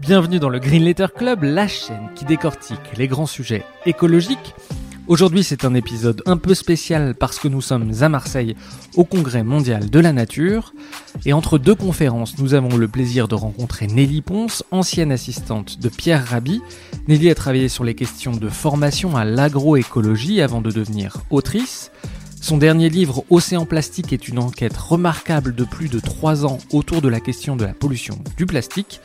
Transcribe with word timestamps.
Bienvenue 0.00 0.38
dans 0.38 0.48
le 0.48 0.58
Green 0.58 0.84
Letter 0.84 1.06
Club, 1.16 1.44
la 1.44 1.68
chaîne 1.68 2.10
qui 2.14 2.24
décortique 2.24 2.96
les 2.96 3.08
grands 3.08 3.26
sujets 3.26 3.64
écologiques. 3.86 4.54
Aujourd'hui, 5.06 5.44
c'est 5.44 5.64
un 5.64 5.74
épisode 5.74 6.22
un 6.26 6.36
peu 6.36 6.54
spécial 6.54 7.14
parce 7.14 7.38
que 7.38 7.48
nous 7.48 7.60
sommes 7.60 7.92
à 8.00 8.08
Marseille 8.08 8.56
au 8.96 9.04
Congrès 9.04 9.44
mondial 9.44 9.88
de 9.88 10.00
la 10.00 10.12
nature. 10.12 10.74
Et 11.24 11.32
entre 11.32 11.58
deux 11.58 11.74
conférences, 11.74 12.38
nous 12.38 12.54
avons 12.54 12.76
le 12.76 12.88
plaisir 12.88 13.28
de 13.28 13.34
rencontrer 13.34 13.86
Nelly 13.86 14.20
Ponce, 14.20 14.64
ancienne 14.70 15.12
assistante 15.12 15.80
de 15.80 15.88
Pierre 15.88 16.26
Rabhi. 16.26 16.60
Nelly 17.06 17.30
a 17.30 17.34
travaillé 17.34 17.68
sur 17.68 17.84
les 17.84 17.94
questions 17.94 18.32
de 18.32 18.48
formation 18.48 19.16
à 19.16 19.24
l'agroécologie 19.24 20.40
avant 20.40 20.60
de 20.60 20.70
devenir 20.70 21.18
autrice. 21.30 21.90
Son 22.40 22.58
dernier 22.58 22.90
livre, 22.90 23.24
Océan 23.30 23.64
Plastique, 23.64 24.12
est 24.12 24.28
une 24.28 24.38
enquête 24.38 24.76
remarquable 24.76 25.54
de 25.54 25.64
plus 25.64 25.88
de 25.88 25.98
trois 25.98 26.44
ans 26.44 26.58
autour 26.72 27.00
de 27.00 27.08
la 27.08 27.20
question 27.20 27.56
de 27.56 27.64
la 27.64 27.72
pollution 27.72 28.18
du 28.36 28.44
plastique. 28.44 29.00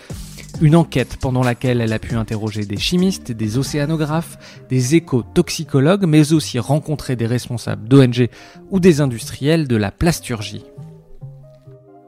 Une 0.62 0.76
enquête 0.76 1.18
pendant 1.22 1.44
laquelle 1.44 1.80
elle 1.80 1.94
a 1.94 2.00
pu 2.00 2.16
interroger 2.16 2.66
des 2.66 2.78
chimistes, 2.78 3.32
des 3.32 3.58
océanographes, 3.58 4.66
des 4.70 4.96
éco-toxicologues, 4.96 6.06
mais 6.06 6.34
aussi 6.34 6.60
rencontrer 6.60 7.16
des 7.16 7.28
responsables 7.28 7.88
d'ONG 7.88 8.28
ou 8.70 8.80
des 8.80 9.00
industriels 9.02 9.68
de 9.68 9.76
la 9.78 9.92
plasturgie. 9.92 10.66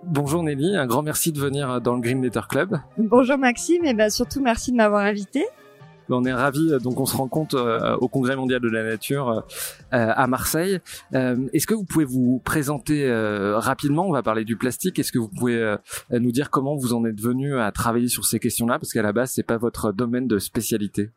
Bonjour 0.03 0.43
Nelly, 0.43 0.75
un 0.75 0.87
grand 0.87 1.03
merci 1.03 1.31
de 1.31 1.39
venir 1.39 1.79
dans 1.79 1.95
le 1.95 2.01
Green 2.01 2.21
Letter 2.21 2.41
Club. 2.49 2.77
Bonjour 2.97 3.37
Maxime, 3.37 3.85
et 3.85 3.93
bien 3.93 4.09
surtout 4.09 4.41
merci 4.41 4.71
de 4.71 4.75
m'avoir 4.75 5.05
invité. 5.05 5.45
On 6.11 6.25
est 6.25 6.33
ravis, 6.33 6.71
donc 6.83 6.99
on 6.99 7.05
se 7.05 7.15
rencontre 7.15 7.55
euh, 7.55 7.95
au 7.97 8.07
Congrès 8.07 8.35
mondial 8.35 8.59
de 8.59 8.69
la 8.69 8.83
nature 8.83 9.29
euh, 9.29 9.41
à 9.89 10.27
Marseille. 10.27 10.79
Euh, 11.13 11.37
est-ce 11.53 11.67
que 11.67 11.73
vous 11.73 11.85
pouvez 11.85 12.05
vous 12.05 12.41
présenter 12.43 13.11
rapidement? 13.55 14.07
On 14.07 14.11
va 14.11 14.23
parler 14.23 14.45
du 14.45 14.57
plastique. 14.57 14.99
Est-ce 14.99 15.11
que 15.11 15.19
vous 15.19 15.29
pouvez 15.29 15.75
nous 16.11 16.31
dire 16.31 16.49
comment 16.49 16.75
vous 16.75 16.93
en 16.93 17.05
êtes 17.05 17.19
venu 17.19 17.57
à 17.59 17.71
travailler 17.71 18.07
sur 18.07 18.25
ces 18.25 18.39
questions-là? 18.39 18.79
Parce 18.79 18.93
qu'à 18.93 19.01
la 19.01 19.13
base, 19.13 19.31
c'est 19.31 19.43
pas 19.43 19.57
votre 19.57 19.91
domaine 19.91 20.27
de 20.27 20.39
spécialité. 20.39 21.09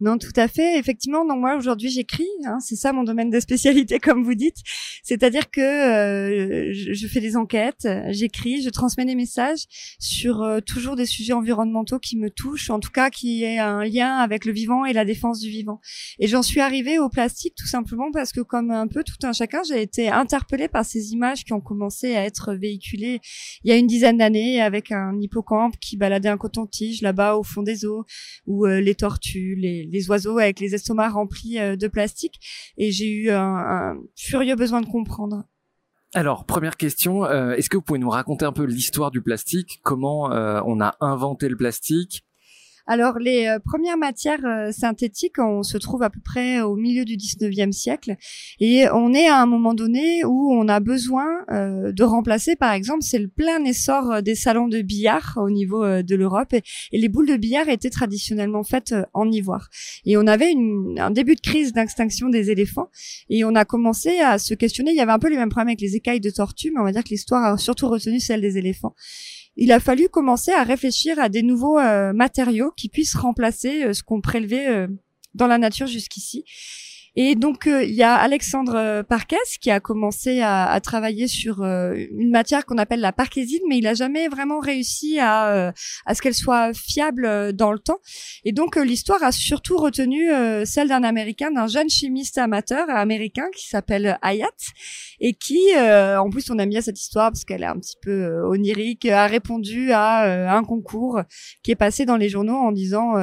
Non, 0.00 0.18
tout 0.18 0.32
à 0.36 0.48
fait. 0.48 0.78
Effectivement, 0.78 1.24
donc 1.24 1.38
moi 1.38 1.56
aujourd'hui 1.56 1.88
j'écris, 1.88 2.28
hein, 2.44 2.58
c'est 2.60 2.76
ça 2.76 2.92
mon 2.92 3.04
domaine 3.04 3.30
de 3.30 3.40
spécialité 3.40 3.98
comme 4.00 4.24
vous 4.24 4.34
dites. 4.34 4.58
C'est-à-dire 5.02 5.50
que 5.50 5.60
euh, 5.60 6.72
je, 6.72 7.06
fais 7.06 7.20
des 7.20 7.36
enquêtes, 7.36 7.88
j'écris, 8.08 8.62
je 8.62 8.70
transmets 8.70 9.04
des 9.04 9.14
messages 9.14 9.64
sur 9.98 10.42
euh, 10.42 10.60
toujours 10.60 10.96
des 10.96 11.06
sujets 11.06 11.32
environnementaux 11.32 11.98
qui 11.98 12.16
me 12.16 12.30
touchent, 12.30 12.70
en 12.70 12.80
tout 12.80 12.90
cas 12.90 13.10
qui 13.10 13.44
aient 13.44 13.58
un 13.58 13.84
lien 13.84 14.16
avec 14.16 14.44
le 14.44 14.52
vivant 14.52 14.84
et 14.84 14.92
la 14.92 15.04
défense 15.04 15.40
du 15.40 15.48
vivant. 15.48 15.80
Et 16.18 16.26
j'en 16.26 16.42
suis 16.42 16.60
arrivée 16.60 16.98
au 16.98 17.08
plastique 17.08 17.54
tout 17.56 17.66
simplement 17.66 18.10
parce 18.12 18.32
que 18.32 18.40
comme 18.40 18.70
un 18.70 18.88
peu 18.88 19.04
tout 19.04 19.24
un 19.24 19.32
chacun, 19.32 19.62
j'ai 19.62 19.80
été 19.80 20.08
interpellée 20.08 20.68
par 20.68 20.84
ces 20.84 21.12
images 21.12 21.44
qui 21.44 21.52
ont 21.52 21.60
commencé 21.60 22.14
à 22.14 22.24
être 22.24 22.54
véhiculées 22.54 23.20
il 23.62 23.70
y 23.70 23.72
a 23.72 23.76
une 23.76 23.86
dizaine 23.86 24.18
d'années 24.18 24.60
avec 24.60 24.92
un 24.92 25.18
hippocampe 25.20 25.78
qui 25.78 25.96
baladait 25.96 26.28
un 26.28 26.36
coton-tige 26.36 27.02
là-bas 27.02 27.36
au 27.36 27.42
fond 27.42 27.62
des 27.62 27.84
eaux, 27.84 28.04
ou 28.46 28.66
euh, 28.66 28.80
les 28.80 28.94
tortues, 28.94 29.56
les, 29.56 29.83
oiseaux 30.08 30.38
avec 30.38 30.60
les 30.60 30.74
estomacs 30.74 31.12
remplis 31.12 31.58
euh, 31.58 31.76
de 31.76 31.88
plastique. 31.88 32.40
Et 32.76 32.90
j'ai 32.90 33.10
eu 33.10 33.30
un, 33.30 33.96
furieux 34.16 34.56
besoin 34.56 34.80
de 34.80 34.86
comprendre. 34.86 35.44
Alors, 36.14 36.44
première 36.44 36.76
question, 36.76 37.24
euh, 37.24 37.54
est-ce 37.54 37.68
que 37.68 37.76
vous 37.76 37.82
pouvez 37.82 37.98
nous 37.98 38.10
raconter 38.10 38.44
un 38.44 38.52
peu 38.52 38.64
l'histoire 38.64 39.10
du 39.10 39.20
plastique? 39.20 39.80
Comment 39.82 40.30
euh, 40.30 40.60
on 40.64 40.80
a 40.80 40.94
inventé 41.00 41.48
le 41.48 41.56
plastique? 41.56 42.24
Alors 42.86 43.18
les 43.18 43.46
euh, 43.46 43.58
premières 43.58 43.96
matières 43.96 44.44
euh, 44.44 44.70
synthétiques, 44.70 45.38
on 45.38 45.62
se 45.62 45.78
trouve 45.78 46.02
à 46.02 46.10
peu 46.10 46.20
près 46.20 46.60
au 46.60 46.76
milieu 46.76 47.04
du 47.04 47.16
19e 47.16 47.72
siècle. 47.72 48.16
Et 48.60 48.86
on 48.92 49.14
est 49.14 49.26
à 49.26 49.40
un 49.40 49.46
moment 49.46 49.72
donné 49.74 50.24
où 50.24 50.52
on 50.52 50.68
a 50.68 50.80
besoin 50.80 51.26
euh, 51.50 51.92
de 51.92 52.02
remplacer 52.02 52.56
par 52.56 52.72
exemple, 52.72 53.02
c'est 53.02 53.18
le 53.18 53.28
plein 53.28 53.64
essor 53.64 54.22
des 54.22 54.34
salons 54.34 54.68
de 54.68 54.82
billard 54.82 55.34
au 55.36 55.50
niveau 55.50 56.02
de 56.02 56.14
l'Europe. 56.14 56.52
Et, 56.52 56.62
les 56.92 57.08
boules 57.08 57.26
de 57.26 57.36
billard 57.36 57.68
étaient 57.68 57.90
traditionnellement 57.90 58.64
faites 58.64 58.94
en 59.12 59.30
ivoire. 59.30 59.68
Et 60.04 60.16
on 60.16 60.26
avait 60.26 60.50
une, 60.50 60.98
un 60.98 61.10
début 61.10 61.34
de 61.34 61.40
crise 61.40 61.72
d'extinction 61.72 62.28
des 62.28 62.50
éléphants. 62.50 62.88
Et 63.28 63.44
on 63.44 63.54
a 63.54 63.64
commencé 63.64 64.20
à 64.20 64.38
se 64.38 64.54
questionner, 64.54 64.92
il 64.92 64.96
y 64.96 65.00
avait 65.00 65.12
un 65.12 65.18
peu 65.18 65.28
les 65.28 65.36
mêmes 65.36 65.48
problèmes 65.48 65.68
avec 65.68 65.80
les 65.80 65.96
écailles 65.96 66.20
de 66.20 66.30
tortue, 66.30 66.70
mais 66.70 66.80
on 66.80 66.84
va 66.84 66.92
dire 66.92 67.04
que 67.04 67.10
l'histoire 67.10 67.44
a 67.44 67.58
surtout 67.58 67.88
retenu 67.88 68.20
celle 68.20 68.40
des 68.40 68.58
éléphants 68.58 68.94
il 69.56 69.72
a 69.72 69.80
fallu 69.80 70.08
commencer 70.08 70.52
à 70.52 70.64
réfléchir 70.64 71.18
à 71.18 71.28
des 71.28 71.42
nouveaux 71.42 71.78
euh, 71.78 72.12
matériaux 72.12 72.72
qui 72.76 72.88
puissent 72.88 73.14
remplacer 73.14 73.84
euh, 73.84 73.92
ce 73.92 74.02
qu'on 74.02 74.20
prélevait 74.20 74.68
euh, 74.68 74.88
dans 75.34 75.46
la 75.46 75.58
nature 75.58 75.86
jusqu'ici. 75.86 76.44
Et 77.16 77.36
donc 77.36 77.68
euh, 77.68 77.84
il 77.84 77.94
y 77.94 78.02
a 78.02 78.14
Alexandre 78.14 78.74
euh, 78.74 79.02
Parquès 79.04 79.58
qui 79.60 79.70
a 79.70 79.78
commencé 79.78 80.40
à, 80.40 80.80
travailler 80.82 81.28
sur 81.28 81.62
euh, 81.62 81.94
une 82.10 82.30
matière 82.30 82.66
qu'on 82.66 82.76
appelle 82.76 83.00
la 83.00 83.12
parkésine, 83.12 83.62
mais 83.68 83.78
il 83.78 83.86
a 83.86 83.94
jamais 83.94 84.26
vraiment 84.26 84.58
réussi 84.58 85.18
à, 85.20 85.72
à 86.06 86.14
ce 86.14 86.20
qu'elle 86.20 86.34
soit 86.34 86.72
fiable 86.74 87.52
dans 87.52 87.72
le 87.72 87.78
temps. 87.78 87.98
Et 88.44 88.52
donc 88.52 88.76
l'histoire 88.76 89.22
a 89.22 89.30
surtout 89.30 89.76
retenu 89.76 90.28
celle 90.64 90.88
d'un 90.88 91.04
Américain, 91.04 91.50
d'un 91.52 91.66
jeune 91.66 91.88
chimiste 91.88 92.38
amateur 92.38 92.90
américain 92.90 93.46
qui 93.54 93.68
s'appelle 93.68 94.18
Hayat 94.22 94.48
et 95.20 95.34
qui, 95.34 95.60
en 95.76 96.28
plus 96.30 96.50
on 96.50 96.58
aime 96.58 96.70
bien 96.70 96.80
cette 96.80 97.00
histoire 97.00 97.30
parce 97.30 97.44
qu'elle 97.44 97.62
est 97.62 97.66
un 97.66 97.78
petit 97.78 97.96
peu 98.02 98.42
onirique, 98.46 99.06
a 99.06 99.26
répondu 99.26 99.92
à 99.92 100.54
un 100.54 100.64
concours 100.64 101.20
qui 101.62 101.70
est 101.70 101.76
passé 101.76 102.04
dans 102.04 102.16
les 102.16 102.28
journaux 102.28 102.56
en 102.56 102.72
disant 102.72 103.14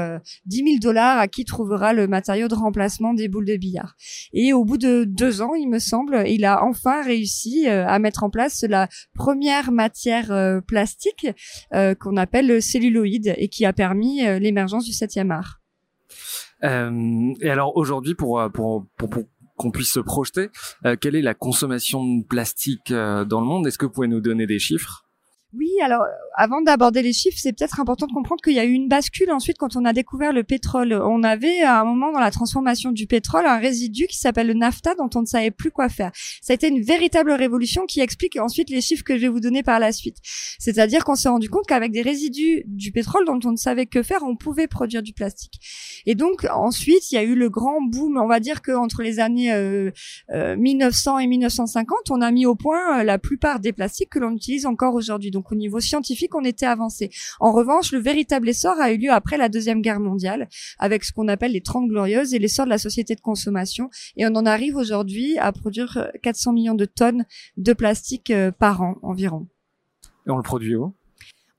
10 0.45 0.57
000 0.57 0.67
dollars 0.81 1.19
à 1.19 1.27
qui 1.27 1.45
trouvera 1.45 1.93
le 1.93 2.07
matériau 2.07 2.47
de 2.47 2.55
remplacement 2.55 3.13
des 3.13 3.27
boules 3.27 3.45
de 3.45 3.57
billard? 3.57 3.80
Et 4.33 4.53
au 4.53 4.63
bout 4.63 4.77
de 4.77 5.03
deux 5.03 5.41
ans, 5.41 5.53
il 5.55 5.69
me 5.69 5.79
semble, 5.79 6.23
il 6.27 6.45
a 6.45 6.63
enfin 6.63 7.03
réussi 7.03 7.67
euh, 7.67 7.87
à 7.87 7.99
mettre 7.99 8.23
en 8.23 8.29
place 8.29 8.63
la 8.67 8.87
première 9.13 9.71
matière 9.71 10.31
euh, 10.31 10.61
plastique 10.61 11.27
euh, 11.73 11.95
qu'on 11.95 12.17
appelle 12.17 12.47
le 12.47 12.61
celluloïde 12.61 13.33
et 13.37 13.49
qui 13.49 13.65
a 13.65 13.73
permis 13.73 14.21
l'émergence 14.39 14.85
du 14.85 14.93
septième 14.93 15.31
art. 15.31 15.61
et 16.63 17.49
alors 17.49 17.75
aujourd'hui, 17.75 18.15
pour, 18.15 18.41
pour, 18.53 18.85
pour, 18.97 19.09
qu'on 19.57 19.71
puisse 19.71 19.93
se 19.93 19.99
projeter, 19.99 20.49
quelle 21.01 21.15
est 21.15 21.21
la 21.21 21.33
consommation 21.33 22.03
de 22.03 22.23
plastique 22.23 22.91
dans 22.91 23.41
le 23.41 23.45
monde? 23.45 23.67
Est-ce 23.67 23.77
que 23.77 23.85
vous 23.85 23.91
pouvez 23.91 24.07
nous 24.07 24.21
donner 24.21 24.47
des 24.47 24.59
chiffres? 24.59 25.05
Oui, 25.53 25.69
alors 25.83 26.03
avant 26.37 26.61
d'aborder 26.61 27.01
les 27.01 27.11
chiffres, 27.11 27.37
c'est 27.39 27.51
peut-être 27.51 27.79
important 27.79 28.07
de 28.07 28.13
comprendre 28.13 28.41
qu'il 28.41 28.53
y 28.53 28.59
a 28.59 28.63
eu 28.63 28.71
une 28.71 28.87
bascule 28.87 29.31
ensuite 29.31 29.57
quand 29.57 29.75
on 29.75 29.83
a 29.83 29.91
découvert 29.91 30.31
le 30.31 30.43
pétrole. 30.43 30.93
On 30.93 31.23
avait 31.23 31.61
à 31.61 31.81
un 31.81 31.83
moment 31.83 32.11
dans 32.13 32.19
la 32.19 32.31
transformation 32.31 32.91
du 32.91 33.05
pétrole 33.05 33.45
un 33.45 33.57
résidu 33.57 34.07
qui 34.07 34.17
s'appelle 34.17 34.47
le 34.47 34.53
nafta 34.53 34.95
dont 34.95 35.09
on 35.13 35.21
ne 35.21 35.25
savait 35.25 35.51
plus 35.51 35.71
quoi 35.71 35.89
faire. 35.89 36.11
Ça 36.41 36.53
a 36.53 36.55
été 36.55 36.69
une 36.69 36.81
véritable 36.81 37.31
révolution 37.31 37.85
qui 37.85 37.99
explique 37.99 38.37
ensuite 38.37 38.69
les 38.69 38.79
chiffres 38.79 39.03
que 39.03 39.15
je 39.15 39.21
vais 39.21 39.27
vous 39.27 39.41
donner 39.41 39.61
par 39.61 39.79
la 39.79 39.91
suite. 39.91 40.17
C'est-à-dire 40.57 41.03
qu'on 41.03 41.15
s'est 41.15 41.29
rendu 41.29 41.49
compte 41.49 41.65
qu'avec 41.67 41.91
des 41.91 42.01
résidus 42.01 42.63
du 42.65 42.93
pétrole 42.93 43.25
dont 43.25 43.39
on 43.43 43.51
ne 43.51 43.57
savait 43.57 43.87
que 43.87 44.03
faire, 44.03 44.23
on 44.23 44.37
pouvait 44.37 44.67
produire 44.67 45.03
du 45.03 45.11
plastique. 45.11 45.59
Et 46.05 46.15
donc 46.15 46.45
ensuite, 46.49 47.11
il 47.11 47.15
y 47.15 47.17
a 47.17 47.23
eu 47.23 47.35
le 47.35 47.49
grand 47.49 47.81
boom. 47.81 48.17
On 48.17 48.27
va 48.27 48.39
dire 48.39 48.61
qu'entre 48.61 49.01
les 49.01 49.19
années 49.19 49.51
1900 50.29 51.11
euh, 51.11 51.17
euh, 51.17 51.19
et 51.19 51.27
1950, 51.27 51.97
on 52.09 52.21
a 52.21 52.31
mis 52.31 52.45
au 52.45 52.55
point 52.55 52.99
euh, 52.99 53.03
la 53.03 53.17
plupart 53.17 53.59
des 53.59 53.73
plastiques 53.73 54.09
que 54.09 54.19
l'on 54.19 54.31
utilise 54.31 54.65
encore 54.65 54.95
aujourd'hui. 54.95 55.31
Donc 55.41 55.51
au 55.51 55.55
niveau 55.55 55.79
scientifique, 55.79 56.35
on 56.35 56.43
était 56.43 56.67
avancé. 56.67 57.09
En 57.39 57.51
revanche, 57.51 57.91
le 57.91 57.97
véritable 57.97 58.47
essor 58.47 58.79
a 58.79 58.91
eu 58.91 58.97
lieu 58.97 59.09
après 59.09 59.37
la 59.37 59.49
Deuxième 59.49 59.81
Guerre 59.81 59.99
mondiale, 59.99 60.47
avec 60.77 61.03
ce 61.03 61.11
qu'on 61.11 61.27
appelle 61.27 61.53
les 61.53 61.61
30 61.61 61.87
glorieuses 61.87 62.35
et 62.35 62.37
l'essor 62.37 62.65
de 62.65 62.69
la 62.69 62.77
société 62.77 63.15
de 63.15 63.21
consommation. 63.21 63.89
Et 64.17 64.27
on 64.27 64.35
en 64.35 64.45
arrive 64.45 64.75
aujourd'hui 64.75 65.39
à 65.39 65.51
produire 65.51 66.11
400 66.21 66.53
millions 66.53 66.75
de 66.75 66.85
tonnes 66.85 67.25
de 67.57 67.73
plastique 67.73 68.29
euh, 68.29 68.51
par 68.51 68.83
an 68.83 68.97
environ. 69.01 69.47
Et 70.27 70.29
on 70.29 70.37
le 70.37 70.43
produit 70.43 70.75
où? 70.75 70.93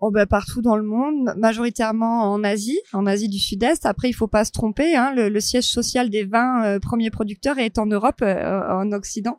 Oh 0.05 0.11
bah, 0.11 0.27
partout 0.27 0.63
dans 0.63 0.75
le 0.75 0.83
monde, 0.83 1.33
majoritairement 1.37 2.23
en 2.25 2.43
Asie, 2.43 2.81
en 2.93 3.07
Asie 3.07 3.29
du 3.29 3.39
Sud-Est. 3.39 3.87
Après, 3.87 4.09
il 4.09 4.13
faut 4.13 4.27
pas 4.27 4.45
se 4.45 4.51
tromper, 4.51 4.97
hein, 4.97 5.13
le, 5.15 5.39
siège 5.39 5.67
social 5.67 6.11
des 6.11 6.25
20 6.25 6.65
euh, 6.65 6.81
premiers 6.81 7.11
producteurs 7.11 7.61
est 7.61 7.79
en 7.79 7.87
Europe, 7.87 8.17
euh, 8.21 8.63
en 8.69 8.91
Occident, 8.91 9.39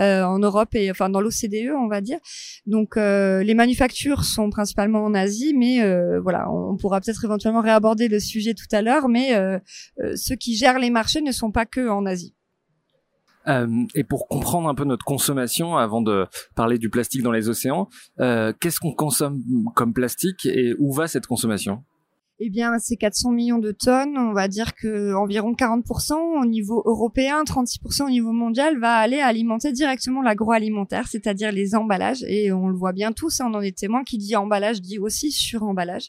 euh, 0.00 0.24
en 0.24 0.40
Europe 0.40 0.70
et 0.74 0.90
enfin 0.90 1.08
dans 1.08 1.20
l'OCDE, 1.20 1.70
on 1.78 1.86
va 1.86 2.00
dire. 2.00 2.18
Donc 2.66 2.96
les 2.96 3.54
manufactures 3.54 4.24
sont 4.24 4.50
principalement 4.50 5.04
en 5.04 5.14
Asie, 5.14 5.54
mais 5.54 5.78
voilà, 6.18 6.50
on, 6.50 6.76
pourra 6.76 7.00
peut-être 7.00 7.24
éventuellement 7.24 7.60
réaborder 7.60 8.08
le 8.08 8.18
sujet 8.18 8.54
tout 8.54 8.74
à 8.74 8.82
l'heure, 8.82 9.08
mais 9.08 9.30
ceux 10.16 10.34
qui 10.34 10.56
gèrent 10.56 10.80
les 10.80 10.90
marchés 10.90 11.22
ne 11.22 11.30
sont 11.30 11.52
pas 11.52 11.64
que 11.64 11.88
en 11.88 12.06
Asie. 12.06 12.34
Euh, 13.48 13.84
et 13.94 14.04
pour 14.04 14.28
comprendre 14.28 14.68
un 14.68 14.74
peu 14.74 14.84
notre 14.84 15.04
consommation, 15.04 15.76
avant 15.76 16.02
de 16.02 16.26
parler 16.54 16.78
du 16.78 16.90
plastique 16.90 17.22
dans 17.22 17.32
les 17.32 17.48
océans, 17.48 17.88
euh, 18.20 18.52
qu'est-ce 18.60 18.80
qu'on 18.80 18.94
consomme 18.94 19.42
comme 19.74 19.92
plastique 19.92 20.46
et 20.46 20.74
où 20.78 20.92
va 20.92 21.08
cette 21.08 21.26
consommation? 21.26 21.82
Eh 22.44 22.50
bien, 22.50 22.76
c'est 22.80 22.96
400 22.96 23.30
millions 23.30 23.58
de 23.58 23.70
tonnes. 23.70 24.18
On 24.18 24.32
va 24.32 24.48
dire 24.48 24.74
que 24.74 25.14
environ 25.14 25.52
40% 25.52 26.42
au 26.42 26.44
niveau 26.44 26.82
européen, 26.86 27.44
36% 27.44 28.06
au 28.06 28.10
niveau 28.10 28.32
mondial 28.32 28.80
va 28.80 28.96
aller 28.96 29.20
alimenter 29.20 29.70
directement 29.70 30.22
l'agroalimentaire, 30.22 31.06
c'est-à-dire 31.06 31.52
les 31.52 31.76
emballages. 31.76 32.24
Et 32.26 32.50
on 32.50 32.66
le 32.66 32.74
voit 32.74 32.92
bien 32.92 33.12
tous, 33.12 33.40
on 33.40 33.54
en 33.54 33.60
est 33.60 33.78
témoin, 33.78 34.02
qui 34.02 34.18
dit 34.18 34.34
emballage 34.34 34.80
dit 34.80 34.98
aussi 34.98 35.30
suremballage. 35.30 36.08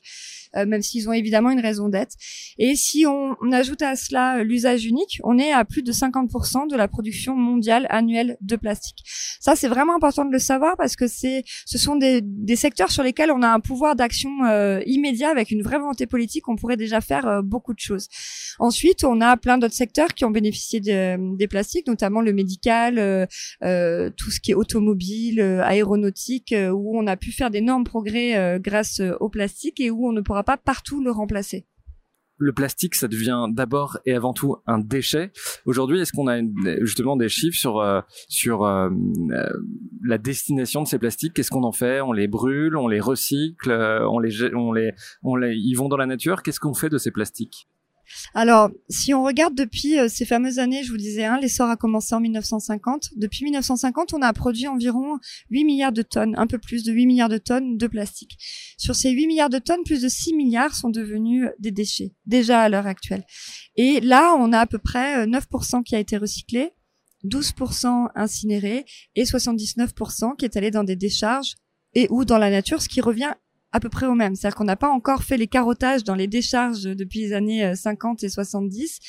Euh, 0.55 0.65
même 0.65 0.81
s'ils 0.81 1.09
ont 1.09 1.13
évidemment 1.13 1.49
une 1.49 1.59
raison 1.59 1.89
d'être. 1.89 2.15
Et 2.57 2.75
si 2.75 3.05
on, 3.07 3.35
ajoute 3.51 3.81
à 3.81 3.95
cela 3.95 4.37
euh, 4.37 4.43
l'usage 4.43 4.85
unique, 4.85 5.19
on 5.23 5.37
est 5.37 5.51
à 5.51 5.65
plus 5.65 5.83
de 5.83 5.91
50% 5.91 6.69
de 6.69 6.75
la 6.75 6.87
production 6.87 7.35
mondiale 7.35 7.87
annuelle 7.89 8.37
de 8.41 8.55
plastique. 8.55 9.03
Ça, 9.39 9.55
c'est 9.55 9.67
vraiment 9.67 9.95
important 9.95 10.25
de 10.25 10.31
le 10.31 10.39
savoir 10.39 10.75
parce 10.77 10.95
que 10.95 11.07
c'est, 11.07 11.43
ce 11.65 11.77
sont 11.77 11.95
des, 11.95 12.21
des, 12.21 12.55
secteurs 12.55 12.91
sur 12.91 13.03
lesquels 13.03 13.31
on 13.31 13.41
a 13.41 13.47
un 13.47 13.59
pouvoir 13.59 13.95
d'action 13.95 14.45
euh, 14.45 14.81
immédiat 14.85 15.29
avec 15.29 15.51
une 15.51 15.61
vraie 15.61 15.77
volonté 15.77 16.05
politique. 16.07 16.47
On 16.47 16.55
pourrait 16.55 16.77
déjà 16.77 17.01
faire 17.01 17.41
beaucoup 17.43 17.73
de 17.73 17.79
choses. 17.79 18.07
Ensuite, 18.59 19.03
on 19.03 19.21
a 19.21 19.37
plein 19.37 19.57
d'autres 19.57 19.73
secteurs 19.73 20.13
qui 20.13 20.25
ont 20.25 20.31
bénéficié 20.31 20.79
de, 20.79 21.35
des 21.35 21.47
plastiques, 21.47 21.87
notamment 21.87 22.21
le 22.21 22.33
médical, 22.33 23.27
euh, 23.63 24.09
tout 24.17 24.31
ce 24.31 24.39
qui 24.39 24.51
est 24.51 24.55
automobile, 24.55 25.41
aéronautique, 25.63 26.55
où 26.71 26.97
on 26.97 27.07
a 27.07 27.17
pu 27.17 27.31
faire 27.31 27.49
d'énormes 27.49 27.83
progrès 27.83 28.59
grâce 28.59 29.01
au 29.19 29.29
plastique 29.29 29.79
et 29.79 29.89
où 29.91 30.07
on 30.07 30.11
ne 30.11 30.21
pourra 30.21 30.42
pas 30.43 30.57
partout 30.57 31.03
le 31.03 31.11
remplacer 31.11 31.65
le 32.37 32.51
plastique, 32.51 32.95
ça 32.95 33.07
devient 33.07 33.45
d'abord 33.49 33.99
et 34.05 34.13
avant 34.13 34.33
tout 34.33 34.57
un 34.65 34.79
déchet. 34.79 35.31
Aujourd'hui, 35.65 35.99
est-ce 36.01 36.11
qu'on 36.11 36.27
a 36.27 36.39
justement 36.81 37.15
des 37.15 37.29
chiffres 37.29 37.57
sur 37.57 37.79
euh, 37.79 38.01
sur 38.27 38.65
euh, 38.65 38.89
euh, 39.31 39.49
la 40.03 40.17
destination 40.17 40.81
de 40.81 40.87
ces 40.87 40.99
plastiques? 40.99 41.33
Qu'est-ce 41.33 41.51
qu'on 41.51 41.63
en 41.63 41.71
fait? 41.71 42.01
On 42.01 42.11
les 42.11 42.27
brûle, 42.27 42.75
on 42.75 42.87
les 42.87 42.99
recycle, 42.99 43.71
on 43.71 44.19
les 44.19 44.53
on 44.53 44.73
les 44.73 44.91
on 45.21 45.35
les 45.35 45.55
ils 45.55 45.75
vont 45.75 45.87
dans 45.87 45.97
la 45.97 46.05
nature? 46.05 46.43
Qu'est-ce 46.43 46.59
qu'on 46.59 46.73
fait 46.73 46.89
de 46.89 46.97
ces 46.97 47.11
plastiques? 47.11 47.69
Alors, 48.33 48.69
si 48.89 49.13
on 49.13 49.23
regarde 49.23 49.55
depuis 49.55 49.97
euh, 49.97 50.07
ces 50.07 50.25
fameuses 50.25 50.59
années, 50.59 50.83
je 50.83 50.91
vous 50.91 50.97
disais, 50.97 51.25
hein, 51.25 51.39
l'essor 51.39 51.69
a 51.69 51.77
commencé 51.77 52.13
en 52.15 52.19
1950. 52.19 53.09
Depuis 53.15 53.43
1950, 53.43 54.13
on 54.13 54.21
a 54.21 54.31
produit 54.33 54.67
environ 54.67 55.17
8 55.49 55.63
milliards 55.63 55.91
de 55.91 56.01
tonnes, 56.01 56.35
un 56.37 56.47
peu 56.47 56.57
plus 56.57 56.83
de 56.83 56.91
8 56.91 57.05
milliards 57.05 57.29
de 57.29 57.37
tonnes 57.37 57.77
de 57.77 57.87
plastique. 57.87 58.37
Sur 58.77 58.95
ces 58.95 59.11
8 59.11 59.27
milliards 59.27 59.49
de 59.49 59.59
tonnes, 59.59 59.83
plus 59.85 60.01
de 60.01 60.09
6 60.09 60.33
milliards 60.33 60.75
sont 60.75 60.89
devenus 60.89 61.47
des 61.59 61.71
déchets, 61.71 62.13
déjà 62.25 62.61
à 62.61 62.69
l'heure 62.69 62.87
actuelle. 62.87 63.23
Et 63.75 63.99
là, 64.01 64.35
on 64.37 64.51
a 64.53 64.59
à 64.59 64.65
peu 64.65 64.79
près 64.79 65.25
9% 65.25 65.79
euh, 65.79 65.81
qui 65.83 65.95
a 65.95 65.99
été 65.99 66.17
recyclé, 66.17 66.71
12% 67.25 68.09
incinéré 68.15 68.85
et 69.15 69.23
79% 69.23 70.35
qui 70.35 70.45
est 70.45 70.57
allé 70.57 70.71
dans 70.71 70.83
des 70.83 70.95
décharges 70.95 71.55
et 71.95 72.07
ou 72.09 72.25
dans 72.25 72.37
la 72.37 72.49
nature, 72.49 72.81
ce 72.81 72.89
qui 72.89 73.01
revient 73.01 73.33
à 73.73 73.79
peu 73.79 73.89
près 73.89 74.05
au 74.05 74.13
même. 74.13 74.35
C'est-à-dire 74.35 74.55
qu'on 74.55 74.63
n'a 74.63 74.75
pas 74.75 74.89
encore 74.89 75.23
fait 75.23 75.35
les 75.35 75.47
carottages 75.47 76.03
dans 76.03 76.15
les 76.15 76.27
décharges 76.27 76.83
depuis 76.83 77.21
les 77.21 77.33
années 77.33 77.75
50 77.75 78.23
euh, 78.23 78.27
et 78.27 78.29
70, 78.29 78.99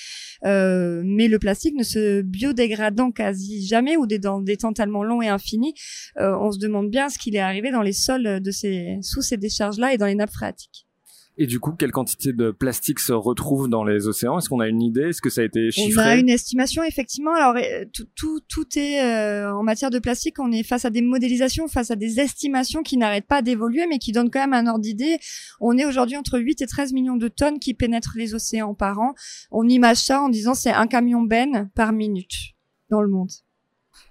euh, 0.44 1.02
mais 1.04 1.28
le 1.28 1.38
plastique 1.38 1.76
ne 1.76 1.84
se 1.84 2.22
biodégradant 2.22 3.12
quasi 3.12 3.66
jamais 3.66 3.96
ou 3.96 4.06
dans 4.06 4.40
des 4.40 4.56
temps 4.56 4.72
tellement 4.72 5.04
longs 5.04 5.22
et 5.22 5.28
infinis, 5.28 5.74
euh, 6.18 6.36
on 6.40 6.50
se 6.50 6.58
demande 6.58 6.90
bien 6.90 7.10
ce 7.10 7.18
qu'il 7.18 7.36
est 7.36 7.40
arrivé 7.40 7.70
dans 7.70 7.82
les 7.82 7.92
sols 7.92 8.40
de 8.40 8.50
ces, 8.50 8.98
sous 9.02 9.22
ces 9.22 9.36
décharges-là 9.36 9.92
et 9.92 9.98
dans 9.98 10.06
les 10.06 10.14
nappes 10.14 10.32
phréatiques. 10.32 10.86
Et 11.36 11.46
du 11.46 11.58
coup, 11.58 11.72
quelle 11.72 11.90
quantité 11.90 12.32
de 12.32 12.52
plastique 12.52 13.00
se 13.00 13.12
retrouve 13.12 13.68
dans 13.68 13.84
les 13.84 14.06
océans? 14.06 14.38
Est-ce 14.38 14.48
qu'on 14.48 14.60
a 14.60 14.68
une 14.68 14.82
idée? 14.82 15.08
Est-ce 15.08 15.20
que 15.20 15.30
ça 15.30 15.40
a 15.40 15.44
été 15.44 15.70
chiffré 15.72 16.02
On 16.02 16.06
a 16.06 16.16
une 16.16 16.28
estimation, 16.28 16.84
effectivement. 16.84 17.34
Alors, 17.34 17.56
euh, 17.56 17.84
tout, 17.92 18.06
tout, 18.14 18.40
tout 18.48 18.66
est 18.76 19.02
euh, 19.02 19.52
en 19.52 19.64
matière 19.64 19.90
de 19.90 19.98
plastique. 19.98 20.38
On 20.38 20.52
est 20.52 20.62
face 20.62 20.84
à 20.84 20.90
des 20.90 21.02
modélisations, 21.02 21.66
face 21.66 21.90
à 21.90 21.96
des 21.96 22.20
estimations 22.20 22.82
qui 22.82 22.96
n'arrêtent 22.96 23.26
pas 23.26 23.42
d'évoluer, 23.42 23.86
mais 23.88 23.98
qui 23.98 24.12
donnent 24.12 24.30
quand 24.30 24.46
même 24.46 24.52
un 24.52 24.70
ordre 24.70 24.82
d'idée. 24.82 25.18
On 25.60 25.76
est 25.76 25.84
aujourd'hui 25.84 26.16
entre 26.16 26.38
8 26.38 26.62
et 26.62 26.66
13 26.66 26.92
millions 26.92 27.16
de 27.16 27.28
tonnes 27.28 27.58
qui 27.58 27.74
pénètrent 27.74 28.14
les 28.16 28.34
océans 28.34 28.74
par 28.74 29.00
an. 29.00 29.14
On 29.50 29.68
image 29.68 29.98
ça 29.98 30.22
en 30.22 30.28
disant 30.28 30.54
c'est 30.54 30.72
un 30.72 30.86
camion 30.86 31.22
ben 31.22 31.68
par 31.74 31.92
minute 31.92 32.54
dans 32.90 33.02
le 33.02 33.08
monde 33.08 33.30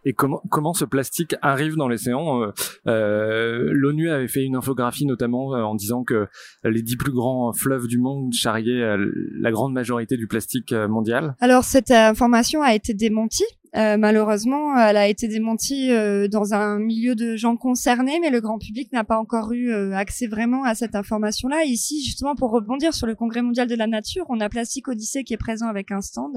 et 0.05 0.13
comment 0.13 0.41
comment 0.49 0.73
ce 0.73 0.85
plastique 0.85 1.35
arrive 1.41 1.75
dans 1.75 1.87
l'océan. 1.87 2.41
Euh, 2.41 2.51
euh 2.87 3.69
L'ONU 3.71 4.09
avait 4.09 4.27
fait 4.27 4.43
une 4.43 4.55
infographie 4.55 5.05
notamment 5.05 5.55
euh, 5.55 5.63
en 5.63 5.75
disant 5.75 6.03
que 6.03 6.27
les 6.63 6.81
dix 6.81 6.97
plus 6.97 7.11
grands 7.11 7.53
fleuves 7.53 7.87
du 7.87 7.97
monde 7.97 8.33
charriaient 8.33 8.81
euh, 8.81 9.11
la 9.39 9.51
grande 9.51 9.73
majorité 9.73 10.17
du 10.17 10.27
plastique 10.27 10.73
mondial. 10.73 11.35
Alors 11.39 11.63
cette 11.63 11.91
information 11.91 12.61
a 12.61 12.73
été 12.73 12.93
démentie 12.93 13.45
euh, 13.75 13.97
malheureusement, 13.97 14.77
elle 14.77 14.97
a 14.97 15.07
été 15.07 15.27
démentie 15.27 15.91
euh, 15.91 16.27
dans 16.27 16.53
un 16.53 16.77
milieu 16.77 17.15
de 17.15 17.35
gens 17.35 17.57
concernés, 17.57 18.19
mais 18.21 18.29
le 18.29 18.39
grand 18.39 18.59
public 18.59 18.91
n'a 18.93 19.03
pas 19.03 19.17
encore 19.17 19.51
eu 19.51 19.71
euh, 19.71 19.95
accès 19.95 20.27
vraiment 20.27 20.63
à 20.63 20.75
cette 20.75 20.95
information-là. 20.95 21.63
Ici, 21.63 22.03
justement, 22.03 22.35
pour 22.35 22.51
rebondir 22.51 22.93
sur 22.93 23.07
le 23.07 23.15
Congrès 23.15 23.41
mondial 23.41 23.67
de 23.67 23.75
la 23.75 23.87
nature, 23.87 24.25
on 24.29 24.39
a 24.41 24.49
Plastic 24.49 24.87
Odyssey 24.87 25.23
qui 25.23 25.33
est 25.33 25.37
présent 25.37 25.67
avec 25.67 25.91
un 25.91 26.01
stand 26.01 26.33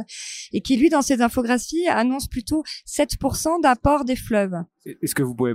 et 0.53 0.63
qui, 0.63 0.79
lui, 0.79 0.89
dans 0.89 1.03
ses 1.03 1.21
infographies, 1.21 1.87
annonce 1.89 2.27
plutôt 2.27 2.63
7% 2.87 3.61
d'apport 3.63 4.07
des 4.07 4.17
fleuves. 4.17 4.57
Est-ce 5.03 5.17
que 5.17 5.25
vous 5.25 5.35
pouvez 5.35 5.55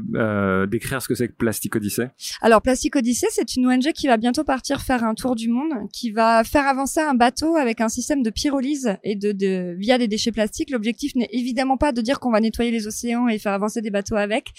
décrire 0.68 1.02
ce 1.02 1.08
que 1.08 1.16
c'est 1.16 1.30
que 1.30 1.34
Plastic 1.34 1.74
Odyssey 1.74 2.10
Alors 2.42 2.62
Plastic 2.62 2.98
Odyssey, 2.98 3.28
c'est 3.30 3.56
une 3.56 3.66
ONG 3.66 3.94
qui 3.94 4.08
va 4.08 4.18
bientôt 4.18 4.44
partir 4.44 4.82
faire 4.82 5.06
un 5.06 5.14
tour 5.14 5.38
du 5.38 5.48
monde, 5.48 5.72
qui 5.94 6.12
va 6.12 6.44
faire 6.44 6.68
avancer 6.68 7.00
un 7.00 7.14
bateau 7.14 7.56
avec 7.56 7.80
un 7.80 7.88
système 7.88 8.24
de 8.24 8.30
pyrolyse 8.30 8.98
et 9.06 9.16
de, 9.16 9.32
de 9.32 9.74
via 9.80 9.98
des 9.98 10.10
déchets 10.10 10.34
plastiques. 10.34 10.70
L'objectif 10.70 11.16
n'est 11.16 11.30
évidemment 11.32 11.71
pas 11.78 11.92
de 11.92 12.02
dire 12.02 12.20
qu'on 12.20 12.32
va 12.32 12.40
nettoyer 12.40 12.72
les 12.72 12.88
océans 12.88 13.28
et 13.28 13.40
faire 13.40 13.54
avancer 13.54 13.82
des 13.82 13.92
bateaux 13.92 14.16
avec. 14.16 14.50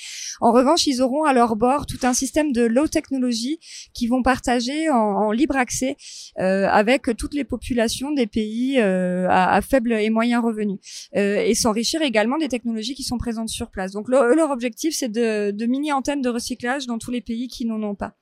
En 0.40 0.52
revanche, 0.52 0.86
ils 0.86 1.02
auront 1.02 1.24
à 1.24 1.32
leur 1.32 1.56
bord 1.56 1.86
tout 1.86 1.98
un 2.02 2.14
système 2.14 2.52
de 2.52 2.62
low 2.62 2.86
technologie 2.86 3.58
qui 3.94 4.06
vont 4.06 4.22
partager 4.22 4.90
en, 4.90 5.30
libre 5.32 5.56
accès 5.56 5.96
euh, 6.38 6.66
avec 6.68 7.16
toutes 7.16 7.34
les 7.34 7.44
populations 7.44 8.12
des 8.12 8.26
pays 8.26 8.78
euh, 8.78 9.26
à, 9.28 9.54
à, 9.54 9.60
faible 9.60 9.92
et 9.92 10.10
moyen 10.10 10.40
revenu 10.40 10.78
euh, 11.16 11.36
et 11.36 11.54
s'enrichir 11.54 12.02
également 12.02 12.38
des 12.38 12.48
technologies 12.48 12.94
qui 12.94 13.02
sont 13.02 13.18
présentes 13.18 13.48
sur 13.48 13.70
place. 13.70 13.92
Donc 13.92 14.08
leur, 14.08 14.50
objectif, 14.50 14.94
c'est 14.94 15.08
de, 15.08 15.50
de 15.52 15.66
mini-antennes 15.66 16.20
de 16.20 16.28
recyclage 16.28 16.86
dans 16.86 16.98
tous 16.98 17.10
les 17.10 17.20
pays 17.20 17.48
qui 17.48 17.64
n'en 17.64 17.82
ont 17.82 17.94
pas. 17.94 18.14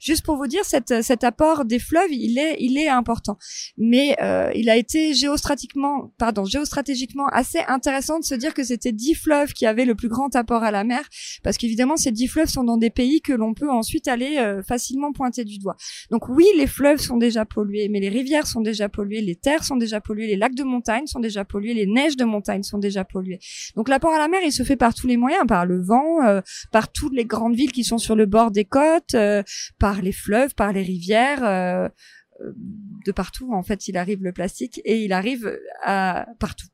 Juste 0.00 0.24
pour 0.24 0.36
vous 0.36 0.48
dire, 0.48 0.64
cet, 0.64 1.24
apport 1.24 1.64
des 1.64 1.78
fleuves, 1.78 2.10
il 2.10 2.38
est, 2.38 2.88
important. 2.88 3.38
Mais 3.76 4.16
il 4.54 4.68
a 4.68 4.76
été 4.76 5.14
géostratégiquement, 5.14 6.12
pardon, 6.18 6.44
géostratégiquement 6.44 7.26
assez 7.28 7.60
intéressant 7.68 8.18
de 8.22 8.26
se 8.26 8.34
dire 8.34 8.54
que 8.54 8.64
c'était 8.64 8.92
dix 8.92 9.14
fleuves 9.14 9.52
qui 9.52 9.66
avaient 9.66 9.84
le 9.84 9.94
plus 9.94 10.08
grand 10.08 10.34
apport 10.34 10.62
à 10.62 10.70
la 10.70 10.84
mer, 10.84 11.02
parce 11.42 11.58
qu'évidemment, 11.58 11.96
ces 11.96 12.10
dix 12.10 12.28
fleuves 12.28 12.48
sont 12.48 12.64
dans 12.64 12.78
des 12.78 12.90
pays 12.90 13.20
que 13.20 13.32
l'on 13.32 13.52
peut 13.52 13.70
ensuite 13.70 14.08
aller 14.08 14.38
euh, 14.38 14.62
facilement 14.62 15.12
pointer 15.12 15.44
du 15.44 15.58
doigt. 15.58 15.76
Donc 16.10 16.28
oui, 16.28 16.46
les 16.56 16.66
fleuves 16.66 17.00
sont 17.00 17.18
déjà 17.18 17.44
pollués, 17.44 17.88
mais 17.90 18.00
les 18.00 18.08
rivières 18.08 18.46
sont 18.46 18.62
déjà 18.62 18.88
polluées, 18.88 19.20
les 19.20 19.36
terres 19.36 19.64
sont 19.64 19.76
déjà 19.76 20.00
polluées, 20.00 20.26
les 20.26 20.36
lacs 20.36 20.54
de 20.54 20.64
montagne 20.64 21.06
sont 21.06 21.20
déjà 21.20 21.44
pollués, 21.44 21.74
les 21.74 21.86
neiges 21.86 22.16
de 22.16 22.24
montagne 22.24 22.62
sont 22.62 22.78
déjà 22.78 23.04
polluées. 23.04 23.40
Donc 23.76 23.88
l'apport 23.88 24.14
à 24.14 24.18
la 24.18 24.28
mer, 24.28 24.40
il 24.44 24.52
se 24.52 24.62
fait 24.62 24.76
par 24.76 24.94
tous 24.94 25.06
les 25.06 25.16
moyens, 25.16 25.44
par 25.46 25.66
le 25.66 25.82
vent, 25.82 26.24
euh, 26.24 26.40
par 26.70 26.90
toutes 26.90 27.14
les 27.14 27.24
grandes 27.24 27.54
villes 27.54 27.72
qui 27.72 27.84
sont 27.84 27.98
sur 27.98 28.16
le 28.16 28.26
bord 28.26 28.50
des 28.50 28.64
côtes, 28.64 29.14
euh, 29.14 29.42
par 29.78 30.02
les 30.02 30.12
fleuves, 30.12 30.54
par 30.54 30.72
les 30.72 30.82
rivières. 30.82 31.44
Euh, 31.44 31.88
de 33.06 33.12
partout, 33.12 33.52
en 33.52 33.62
fait, 33.62 33.86
il 33.88 33.96
arrive 33.96 34.22
le 34.22 34.32
plastique 34.32 34.80
et 34.84 35.04
il 35.04 35.12
arrive 35.12 35.58
à 35.82 36.26
partout. 36.40 36.66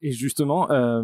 Et 0.00 0.12
justement, 0.12 0.70
euh, 0.70 1.02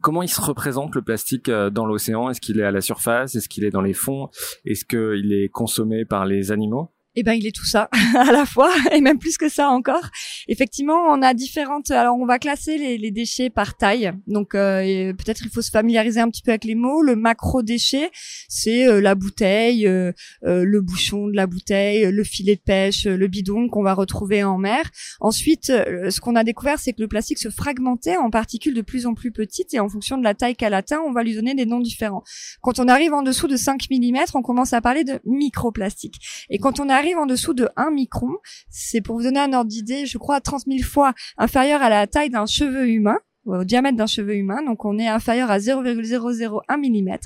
comment 0.00 0.22
il 0.22 0.28
se 0.28 0.40
représente 0.40 0.94
le 0.94 1.02
plastique 1.02 1.48
dans 1.50 1.86
l'océan? 1.86 2.30
Est-ce 2.30 2.40
qu'il 2.40 2.58
est 2.58 2.64
à 2.64 2.72
la 2.72 2.80
surface? 2.80 3.34
Est-ce 3.34 3.48
qu'il 3.48 3.64
est 3.64 3.70
dans 3.70 3.82
les 3.82 3.92
fonds? 3.92 4.28
Est-ce 4.64 4.84
qu'il 4.84 5.32
est 5.32 5.48
consommé 5.48 6.04
par 6.04 6.26
les 6.26 6.50
animaux? 6.50 6.90
Eh 7.14 7.22
ben 7.22 7.34
il 7.34 7.46
est 7.46 7.54
tout 7.54 7.66
ça 7.66 7.88
à 8.16 8.32
la 8.32 8.46
fois 8.46 8.72
et 8.92 9.00
même 9.00 9.18
plus 9.18 9.36
que 9.36 9.48
ça 9.48 9.68
encore. 9.68 10.08
Effectivement, 10.48 11.00
on 11.08 11.22
a 11.22 11.34
différentes. 11.34 11.90
Alors 11.90 12.16
on 12.16 12.26
va 12.26 12.38
classer 12.38 12.78
les, 12.78 12.98
les 12.98 13.10
déchets 13.10 13.50
par 13.50 13.76
taille. 13.76 14.12
Donc 14.26 14.54
euh, 14.54 15.12
peut-être 15.12 15.42
il 15.44 15.50
faut 15.50 15.62
se 15.62 15.70
familiariser 15.70 16.20
un 16.20 16.28
petit 16.28 16.42
peu 16.42 16.50
avec 16.50 16.64
les 16.64 16.74
mots. 16.74 17.02
Le 17.02 17.16
macro 17.16 17.62
déchet, 17.62 18.10
c'est 18.48 18.86
euh, 18.86 19.00
la 19.00 19.14
bouteille, 19.14 19.86
euh, 19.86 20.12
le 20.42 20.80
bouchon 20.80 21.28
de 21.28 21.36
la 21.36 21.46
bouteille, 21.46 22.10
le 22.10 22.24
filet 22.24 22.56
de 22.56 22.60
pêche, 22.60 23.04
le 23.04 23.26
bidon 23.26 23.68
qu'on 23.68 23.82
va 23.82 23.94
retrouver 23.94 24.44
en 24.44 24.58
mer. 24.58 24.90
Ensuite, 25.20 25.66
ce 25.66 26.20
qu'on 26.20 26.36
a 26.36 26.44
découvert, 26.44 26.78
c'est 26.78 26.92
que 26.92 27.00
le 27.00 27.08
plastique 27.08 27.38
se 27.38 27.50
fragmentait 27.50 28.16
en 28.16 28.30
particules 28.30 28.74
de 28.74 28.82
plus 28.82 29.06
en 29.06 29.14
plus 29.14 29.32
petites 29.32 29.74
et 29.74 29.80
en 29.80 29.88
fonction 29.88 30.18
de 30.18 30.24
la 30.24 30.34
taille 30.34 30.56
qu'elle 30.56 30.74
atteint, 30.74 31.00
on 31.06 31.12
va 31.12 31.22
lui 31.22 31.34
donner 31.34 31.54
des 31.54 31.66
noms 31.66 31.80
différents. 31.80 32.22
Quand 32.60 32.78
on 32.78 32.88
arrive 32.88 33.12
en 33.12 33.22
dessous 33.22 33.48
de 33.48 33.56
5 33.56 33.82
mm, 33.90 34.16
on 34.34 34.42
commence 34.42 34.72
à 34.72 34.80
parler 34.80 35.04
de 35.04 35.20
microplastique. 35.24 36.20
Et 36.50 36.58
quand 36.58 36.80
on 36.80 36.88
arrive 36.88 37.01
arrive 37.02 37.18
en 37.18 37.26
dessous 37.26 37.52
de 37.52 37.68
1 37.74 37.90
micron, 37.90 38.30
c'est 38.70 39.00
pour 39.00 39.16
vous 39.16 39.24
donner 39.24 39.40
un 39.40 39.52
ordre 39.52 39.68
d'idée, 39.68 40.06
je 40.06 40.18
crois 40.18 40.40
30 40.40 40.62
000 40.68 40.88
fois 40.88 41.14
inférieur 41.36 41.82
à 41.82 41.88
la 41.88 42.06
taille 42.06 42.30
d'un 42.30 42.46
cheveu 42.46 42.88
humain. 42.88 43.18
Au 43.46 43.64
diamètre 43.64 43.96
d'un 43.96 44.06
cheveu 44.06 44.34
humain, 44.34 44.62
donc 44.64 44.84
on 44.84 44.98
est 44.98 45.08
inférieur 45.08 45.50
à 45.50 45.58
0,001 45.58 46.76
mm. 46.76 47.18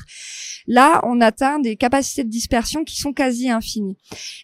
Là, 0.66 1.00
on 1.04 1.20
atteint 1.20 1.60
des 1.60 1.76
capacités 1.76 2.24
de 2.24 2.28
dispersion 2.28 2.82
qui 2.84 2.96
sont 2.96 3.12
quasi 3.12 3.50
infinies. 3.50 3.96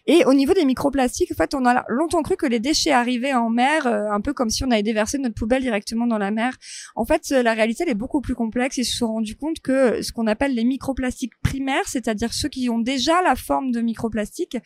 Et 0.07 0.23
au 0.25 0.33
niveau 0.33 0.53
des 0.53 0.63
microplastiques, 0.63 1.31
en 1.31 1.35
fait, 1.35 1.53
on 1.53 1.65
a 1.65 1.83
longtemps 1.89 2.21
cru 2.21 2.37
que 2.37 2.45
les 2.45 2.59
déchets 2.59 2.91
arrivaient 2.91 3.33
en 3.33 3.49
mer, 3.49 3.87
euh, 3.87 4.09
un 4.09 4.21
peu 4.21 4.33
comme 4.33 4.49
si 4.49 4.63
on 4.63 4.71
avait 4.71 4.83
déversé 4.83 5.17
notre 5.17 5.35
poubelle 5.35 5.63
directement 5.63 6.07
dans 6.07 6.17
la 6.17 6.31
mer. 6.31 6.55
En 6.95 7.05
fait, 7.05 7.23
euh, 7.31 7.43
la 7.43 7.53
réalité 7.53 7.83
elle 7.83 7.89
est 7.89 7.95
beaucoup 7.95 8.21
plus 8.21 8.35
complexe. 8.35 8.77
Ils 8.77 8.85
se 8.85 8.97
sont 8.97 9.07
rendus 9.07 9.35
compte 9.35 9.59
que 9.59 10.01
ce 10.01 10.13
qu'on 10.13 10.27
appelle 10.27 10.53
les 10.53 10.63
microplastiques 10.63 11.33
primaires, 11.41 11.87
c'est-à-dire 11.87 12.33
ceux 12.33 12.49
qui 12.49 12.69
ont 12.69 12.79
déjà 12.79 13.21
la 13.21 13.35
forme 13.35 13.71
de 13.71 13.81
microplastiques 13.81 14.57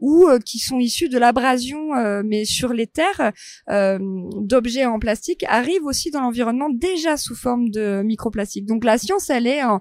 ou 0.00 0.26
euh, 0.26 0.40
qui 0.40 0.58
sont 0.58 0.80
issus 0.80 1.08
de 1.08 1.18
l'abrasion, 1.18 1.76
mais 2.24 2.44
sur 2.44 2.72
les 2.72 2.86
terres 2.86 3.32
d'objets 3.68 4.86
en 4.86 4.98
plastique, 4.98 5.44
arrivent 5.48 5.84
aussi 5.84 6.10
dans 6.10 6.20
l'environnement 6.20 6.45
déjà 6.72 7.16
sous 7.16 7.34
forme 7.34 7.70
de 7.70 8.02
microplastiques. 8.02 8.66
Donc 8.66 8.84
la 8.84 8.98
science, 8.98 9.30
elle 9.30 9.46
est 9.46 9.62
en 9.62 9.80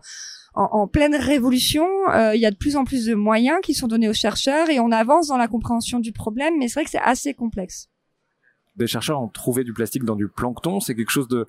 en, 0.56 0.88
pleine 0.88 1.16
révolution. 1.16 1.86
Euh, 2.14 2.36
il 2.36 2.42
y 2.42 2.46
a 2.46 2.52
de 2.52 2.56
plus 2.56 2.76
en 2.76 2.86
plus 2.86 3.06
de 3.06 3.14
moyens 3.14 3.60
qui 3.62 3.74
sont 3.74 3.88
donnés 3.88 4.10
aux 4.10 4.14
chercheurs 4.14 4.70
et 4.70 4.80
on 4.80 4.92
avance 4.92 5.28
dans 5.28 5.38
la 5.38 5.48
compréhension 5.48 6.00
du 6.00 6.12
problème, 6.12 6.56
mais 6.58 6.68
c'est 6.68 6.76
vrai 6.76 6.86
que 6.86 6.92
c'est 6.92 6.98
assez 6.98 7.34
complexe. 7.34 7.90
Des 8.76 8.88
chercheurs 8.88 9.22
ont 9.22 9.28
trouvé 9.28 9.64
du 9.64 9.74
plastique 9.74 10.04
dans 10.04 10.16
du 10.16 10.28
plancton. 10.28 10.80
C'est 10.80 10.96
quelque 10.96 11.12
chose 11.12 11.28
de 11.28 11.48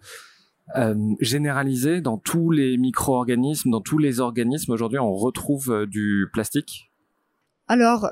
euh, 0.76 1.14
généralisé 1.20 2.00
dans 2.00 2.18
tous 2.18 2.50
les 2.50 2.76
micro-organismes, 2.76 3.70
dans 3.70 3.80
tous 3.80 3.98
les 3.98 4.20
organismes. 4.20 4.72
Aujourd'hui, 4.72 4.98
on 4.98 5.14
retrouve 5.14 5.70
euh, 5.70 5.86
du 5.86 6.26
plastique? 6.32 6.90
Alors, 7.68 8.10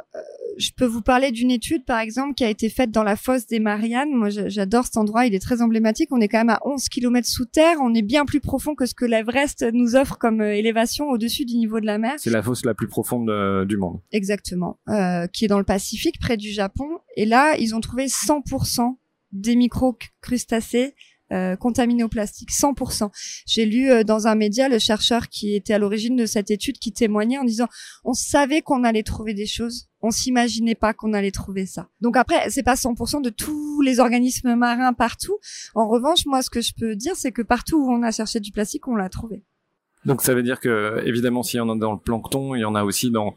je 0.58 0.70
peux 0.76 0.84
vous 0.84 1.02
parler 1.02 1.30
d'une 1.30 1.50
étude, 1.50 1.84
par 1.84 1.98
exemple, 1.98 2.34
qui 2.34 2.44
a 2.44 2.50
été 2.50 2.68
faite 2.68 2.90
dans 2.90 3.02
la 3.02 3.16
fosse 3.16 3.46
des 3.46 3.60
Mariannes. 3.60 4.12
Moi, 4.12 4.28
j'adore 4.30 4.84
cet 4.84 4.96
endroit, 4.96 5.26
il 5.26 5.34
est 5.34 5.40
très 5.40 5.62
emblématique. 5.62 6.08
On 6.12 6.20
est 6.20 6.28
quand 6.28 6.38
même 6.38 6.50
à 6.50 6.60
11 6.64 6.88
km 6.88 7.26
sous 7.28 7.44
terre. 7.44 7.76
On 7.82 7.94
est 7.94 8.02
bien 8.02 8.24
plus 8.24 8.40
profond 8.40 8.74
que 8.74 8.86
ce 8.86 8.94
que 8.94 9.04
l'Everest 9.04 9.64
nous 9.72 9.96
offre 9.96 10.18
comme 10.18 10.40
euh, 10.40 10.54
élévation 10.54 11.08
au-dessus 11.08 11.44
du 11.44 11.56
niveau 11.56 11.80
de 11.80 11.86
la 11.86 11.98
mer. 11.98 12.14
C'est 12.18 12.30
la 12.30 12.42
fosse 12.42 12.64
la 12.64 12.74
plus 12.74 12.88
profonde 12.88 13.30
euh, 13.30 13.64
du 13.64 13.76
monde. 13.76 14.00
Exactement. 14.12 14.78
Euh, 14.88 15.26
qui 15.26 15.44
est 15.44 15.48
dans 15.48 15.58
le 15.58 15.64
Pacifique, 15.64 16.18
près 16.20 16.36
du 16.36 16.50
Japon. 16.50 16.88
Et 17.16 17.26
là, 17.26 17.56
ils 17.58 17.74
ont 17.74 17.80
trouvé 17.80 18.06
100% 18.06 18.96
des 19.32 19.56
micro-crustacés 19.56 20.94
euh, 21.32 21.56
contaminés 21.56 22.04
au 22.04 22.08
plastique, 22.08 22.50
100%. 22.50 23.10
J'ai 23.46 23.64
lu 23.64 23.90
euh, 23.90 24.04
dans 24.04 24.26
un 24.26 24.34
média 24.34 24.68
le 24.68 24.78
chercheur 24.78 25.28
qui 25.28 25.54
était 25.54 25.72
à 25.72 25.78
l'origine 25.78 26.16
de 26.16 26.26
cette 26.26 26.50
étude 26.50 26.78
qui 26.78 26.92
témoignait 26.92 27.38
en 27.38 27.44
disant 27.44 27.66
on 28.04 28.12
savait 28.12 28.60
qu'on 28.60 28.84
allait 28.84 29.02
trouver 29.02 29.32
des 29.32 29.46
choses, 29.46 29.88
on 30.02 30.10
s'imaginait 30.10 30.74
pas 30.74 30.92
qu'on 30.92 31.14
allait 31.14 31.30
trouver 31.30 31.64
ça. 31.64 31.88
Donc 32.00 32.16
après, 32.16 32.50
c'est 32.50 32.62
pas 32.62 32.74
100% 32.74 33.22
de 33.22 33.30
tous 33.30 33.80
les 33.80 34.00
organismes 34.00 34.54
marins 34.54 34.92
partout. 34.92 35.38
En 35.74 35.88
revanche, 35.88 36.26
moi, 36.26 36.42
ce 36.42 36.50
que 36.50 36.60
je 36.60 36.72
peux 36.78 36.94
dire, 36.94 37.16
c'est 37.16 37.32
que 37.32 37.42
partout 37.42 37.78
où 37.78 37.90
on 37.90 38.02
a 38.02 38.10
cherché 38.10 38.38
du 38.40 38.52
plastique, 38.52 38.86
on 38.86 38.96
l'a 38.96 39.08
trouvé. 39.08 39.44
Donc 40.06 40.22
ça 40.22 40.34
veut 40.34 40.42
dire 40.42 40.60
que 40.60 41.02
évidemment 41.04 41.42
s'il 41.42 41.58
y 41.58 41.60
en 41.60 41.68
a 41.70 41.76
dans 41.76 41.92
le 41.92 41.98
plancton, 41.98 42.54
il 42.54 42.60
y 42.60 42.64
en 42.64 42.74
a 42.74 42.84
aussi 42.84 43.10
dans 43.10 43.34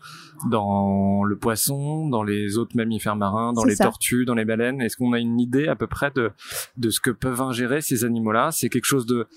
dans 0.49 1.23
le 1.23 1.37
poisson, 1.37 2.07
dans 2.07 2.23
les 2.23 2.57
autres 2.57 2.75
mammifères 2.75 3.15
marins, 3.15 3.53
dans 3.53 3.63
les 3.63 3.77
tortues, 3.77 4.25
dans 4.25 4.35
les 4.35 4.45
baleines. 4.45 4.81
Est-ce 4.81 4.97
qu'on 4.97 5.13
a 5.13 5.19
une 5.19 5.39
idée 5.39 5.67
à 5.67 5.75
peu 5.75 5.87
près 5.87 6.11
de 6.11 6.31
de 6.77 6.89
ce 6.89 6.99
que 6.99 7.11
peuvent 7.11 7.41
ingérer 7.41 7.81
ces 7.81 8.03
animaux-là? 8.03 8.49
C'est 8.51 8.69
quelque 8.69 8.85
chose 8.85 9.05
de 9.05 9.27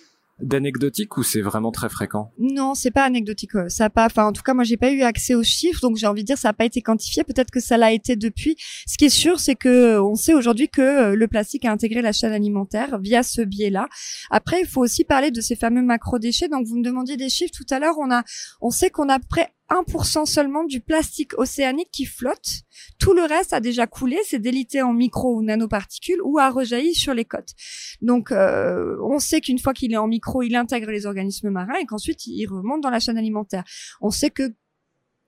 d'anecdotique 0.43 1.17
ou 1.17 1.23
c'est 1.23 1.41
vraiment 1.41 1.71
très 1.71 1.89
fréquent? 1.89 2.33
Non, 2.39 2.75
c'est 2.75 2.91
pas 2.91 3.05
anecdotique. 3.05 3.55
Euh, 3.55 3.69
ça 3.69 3.91
pas, 3.91 4.07
enfin 4.07 4.27
en 4.27 4.33
tout 4.33 4.43
cas 4.43 4.55
moi 4.55 4.65
j'ai 4.65 4.77
pas 4.77 4.91
eu 4.91 5.03
accès 5.03 5.35
aux 5.35 5.43
chiffres, 5.43 5.81
donc 5.81 5.97
j'ai 5.97 6.07
envie 6.07 6.23
de 6.23 6.27
dire 6.27 6.39
ça 6.39 6.49
n'a 6.49 6.53
pas 6.53 6.65
été 6.65 6.83
quantifié. 6.83 7.25
Peut-être 7.25 7.51
que 7.51 7.61
ça 7.61 7.77
l'a 7.77 7.93
été 7.93 8.17
depuis. 8.17 8.57
Ce 8.87 8.97
qui 8.97 9.07
est 9.07 9.09
sûr, 9.09 9.41
c'est 9.41 9.55
que 9.55 9.69
euh, 9.69 10.03
on 10.03 10.15
sait 10.15 10.35
aujourd'hui 10.35 10.69
que 10.69 10.81
euh, 10.81 11.15
le 11.15 11.29
plastique 11.29 11.65
a 11.65 11.73
intégré 11.73 12.03
la 12.03 12.13
chaîne 12.13 12.33
alimentaire 12.33 12.99
via 12.99 13.23
ce 13.23 13.43
biais-là. 13.43 13.89
Après, 14.31 14.61
il 14.61 14.67
faut 14.67 14.81
aussi 14.81 15.05
parler 15.05 15.31
de 15.31 15.41
ces 15.41 15.57
fameux 15.57 15.83
macro-déchets. 15.83 16.49
Donc 16.49 16.67
vous 16.67 16.79
me 16.79 16.85
demandiez 16.85 17.17
des 17.17 17.29
chiffres 17.29 17.53
tout 17.55 17.67
à 17.73 17.79
l'heure. 17.79 17.97
On 17.99 18.11
a, 18.11 18.23
on 18.61 18.71
sait 18.71 18.91
qu'on 18.91 19.09
a 19.09 19.19
près 19.19 19.49
1% 19.71 20.27
seulement 20.27 20.65
du 20.65 20.81
plastique 20.81 21.39
océanique 21.39 21.91
qui 21.93 22.05
flotte. 22.05 22.63
Tout 22.99 23.15
le 23.15 23.23
reste 23.23 23.53
a 23.53 23.61
déjà 23.61 23.87
coulé, 23.87 24.19
c'est 24.25 24.39
délité 24.39 24.83
en 24.83 24.93
micro 24.93 25.37
ou 25.37 25.43
nanoparticules 25.43 26.21
ou 26.23 26.39
a 26.39 26.51
rejailli 26.51 26.95
sur 26.95 27.15
les 27.15 27.25
côtes. 27.25 27.55
Donc 28.03 28.33
euh, 28.33 28.97
on 29.03 29.19
sait 29.19 29.41
qu'une 29.41 29.59
fois 29.59 29.73
qu'il 29.73 29.93
est 29.93 29.97
en 29.97 30.09
micro, 30.09 30.43
il 30.43 30.57
intègre 30.57 30.91
les 30.91 31.07
organismes 31.07 31.51
marins 31.51 31.79
et 31.81 31.87
qu'ensuite 31.87 32.27
il 32.27 32.47
remonte 32.47 32.83
dans 32.83 32.91
la 32.91 33.01
chaîne 33.01 33.19
alimentaire. 33.19 33.65
On 34.01 34.11
sait 34.11 34.31
que 34.31 34.53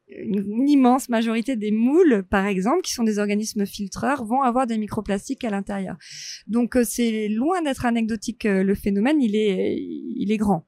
une 0.09 0.69
immense 0.69 1.09
majorité 1.09 1.57
des 1.57 1.71
moules, 1.71 2.25
par 2.29 2.47
exemple, 2.47 2.83
qui 2.83 2.93
sont 2.93 3.05
des 3.05 3.19
organismes 3.19 3.65
filtreurs, 3.65 4.25
vont 4.25 4.43
avoir 4.43 4.67
des 4.67 4.77
microplastiques 4.77 5.45
à 5.45 5.51
l'intérieur. 5.51 5.97
Donc 6.47 6.77
euh, 6.77 6.85
c'est 6.85 7.29
loin 7.29 7.63
d'être 7.63 7.87
anecdotique 7.87 8.47
euh, 8.47 8.63
le 8.63 8.75
phénomène, 8.75 9.23
il 9.23 9.37
est, 9.37 9.77
il 9.79 10.31
est 10.31 10.37
grand. 10.37 10.67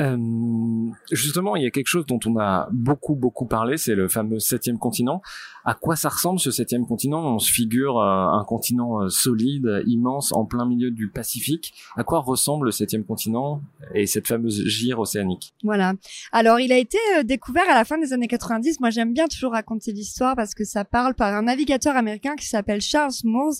Euh, 0.00 0.90
justement, 1.12 1.56
il 1.56 1.62
y 1.62 1.66
a 1.66 1.70
quelque 1.70 1.86
chose 1.86 2.06
dont 2.06 2.18
on 2.26 2.36
a 2.38 2.68
beaucoup 2.72 3.14
beaucoup 3.14 3.46
parlé, 3.46 3.76
c'est 3.76 3.94
le 3.94 4.08
fameux 4.08 4.40
septième 4.40 4.78
continent. 4.78 5.22
À 5.64 5.74
quoi 5.74 5.96
ça 5.96 6.10
ressemble 6.10 6.38
ce 6.38 6.50
septième 6.50 6.86
continent? 6.86 7.34
On 7.34 7.38
se 7.38 7.50
figure 7.50 7.98
euh, 7.98 8.26
un 8.26 8.44
continent 8.44 9.00
euh, 9.00 9.08
solide, 9.08 9.82
immense, 9.86 10.32
en 10.32 10.44
plein 10.44 10.66
milieu 10.66 10.90
du 10.90 11.08
Pacifique. 11.08 11.72
À 11.96 12.04
quoi 12.04 12.20
ressemble 12.20 12.66
le 12.66 12.72
septième 12.72 13.04
continent 13.04 13.62
et 13.94 14.06
cette 14.06 14.28
fameuse 14.28 14.66
gire 14.66 14.98
océanique? 14.98 15.54
Voilà. 15.62 15.94
Alors, 16.32 16.60
il 16.60 16.72
a 16.72 16.78
été 16.78 16.98
découvert 17.24 17.64
à 17.70 17.74
la 17.74 17.84
fin 17.84 17.98
des 17.98 18.12
années 18.12 18.28
90. 18.28 18.80
Moi, 18.80 18.90
j'aime 18.90 19.12
bien 19.12 19.26
toujours 19.26 19.52
raconter 19.52 19.92
l'histoire 19.92 20.36
parce 20.36 20.54
que 20.54 20.64
ça 20.64 20.84
parle 20.84 21.14
par 21.14 21.32
un 21.34 21.42
navigateur 21.42 21.96
américain 21.96 22.36
qui 22.36 22.46
s'appelle 22.46 22.80
Charles 22.80 23.12
Moore, 23.24 23.54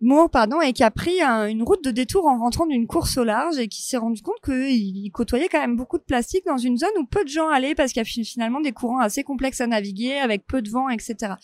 Moore, 0.00 0.30
pardon, 0.30 0.60
et 0.60 0.72
qui 0.72 0.82
a 0.82 0.90
pris 0.90 1.20
une 1.22 1.62
route 1.62 1.82
de 1.82 1.90
détour 1.90 2.26
en 2.26 2.38
rentrant 2.38 2.66
d'une 2.66 2.86
course 2.86 3.16
au 3.16 3.24
large 3.24 3.58
et 3.58 3.68
qui 3.68 3.82
s'est 3.82 3.96
rendu 3.96 4.20
compte 4.20 4.40
qu'il 4.44 5.10
côtoyait 5.12 5.48
quand 5.48 5.60
même 5.60 5.76
beaucoup 5.76 5.98
de 5.98 6.02
plastique 6.02 6.44
dans 6.46 6.58
une 6.58 6.76
zone 6.76 6.90
où 6.98 7.06
peu 7.06 7.24
de 7.24 7.28
gens 7.28 7.48
allaient 7.48 7.74
parce 7.74 7.92
qu'il 7.92 8.00
y 8.00 8.06
a 8.06 8.24
finalement 8.24 8.60
des 8.60 8.72
courants 8.72 9.00
assez 9.00 9.24
complexes 9.24 9.60
à 9.60 9.66
naviguer 9.66 10.18
avec 10.18 10.46
peu 10.46 10.60
de 10.60 10.70
vent, 10.70 10.88
etc. 10.88 11.34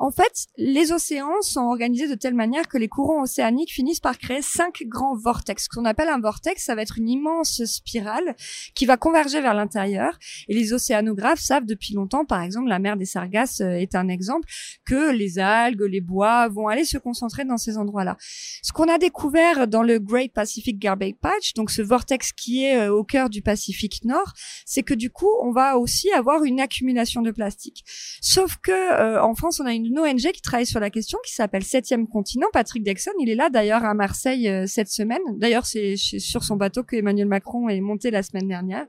En 0.00 0.12
fait, 0.12 0.46
les 0.56 0.92
océans 0.92 1.42
sont 1.42 1.62
organisés 1.62 2.06
de 2.06 2.14
telle 2.14 2.34
manière 2.34 2.68
que 2.68 2.78
les 2.78 2.86
courants 2.86 3.22
océaniques 3.22 3.72
finissent 3.72 3.98
par 3.98 4.16
créer 4.16 4.42
cinq 4.42 4.84
grands 4.86 5.16
vortex. 5.16 5.64
Ce 5.64 5.68
qu'on 5.68 5.84
appelle 5.84 6.08
un 6.08 6.20
vortex, 6.20 6.64
ça 6.64 6.76
va 6.76 6.82
être 6.82 6.98
une 6.98 7.08
immense 7.08 7.64
spirale 7.64 8.36
qui 8.76 8.86
va 8.86 8.96
converger 8.96 9.40
vers 9.40 9.54
l'intérieur. 9.54 10.16
Et 10.46 10.54
les 10.54 10.72
océanographes 10.72 11.40
savent 11.40 11.64
depuis 11.64 11.94
longtemps, 11.94 12.24
par 12.24 12.42
exemple, 12.42 12.68
la 12.68 12.78
mer 12.78 12.96
des 12.96 13.06
Sargasses 13.06 13.60
euh, 13.60 13.72
est 13.72 13.96
un 13.96 14.06
exemple, 14.06 14.48
que 14.84 15.10
les 15.10 15.40
algues, 15.40 15.82
les 15.82 16.00
bois 16.00 16.46
vont 16.46 16.68
aller 16.68 16.84
se 16.84 16.98
concentrer 16.98 17.44
dans 17.44 17.56
ces 17.56 17.76
endroits-là. 17.76 18.16
Ce 18.62 18.72
qu'on 18.72 18.88
a 18.88 18.98
découvert 18.98 19.66
dans 19.66 19.82
le 19.82 19.98
Great 19.98 20.32
Pacific 20.32 20.78
Garbage 20.78 21.14
Patch, 21.20 21.54
donc 21.54 21.72
ce 21.72 21.82
vortex 21.82 22.32
qui 22.32 22.64
est 22.64 22.76
euh, 22.76 22.94
au 22.94 23.02
cœur 23.02 23.30
du 23.30 23.42
Pacifique 23.42 24.04
Nord, 24.04 24.32
c'est 24.64 24.84
que 24.84 24.94
du 24.94 25.10
coup, 25.10 25.30
on 25.42 25.50
va 25.50 25.76
aussi 25.76 26.12
avoir 26.12 26.44
une 26.44 26.60
accumulation 26.60 27.20
de 27.20 27.32
plastique. 27.32 27.84
Sauf 28.20 28.58
que 28.58 28.70
euh, 28.70 29.20
en 29.20 29.34
France, 29.34 29.58
on 29.58 29.66
a 29.66 29.72
une 29.72 29.87
une 29.88 29.98
ONG 29.98 30.32
qui 30.32 30.42
travaille 30.42 30.66
sur 30.66 30.80
la 30.80 30.90
question, 30.90 31.18
qui 31.24 31.32
s'appelle 31.32 31.64
Septième 31.64 32.06
Continent. 32.06 32.48
Patrick 32.52 32.82
Dexon, 32.82 33.10
il 33.20 33.30
est 33.30 33.34
là 33.34 33.48
d'ailleurs 33.50 33.84
à 33.84 33.94
Marseille 33.94 34.48
euh, 34.48 34.66
cette 34.66 34.88
semaine. 34.88 35.22
D'ailleurs, 35.36 35.66
c'est 35.66 35.96
sur 35.96 36.44
son 36.44 36.56
bateau 36.56 36.84
que 36.84 36.96
Emmanuel 36.96 37.26
Macron 37.26 37.68
est 37.68 37.80
monté 37.80 38.10
la 38.10 38.22
semaine 38.22 38.48
dernière. 38.48 38.86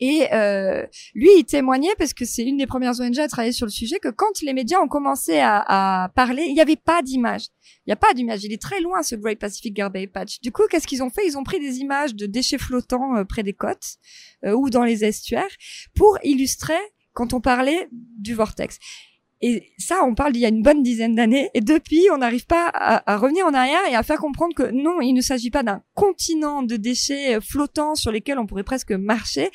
Et 0.00 0.26
euh, 0.32 0.84
lui, 1.14 1.30
il 1.38 1.44
témoignait 1.44 1.94
parce 1.96 2.12
que 2.12 2.24
c'est 2.24 2.42
une 2.42 2.56
des 2.56 2.66
premières 2.66 3.00
ONG 3.00 3.18
à 3.18 3.28
travailler 3.28 3.52
sur 3.52 3.64
le 3.64 3.70
sujet 3.70 4.00
que 4.00 4.08
quand 4.08 4.42
les 4.42 4.52
médias 4.52 4.80
ont 4.80 4.88
commencé 4.88 5.38
à, 5.40 6.10
parler, 6.14 6.44
il 6.48 6.54
n'y 6.54 6.60
avait 6.60 6.76
pas 6.76 7.00
d'image. 7.00 7.46
Il 7.86 7.90
n'y 7.90 7.92
a 7.92 7.96
pas 7.96 8.12
d'image. 8.12 8.44
Il 8.44 8.52
est 8.52 8.60
très 8.60 8.80
loin 8.80 9.02
ce 9.02 9.14
Great 9.14 9.38
Pacific 9.38 9.72
Garbage 9.72 10.08
Patch. 10.08 10.40
Du 10.40 10.50
coup, 10.50 10.64
qu'est-ce 10.68 10.86
qu'ils 10.86 11.02
ont 11.02 11.10
fait? 11.10 11.26
Ils 11.26 11.38
ont 11.38 11.44
pris 11.44 11.60
des 11.60 11.78
images 11.78 12.14
de 12.14 12.26
déchets 12.26 12.58
flottants 12.58 13.16
euh, 13.16 13.24
près 13.24 13.42
des 13.42 13.54
côtes 13.54 13.96
ou 14.44 14.68
dans 14.68 14.84
les 14.84 15.04
estuaires 15.04 15.48
pour 15.94 16.18
illustrer 16.22 16.74
quand 17.14 17.32
on 17.32 17.40
parlait 17.40 17.88
du 17.92 18.34
vortex. 18.34 18.78
Et 19.46 19.74
ça, 19.76 20.02
on 20.04 20.14
parle 20.14 20.32
d'il 20.32 20.40
y 20.40 20.46
a 20.46 20.48
une 20.48 20.62
bonne 20.62 20.82
dizaine 20.82 21.14
d'années. 21.14 21.50
Et 21.52 21.60
depuis, 21.60 22.06
on 22.10 22.16
n'arrive 22.16 22.46
pas 22.46 22.70
à, 22.72 23.18
revenir 23.18 23.44
en 23.44 23.52
arrière 23.52 23.82
et 23.90 23.94
à 23.94 24.02
faire 24.02 24.16
comprendre 24.16 24.54
que 24.54 24.70
non, 24.70 25.02
il 25.02 25.12
ne 25.12 25.20
s'agit 25.20 25.50
pas 25.50 25.62
d'un 25.62 25.82
continent 25.92 26.62
de 26.62 26.76
déchets 26.76 27.38
flottants 27.42 27.94
sur 27.94 28.10
lesquels 28.10 28.38
on 28.38 28.46
pourrait 28.46 28.64
presque 28.64 28.92
marcher, 28.92 29.50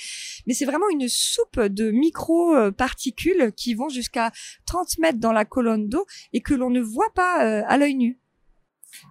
mais 0.46 0.54
c'est 0.54 0.66
vraiment 0.66 0.88
une 0.92 1.08
soupe 1.08 1.60
de 1.60 1.90
micro-particules 1.90 3.52
qui 3.58 3.74
vont 3.74 3.90
jusqu'à 3.90 4.32
30 4.68 5.00
mètres 5.00 5.18
dans 5.18 5.34
la 5.34 5.44
colonne 5.44 5.90
d'eau 5.90 6.06
et 6.34 6.42
que 6.42 6.54
l'on 6.54 6.70
ne 6.70 6.82
voit 6.82 7.12
pas 7.16 7.44
euh, 7.44 7.64
à 7.66 7.80
l'œil 7.80 7.96
nu. 7.96 8.20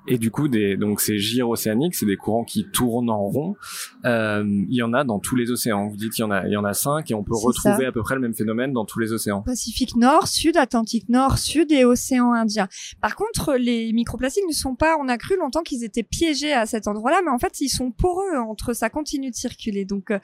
Et 0.06 0.18
du 0.18 0.30
coup, 0.30 0.48
des, 0.48 0.76
donc 0.76 1.00
ces 1.00 1.18
gyres 1.18 1.48
océaniques, 1.48 1.94
c'est 1.94 2.06
des 2.06 2.16
courants 2.16 2.44
qui 2.44 2.66
tournent 2.70 3.10
en 3.10 3.22
rond. 3.22 3.56
Euh, 4.04 4.42
il 4.46 4.74
y 4.74 4.82
en 4.82 4.92
a 4.94 5.04
dans 5.04 5.18
tous 5.18 5.36
les 5.36 5.50
océans. 5.50 5.88
Vous 5.88 5.96
dites 5.96 6.12
qu'il 6.12 6.22
y 6.22 6.26
en 6.26 6.30
a, 6.30 6.46
il 6.46 6.52
y 6.52 6.56
en 6.56 6.64
a 6.64 6.74
cinq, 6.74 7.10
et 7.10 7.14
on 7.14 7.22
peut 7.22 7.36
retrouver 7.36 7.86
à 7.86 7.92
peu 7.92 8.02
près 8.02 8.14
le 8.14 8.20
même 8.20 8.34
phénomène 8.34 8.72
dans 8.72 8.84
tous 8.84 8.98
les 8.98 9.12
océans. 9.12 9.42
Pacifique 9.42 9.96
Nord, 9.96 10.28
Sud, 10.28 10.56
Atlantique 10.56 11.08
Nord, 11.08 11.38
Sud 11.38 11.70
et 11.72 11.84
océan 11.84 12.32
Indien. 12.32 12.68
Par 13.00 13.16
contre, 13.16 13.54
les 13.54 13.92
microplastiques 13.92 14.48
ne 14.48 14.54
sont 14.54 14.74
pas. 14.74 14.96
On 14.98 15.08
a 15.08 15.18
cru 15.18 15.36
longtemps 15.38 15.62
qu'ils 15.62 15.84
étaient 15.84 16.02
piégés 16.02 16.52
à 16.52 16.66
cet 16.66 16.88
endroit-là, 16.88 17.20
mais 17.24 17.30
en 17.30 17.38
fait, 17.38 17.60
ils 17.60 17.68
sont 17.68 17.90
poreux 17.90 18.36
entre 18.38 18.72
ça 18.72 18.90
continue 18.90 19.30
de 19.30 19.36
circuler. 19.36 19.84
Donc 19.84 20.10
euh, 20.10 20.18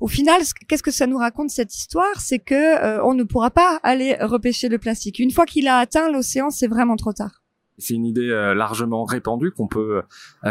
au 0.00 0.08
final, 0.08 0.42
qu'est-ce 0.68 0.82
que 0.82 0.90
ça 0.90 1.06
nous 1.06 1.18
raconte 1.18 1.50
cette 1.50 1.74
histoire? 1.74 2.20
C'est 2.20 2.38
que 2.38 2.54
euh, 2.54 3.04
on 3.04 3.14
ne 3.14 3.24
pourra 3.24 3.50
pas 3.50 3.80
aller 3.82 4.16
repêcher 4.20 4.68
le 4.68 4.78
plastique. 4.78 5.18
Une 5.18 5.30
fois 5.30 5.46
qu'il 5.46 5.68
a 5.68 5.78
atteint 5.78 6.10
l'océan, 6.10 6.50
c'est 6.50 6.66
vraiment 6.68 6.96
trop 6.96 7.12
tard. 7.12 7.42
C'est 7.78 7.94
une 7.94 8.06
idée 8.06 8.28
largement 8.56 9.04
répandue 9.04 9.50
qu'on 9.50 9.68
peut 9.68 10.02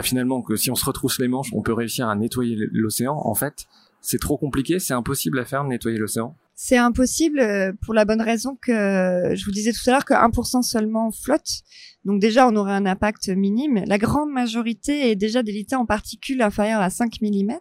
finalement 0.03 0.41
que 0.41 0.55
si 0.55 0.69
on 0.69 0.75
se 0.75 0.85
retrousse 0.85 1.19
les 1.19 1.27
manches, 1.27 1.49
on 1.53 1.61
peut 1.61 1.73
réussir 1.73 2.07
à 2.07 2.15
nettoyer 2.15 2.55
l'océan. 2.71 3.19
En 3.23 3.35
fait, 3.35 3.65
c'est 4.01 4.19
trop 4.19 4.37
compliqué, 4.37 4.79
c'est 4.79 4.93
impossible 4.93 5.39
à 5.39 5.45
faire 5.45 5.63
de 5.63 5.69
nettoyer 5.69 5.97
l'océan. 5.97 6.35
C'est 6.57 6.77
impossible 6.77 7.39
euh, 7.39 7.73
pour 7.81 7.93
la 7.93 8.05
bonne 8.05 8.21
raison 8.21 8.57
que 8.61 8.71
je 8.71 9.45
vous 9.45 9.51
disais 9.51 9.73
tout 9.73 9.81
à 9.87 9.91
l'heure 9.91 10.05
que 10.05 10.13
1% 10.13 10.61
seulement 10.61 11.11
flotte. 11.11 11.63
Donc 12.05 12.21
déjà, 12.21 12.47
on 12.47 12.55
aurait 12.55 12.73
un 12.73 12.85
impact 12.85 13.29
minime. 13.29 13.83
La 13.87 13.97
grande 13.97 14.31
majorité 14.31 15.11
est 15.11 15.15
déjà 15.15 15.43
délitée 15.43 15.75
en 15.75 15.85
particules 15.85 16.41
inférieures 16.41 16.81
à 16.81 16.89
5 16.89 17.19
mm. 17.21 17.57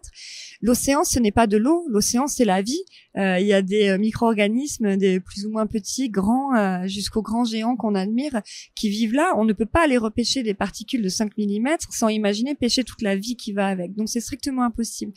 L'océan, 0.61 1.03
ce 1.03 1.19
n'est 1.19 1.31
pas 1.31 1.47
de 1.47 1.57
l'eau. 1.57 1.83
L'océan, 1.89 2.27
c'est 2.27 2.45
la 2.45 2.61
vie. 2.61 2.83
Euh, 3.17 3.39
il 3.39 3.47
y 3.47 3.53
a 3.53 3.61
des 3.61 3.89
euh, 3.89 3.97
micro-organismes, 3.97 4.97
des 4.97 5.19
plus 5.19 5.45
ou 5.45 5.51
moins 5.51 5.67
petits, 5.67 6.09
grands, 6.09 6.55
euh, 6.55 6.87
jusqu'aux 6.87 7.21
grands 7.21 7.45
géants 7.45 7.75
qu'on 7.75 7.95
admire, 7.95 8.41
qui 8.75 8.89
vivent 8.89 9.13
là. 9.13 9.33
On 9.37 9.45
ne 9.45 9.53
peut 9.53 9.65
pas 9.65 9.83
aller 9.83 9.97
repêcher 9.97 10.43
des 10.43 10.53
particules 10.53 11.01
de 11.01 11.09
5 11.09 11.31
mm 11.37 11.67
sans 11.89 12.09
imaginer 12.09 12.55
pêcher 12.55 12.83
toute 12.83 13.01
la 13.01 13.15
vie 13.15 13.35
qui 13.35 13.53
va 13.53 13.67
avec. 13.67 13.95
Donc 13.95 14.09
c'est 14.09 14.19
strictement 14.19 14.63
impossible. 14.63 15.13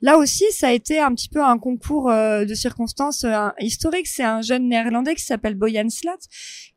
Là 0.00 0.16
aussi, 0.16 0.44
ça 0.50 0.68
a 0.68 0.72
été 0.72 0.98
un 0.98 1.14
petit 1.14 1.28
peu 1.28 1.42
un 1.42 1.58
concours 1.58 2.10
de 2.10 2.54
circonstances 2.54 3.26
historiques. 3.60 4.06
C'est 4.06 4.24
un 4.24 4.40
jeune 4.40 4.68
néerlandais 4.68 5.14
qui 5.14 5.22
s'appelle 5.22 5.54
Boyan 5.54 5.88
Slat 5.88 6.18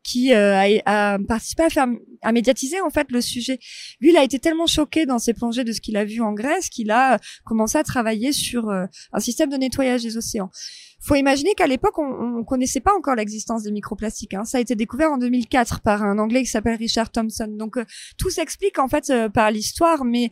qui 0.06 0.32
a, 0.32 0.66
a, 0.86 1.18
participé 1.18 1.64
à 1.64 1.70
faire 1.70 1.86
à 2.22 2.32
médiatiser 2.32 2.80
en 2.80 2.90
fait 2.90 3.10
le 3.10 3.20
sujet. 3.20 3.58
Lui, 4.00 4.10
il 4.10 4.16
a 4.16 4.22
été 4.22 4.38
tellement 4.38 4.66
choqué 4.66 5.04
dans 5.06 5.18
ses 5.18 5.34
plongées 5.34 5.64
de 5.64 5.72
ce 5.72 5.80
qu'il 5.80 5.96
a 5.96 6.04
vu 6.04 6.20
en 6.20 6.32
Grèce 6.32 6.68
qu'il 6.68 6.90
a 6.90 7.18
commencé 7.44 7.76
à 7.76 7.82
travailler 7.82 8.32
sur 8.32 8.70
un 8.70 9.20
système 9.20 9.50
de 9.50 9.56
nettoyage 9.56 10.02
des 10.02 10.16
océans 10.16 10.50
faut 11.00 11.14
imaginer 11.14 11.54
qu'à 11.54 11.66
l'époque, 11.66 11.98
on, 11.98 12.38
on 12.38 12.44
connaissait 12.44 12.80
pas 12.80 12.94
encore 12.94 13.14
l'existence 13.14 13.62
des 13.62 13.72
microplastiques. 13.72 14.34
Hein. 14.34 14.44
Ça 14.44 14.58
a 14.58 14.60
été 14.60 14.74
découvert 14.74 15.12
en 15.12 15.18
2004 15.18 15.80
par 15.80 16.02
un 16.02 16.18
Anglais 16.18 16.42
qui 16.42 16.50
s'appelle 16.50 16.76
Richard 16.76 17.10
Thompson. 17.10 17.48
Donc 17.48 17.76
euh, 17.76 17.84
tout 18.18 18.30
s'explique 18.30 18.78
en 18.78 18.88
fait 18.88 19.10
euh, 19.10 19.28
par 19.28 19.50
l'histoire, 19.50 20.04
mais 20.04 20.30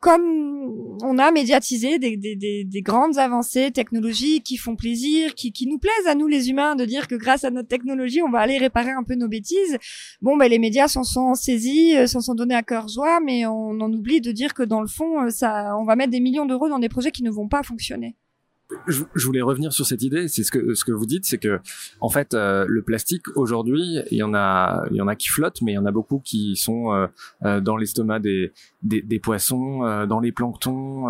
comme 0.00 0.98
on 1.02 1.16
a 1.16 1.30
médiatisé 1.30 1.98
des, 1.98 2.18
des, 2.18 2.36
des, 2.36 2.64
des, 2.64 2.82
grandes 2.82 3.16
avancées 3.16 3.70
technologiques 3.70 4.44
qui 4.44 4.58
font 4.58 4.76
plaisir, 4.76 5.34
qui, 5.34 5.50
qui 5.50 5.66
nous 5.66 5.78
plaisent 5.78 6.06
à 6.06 6.14
nous 6.14 6.26
les 6.26 6.50
humains 6.50 6.76
de 6.76 6.84
dire 6.84 7.08
que 7.08 7.14
grâce 7.14 7.42
à 7.42 7.50
notre 7.50 7.68
technologie, 7.68 8.20
on 8.20 8.30
va 8.30 8.40
aller 8.40 8.58
réparer 8.58 8.90
un 8.90 9.02
peu 9.02 9.14
nos 9.14 9.28
bêtises. 9.28 9.78
Bon, 10.20 10.36
ben 10.36 10.46
les 10.48 10.58
médias 10.58 10.88
s'en 10.88 11.04
sont 11.04 11.34
saisis, 11.34 11.96
euh, 11.96 12.06
s'en 12.06 12.20
sont 12.20 12.34
donnés 12.34 12.54
à 12.54 12.62
cœur 12.62 12.86
joie, 12.88 13.20
mais 13.20 13.46
on 13.46 13.80
en 13.80 13.90
oublie 13.94 14.20
de 14.20 14.30
dire 14.30 14.52
que 14.52 14.62
dans 14.62 14.82
le 14.82 14.88
fond, 14.88 15.30
ça, 15.30 15.74
on 15.78 15.84
va 15.84 15.96
mettre 15.96 16.10
des 16.10 16.20
millions 16.20 16.44
d'euros 16.44 16.68
dans 16.68 16.78
des 16.78 16.90
projets 16.90 17.10
qui 17.10 17.22
ne 17.22 17.30
vont 17.30 17.48
pas 17.48 17.62
fonctionner 17.62 18.14
je, 18.86 19.26
voulais 19.26 19.42
revenir 19.42 19.72
sur 19.72 19.86
cette 19.86 20.02
idée. 20.02 20.28
C'est 20.28 20.42
ce 20.42 20.50
que 20.50 20.74
ce 20.74 20.84
que 20.84 20.92
vous 20.92 21.06
dites, 21.06 21.24
c'est 21.24 21.38
que 21.38 21.60
en 22.00 22.08
fait 22.08 22.34
euh, 22.34 22.64
le 22.68 22.82
plastique 22.82 23.24
aujourd'hui, 23.36 24.00
il 24.10 24.18
y 24.18 24.22
en 24.22 24.34
a 24.34 24.84
il 24.90 24.96
y 24.96 25.00
en 25.00 25.08
a 25.08 25.16
qui 25.16 25.28
flottent, 25.28 25.62
mais 25.62 25.72
il 25.72 25.74
y 25.74 25.78
en 25.78 25.86
a 25.86 25.92
beaucoup 25.92 26.20
qui 26.20 26.56
sont 26.56 26.92
euh, 26.92 27.06
euh, 27.44 27.60
dans 27.60 27.76
l'estomac 27.76 28.20
des, 28.20 28.52
des, 28.82 29.18
poissons, 29.18 29.80
dans 30.06 30.20
les 30.20 30.32
planctons, 30.32 31.08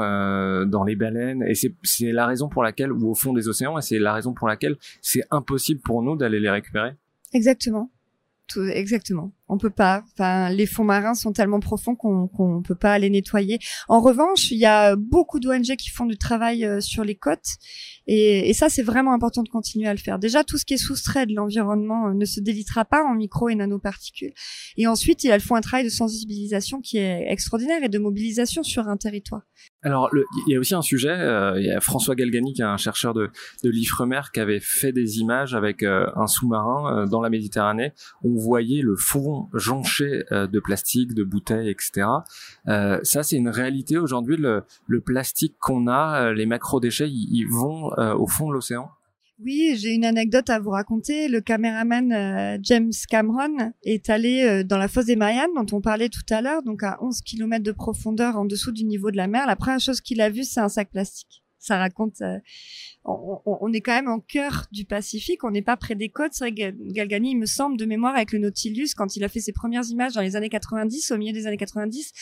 dans 0.67 0.85
les 0.85 0.97
baleines. 0.97 1.43
Et 1.43 1.55
c'est 1.55 1.75
c'est 1.83 2.13
la 2.13 2.27
raison 2.27 2.49
pour 2.49 2.63
laquelle 2.63 2.93
ou 2.93 3.11
au 3.11 3.15
fond 3.15 3.33
des 3.33 3.49
océans, 3.49 3.79
et 3.79 3.83
c'est 3.83 3.99
la 3.99 4.13
raison 4.13 4.33
pour 4.33 4.49
laquelle 4.49 4.77
c'est 5.01 5.25
impossible 5.31 5.81
pour 5.81 6.03
nous 6.03 6.17
d'aller 6.17 6.41
les 6.41 6.51
récupérer. 6.51 6.93
Exactement. 7.33 7.91
Exactement. 8.57 9.33
On 9.49 9.59
peut 9.59 9.71
pas. 9.71 10.03
Enfin, 10.15 10.49
les 10.49 10.65
fonds 10.65 10.85
marins 10.85 11.15
sont 11.15 11.33
tellement 11.33 11.61
profonds 11.61 11.95
qu'on 11.95 12.29
qu'on 12.29 12.63
peut 12.63 12.75
pas 12.75 12.99
les 12.99 13.11
nettoyer. 13.11 13.59
En 13.89 14.01
revanche, 14.01 14.51
il 14.51 14.59
y 14.59 14.65
a 14.65 14.97
beaucoup 14.97 15.39
d'ONG 15.39 15.77
qui 15.77 15.91
font 15.91 16.07
du 16.07 16.17
travail 16.17 16.65
euh, 16.65 16.81
sur 16.81 17.05
les 17.05 17.15
côtes, 17.15 17.59
et, 18.07 18.53
ça, 18.55 18.69
c'est 18.69 18.83
vraiment 18.83 19.13
important 19.15 19.43
de 19.43 19.49
continuer 19.49 19.89
à 19.89 19.93
le 19.93 19.99
faire. 19.99 20.19
Déjà, 20.19 20.45
tout 20.45 20.59
ce 20.59 20.65
qui 20.65 20.75
est 20.75 20.79
soustrait 20.79 21.27
de 21.27 21.35
l'environnement 21.35 22.09
euh, 22.09 22.15
ne 22.15 22.25
se 22.25 22.41
délitera 22.41 22.85
pas 22.85 23.03
en 23.03 23.15
micro 23.15 23.49
et 23.49 23.55
nanoparticules. 23.55 24.33
Et 24.77 24.87
ensuite, 24.87 25.25
elles 25.25 25.41
font 25.41 25.55
un 25.55 25.61
travail 25.61 25.85
de 25.85 25.91
sensibilisation 25.91 26.81
qui 26.81 26.99
est 26.99 27.27
extraordinaire 27.31 27.83
et 27.83 27.89
de 27.89 27.99
mobilisation 27.99 28.63
sur 28.63 28.89
un 28.89 28.97
territoire. 28.97 29.43
Alors, 29.83 30.11
il 30.47 30.53
y 30.53 30.57
a 30.57 30.61
aussi 30.61 30.75
un 30.75 30.83
sujet. 30.83 31.11
Euh, 31.11 31.59
il 31.59 31.67
y 31.67 31.71
a 31.71 31.81
François 31.81 32.15
Galgani, 32.15 32.53
qui 32.53 32.61
est 32.61 32.67
un 32.67 32.77
chercheur 32.77 33.15
de, 33.15 33.31
de 33.63 33.71
l'Ifremer, 33.71 34.21
qui 34.33 34.41
avait 34.41 34.61
fait 34.61 34.93
des 34.93 35.19
images 35.19 35.55
avec 35.55 35.83
un 35.83 36.27
sous-marin 36.27 37.07
dans 37.07 37.21
la 37.21 37.31
Méditerranée. 37.31 37.93
On 38.23 38.35
voyait 38.35 38.83
le 38.83 38.97
fond 38.97 39.34
jonché 39.53 40.25
de 40.31 40.61
plastique, 40.61 41.15
de 41.15 41.25
bouteilles, 41.25 41.69
etc. 41.69 42.07
ça, 42.67 43.23
c'est 43.23 43.37
une 43.37 43.49
réalité 43.49 43.99
aujourd'hui. 43.99 44.37
Le, 44.37 45.01
plastique 45.01 45.57
qu'on 45.61 45.87
a, 45.87 46.33
les 46.33 46.47
macro-déchets, 46.47 47.11
ils 47.11 47.47
vont 47.51 47.91
au 47.97 48.27
fond 48.27 48.49
de 48.49 48.55
l'océan? 48.55 48.89
Oui, 49.43 49.75
j'ai 49.77 49.93
une 49.93 50.05
anecdote 50.05 50.49
à 50.49 50.61
vous 50.61 50.71
raconter. 50.71 51.29
Le 51.29 51.41
caméraman 51.41 52.13
euh, 52.13 52.59
James 52.63 52.93
Cameron 53.09 53.73
est 53.83 54.09
allé 54.09 54.45
euh, 54.45 54.63
dans 54.63 54.79
la 54.79 54.87
fosse 54.87 55.07
des 55.07 55.17
Mariannes 55.17 55.51
dont 55.57 55.77
on 55.77 55.81
parlait 55.81 56.09
tout 56.09 56.23
à 56.31 56.41
l'heure, 56.41 56.63
donc 56.63 56.85
à 56.85 56.99
11 57.03 57.21
km 57.23 57.63
de 57.63 57.73
profondeur 57.73 58.37
en 58.37 58.45
dessous 58.45 58.71
du 58.71 58.85
niveau 58.85 59.11
de 59.11 59.17
la 59.17 59.27
mer. 59.27 59.47
La 59.47 59.57
première 59.57 59.81
chose 59.81 60.01
qu'il 60.01 60.21
a 60.21 60.31
vue, 60.31 60.45
c'est 60.45 60.61
un 60.61 60.69
sac 60.69 60.91
plastique 60.91 61.44
ça 61.65 61.79
raconte. 61.79 62.21
Euh, 62.21 62.39
on, 63.05 63.73
est 63.73 63.81
quand 63.81 63.95
même 63.95 64.09
en 64.09 64.21
cœur 64.21 64.67
du 64.73 64.85
Pacifique, 64.85 65.45
on 65.45 65.51
n'est 65.51 65.63
pas 65.63 65.77
près 65.77 65.95
des 65.95 66.09
côtes. 66.09 66.33
C'est 66.33 66.51
vrai 66.51 66.55
que 66.55 66.93
Galgani, 66.93 67.33
il 67.33 67.39
me 67.39 67.47
semble, 67.47 67.77
de 67.77 67.85
mémoire 67.85 68.15
avec 68.15 68.33
le 68.33 68.39
Nautilus, 68.39 68.89
quand 68.97 69.17
il 69.17 69.25
a 69.25 69.29
fait 69.29 69.41
ses 69.41 69.53
premières 69.53 69.85
images 69.91 70.13
dans 70.15 70.21
les 70.21 70.37
années 70.37 70.49
90, 70.49 71.11
au 71.13 71.19
milieu 71.19 71.33
des 71.33 71.47
années 71.47 71.57
90, 71.57 72.13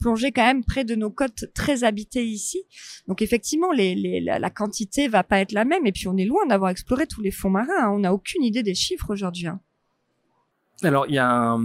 plongeait 0.00 0.32
quand 0.32 0.44
même 0.44 0.64
près 0.64 0.84
de 0.84 0.94
nos 0.94 1.10
côtes 1.10 1.46
très 1.54 1.84
habitées 1.84 2.24
ici. 2.24 2.62
Donc 3.08 3.22
effectivement, 3.22 3.72
les, 3.72 4.20
la, 4.20 4.50
quantité 4.50 5.08
va 5.08 5.22
pas 5.22 5.40
être 5.40 5.52
la 5.52 5.64
même. 5.64 5.86
Et 5.86 5.92
puis 5.92 6.08
on 6.08 6.16
est 6.16 6.24
loin 6.24 6.46
d'avoir 6.46 6.70
exploré 6.70 7.06
tous 7.06 7.20
les 7.20 7.30
fonds 7.30 7.50
marins. 7.50 7.72
Hein. 7.80 7.90
On 7.92 8.00
n'a 8.00 8.14
aucune 8.14 8.42
idée 8.42 8.62
des 8.62 8.74
chiffres 8.74 9.10
aujourd'hui. 9.10 9.46
Hein. 9.46 9.60
Alors, 10.84 11.06
il 11.08 11.14
y, 11.14 11.18
a 11.18 11.56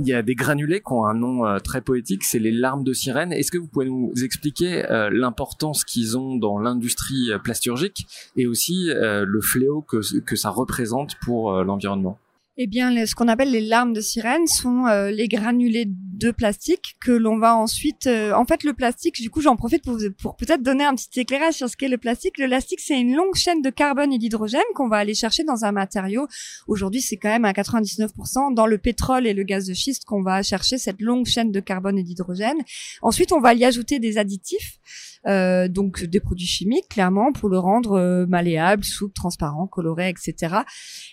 il 0.00 0.06
y 0.06 0.12
a 0.12 0.22
des 0.22 0.34
granulés 0.34 0.80
qui 0.80 0.92
ont 0.92 1.04
un 1.04 1.14
nom 1.14 1.46
euh, 1.46 1.58
très 1.58 1.80
poétique, 1.80 2.24
c'est 2.24 2.38
les 2.38 2.52
larmes 2.52 2.84
de 2.84 2.92
sirène. 2.92 3.32
Est-ce 3.32 3.50
que 3.50 3.58
vous 3.58 3.66
pouvez 3.66 3.86
nous 3.86 4.12
expliquer 4.22 4.90
euh, 4.90 5.10
l'importance 5.10 5.84
qu'ils 5.84 6.16
ont 6.16 6.36
dans 6.36 6.58
l'industrie 6.58 7.32
euh, 7.32 7.38
plasturgique 7.38 8.06
et 8.36 8.46
aussi 8.46 8.88
le 8.92 9.40
fléau 9.40 9.82
que, 9.82 10.00
que 10.20 10.36
ça 10.36 10.50
représente 10.50 11.16
pour 11.16 11.52
l'environnement? 11.64 12.18
Eh 12.62 12.66
bien, 12.66 13.06
ce 13.06 13.14
qu'on 13.14 13.28
appelle 13.28 13.50
les 13.50 13.62
larmes 13.62 13.94
de 13.94 14.02
sirène 14.02 14.46
sont 14.46 14.84
euh, 14.84 15.10
les 15.10 15.28
granulés 15.28 15.86
de 15.88 16.30
plastique 16.30 16.94
que 17.00 17.10
l'on 17.10 17.38
va 17.38 17.56
ensuite. 17.56 18.06
Euh, 18.06 18.34
en 18.34 18.44
fait, 18.44 18.64
le 18.64 18.74
plastique, 18.74 19.18
du 19.18 19.30
coup, 19.30 19.40
j'en 19.40 19.56
profite 19.56 19.82
pour, 19.82 19.96
pour 20.20 20.36
peut-être 20.36 20.62
donner 20.62 20.84
un 20.84 20.94
petit 20.94 21.20
éclairage 21.20 21.54
sur 21.54 21.70
ce 21.70 21.76
qu'est 21.78 21.88
le 21.88 21.96
plastique. 21.96 22.36
Le 22.36 22.48
plastique, 22.48 22.80
c'est 22.80 23.00
une 23.00 23.16
longue 23.16 23.34
chaîne 23.34 23.62
de 23.62 23.70
carbone 23.70 24.12
et 24.12 24.18
d'hydrogène 24.18 24.60
qu'on 24.74 24.88
va 24.88 24.98
aller 24.98 25.14
chercher 25.14 25.42
dans 25.42 25.64
un 25.64 25.72
matériau. 25.72 26.26
Aujourd'hui, 26.68 27.00
c'est 27.00 27.16
quand 27.16 27.30
même 27.30 27.46
à 27.46 27.52
99% 27.52 28.52
dans 28.52 28.66
le 28.66 28.76
pétrole 28.76 29.26
et 29.26 29.32
le 29.32 29.42
gaz 29.42 29.66
de 29.66 29.72
schiste 29.72 30.04
qu'on 30.04 30.20
va 30.20 30.42
chercher 30.42 30.76
cette 30.76 31.00
longue 31.00 31.24
chaîne 31.24 31.52
de 31.52 31.60
carbone 31.60 31.96
et 31.96 32.02
d'hydrogène. 32.02 32.58
Ensuite, 33.00 33.32
on 33.32 33.40
va 33.40 33.54
y 33.54 33.64
ajouter 33.64 33.98
des 34.00 34.18
additifs. 34.18 34.78
Euh, 35.26 35.68
donc 35.68 36.04
des 36.04 36.18
produits 36.18 36.46
chimiques 36.46 36.88
clairement 36.88 37.30
pour 37.32 37.50
le 37.50 37.58
rendre 37.58 37.92
euh, 37.98 38.24
malléable, 38.26 38.84
souple, 38.84 39.12
transparent, 39.12 39.66
coloré, 39.66 40.08
etc. 40.08 40.60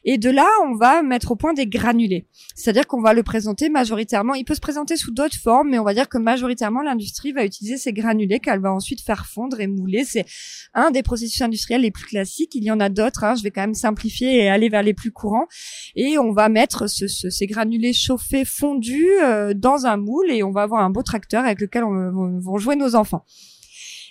Et 0.05 0.17
de 0.17 0.29
là, 0.29 0.47
on 0.65 0.75
va 0.75 1.03
mettre 1.03 1.31
au 1.31 1.35
point 1.37 1.53
des 1.53 1.67
granulés. 1.67 2.27
C'est-à-dire 2.55 2.87
qu'on 2.87 3.01
va 3.01 3.13
le 3.13 3.23
présenter 3.23 3.69
majoritairement. 3.69 4.33
Il 4.33 4.43
peut 4.43 4.55
se 4.55 4.59
présenter 4.59 4.97
sous 4.97 5.11
d'autres 5.11 5.37
formes, 5.37 5.69
mais 5.69 5.79
on 5.79 5.83
va 5.83 5.93
dire 5.93 6.09
que 6.09 6.17
majoritairement 6.17 6.81
l'industrie 6.81 7.31
va 7.31 7.45
utiliser 7.45 7.77
ces 7.77 7.93
granulés 7.93 8.39
qu'elle 8.39 8.59
va 8.59 8.73
ensuite 8.73 9.01
faire 9.01 9.25
fondre 9.25 9.59
et 9.59 9.67
mouler. 9.67 10.03
C'est 10.03 10.25
un 10.73 10.91
des 10.91 11.03
processus 11.03 11.41
industriels 11.41 11.81
les 11.81 11.91
plus 11.91 12.05
classiques. 12.05 12.53
Il 12.55 12.63
y 12.63 12.71
en 12.71 12.79
a 12.79 12.89
d'autres. 12.89 13.23
Hein. 13.23 13.35
Je 13.35 13.43
vais 13.43 13.51
quand 13.51 13.61
même 13.61 13.73
simplifier 13.73 14.43
et 14.43 14.49
aller 14.49 14.69
vers 14.69 14.83
les 14.83 14.93
plus 14.93 15.11
courants. 15.11 15.47
Et 15.95 16.17
on 16.17 16.31
va 16.33 16.49
mettre 16.49 16.87
ce, 16.87 17.07
ces 17.07 17.47
granulés 17.47 17.93
chauffés, 17.93 18.45
fondus 18.45 19.07
euh, 19.23 19.53
dans 19.53 19.85
un 19.85 19.97
moule 19.97 20.31
et 20.31 20.43
on 20.43 20.51
va 20.51 20.63
avoir 20.63 20.83
un 20.83 20.89
beau 20.89 21.03
tracteur 21.03 21.43
avec 21.43 21.61
lequel 21.61 21.83
on, 21.83 22.39
va 22.39 22.57
jouer 22.57 22.75
nos 22.75 22.95
enfants. 22.95 23.23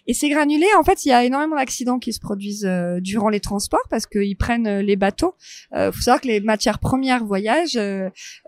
Et 0.06 0.14
ces 0.14 0.28
granulés, 0.28 0.66
en 0.78 0.84
fait, 0.84 1.04
il 1.04 1.08
y 1.08 1.12
a 1.12 1.24
énormément 1.24 1.56
d'accidents 1.56 1.98
qui 1.98 2.12
se 2.12 2.20
produisent 2.20 2.66
euh, 2.66 3.00
durant 3.00 3.28
les 3.28 3.40
transports 3.40 3.82
parce 3.90 4.06
qu'ils 4.06 4.36
prennent 4.36 4.66
euh, 4.66 4.82
les 4.82 4.94
bateaux. 4.94 5.34
Il 5.72 5.78
euh, 5.78 5.92
faut 5.92 6.00
savoir 6.00 6.20
que 6.20 6.28
les 6.28 6.40
matières 6.40 6.78
premières 6.78 7.24
voyagent, 7.24 7.78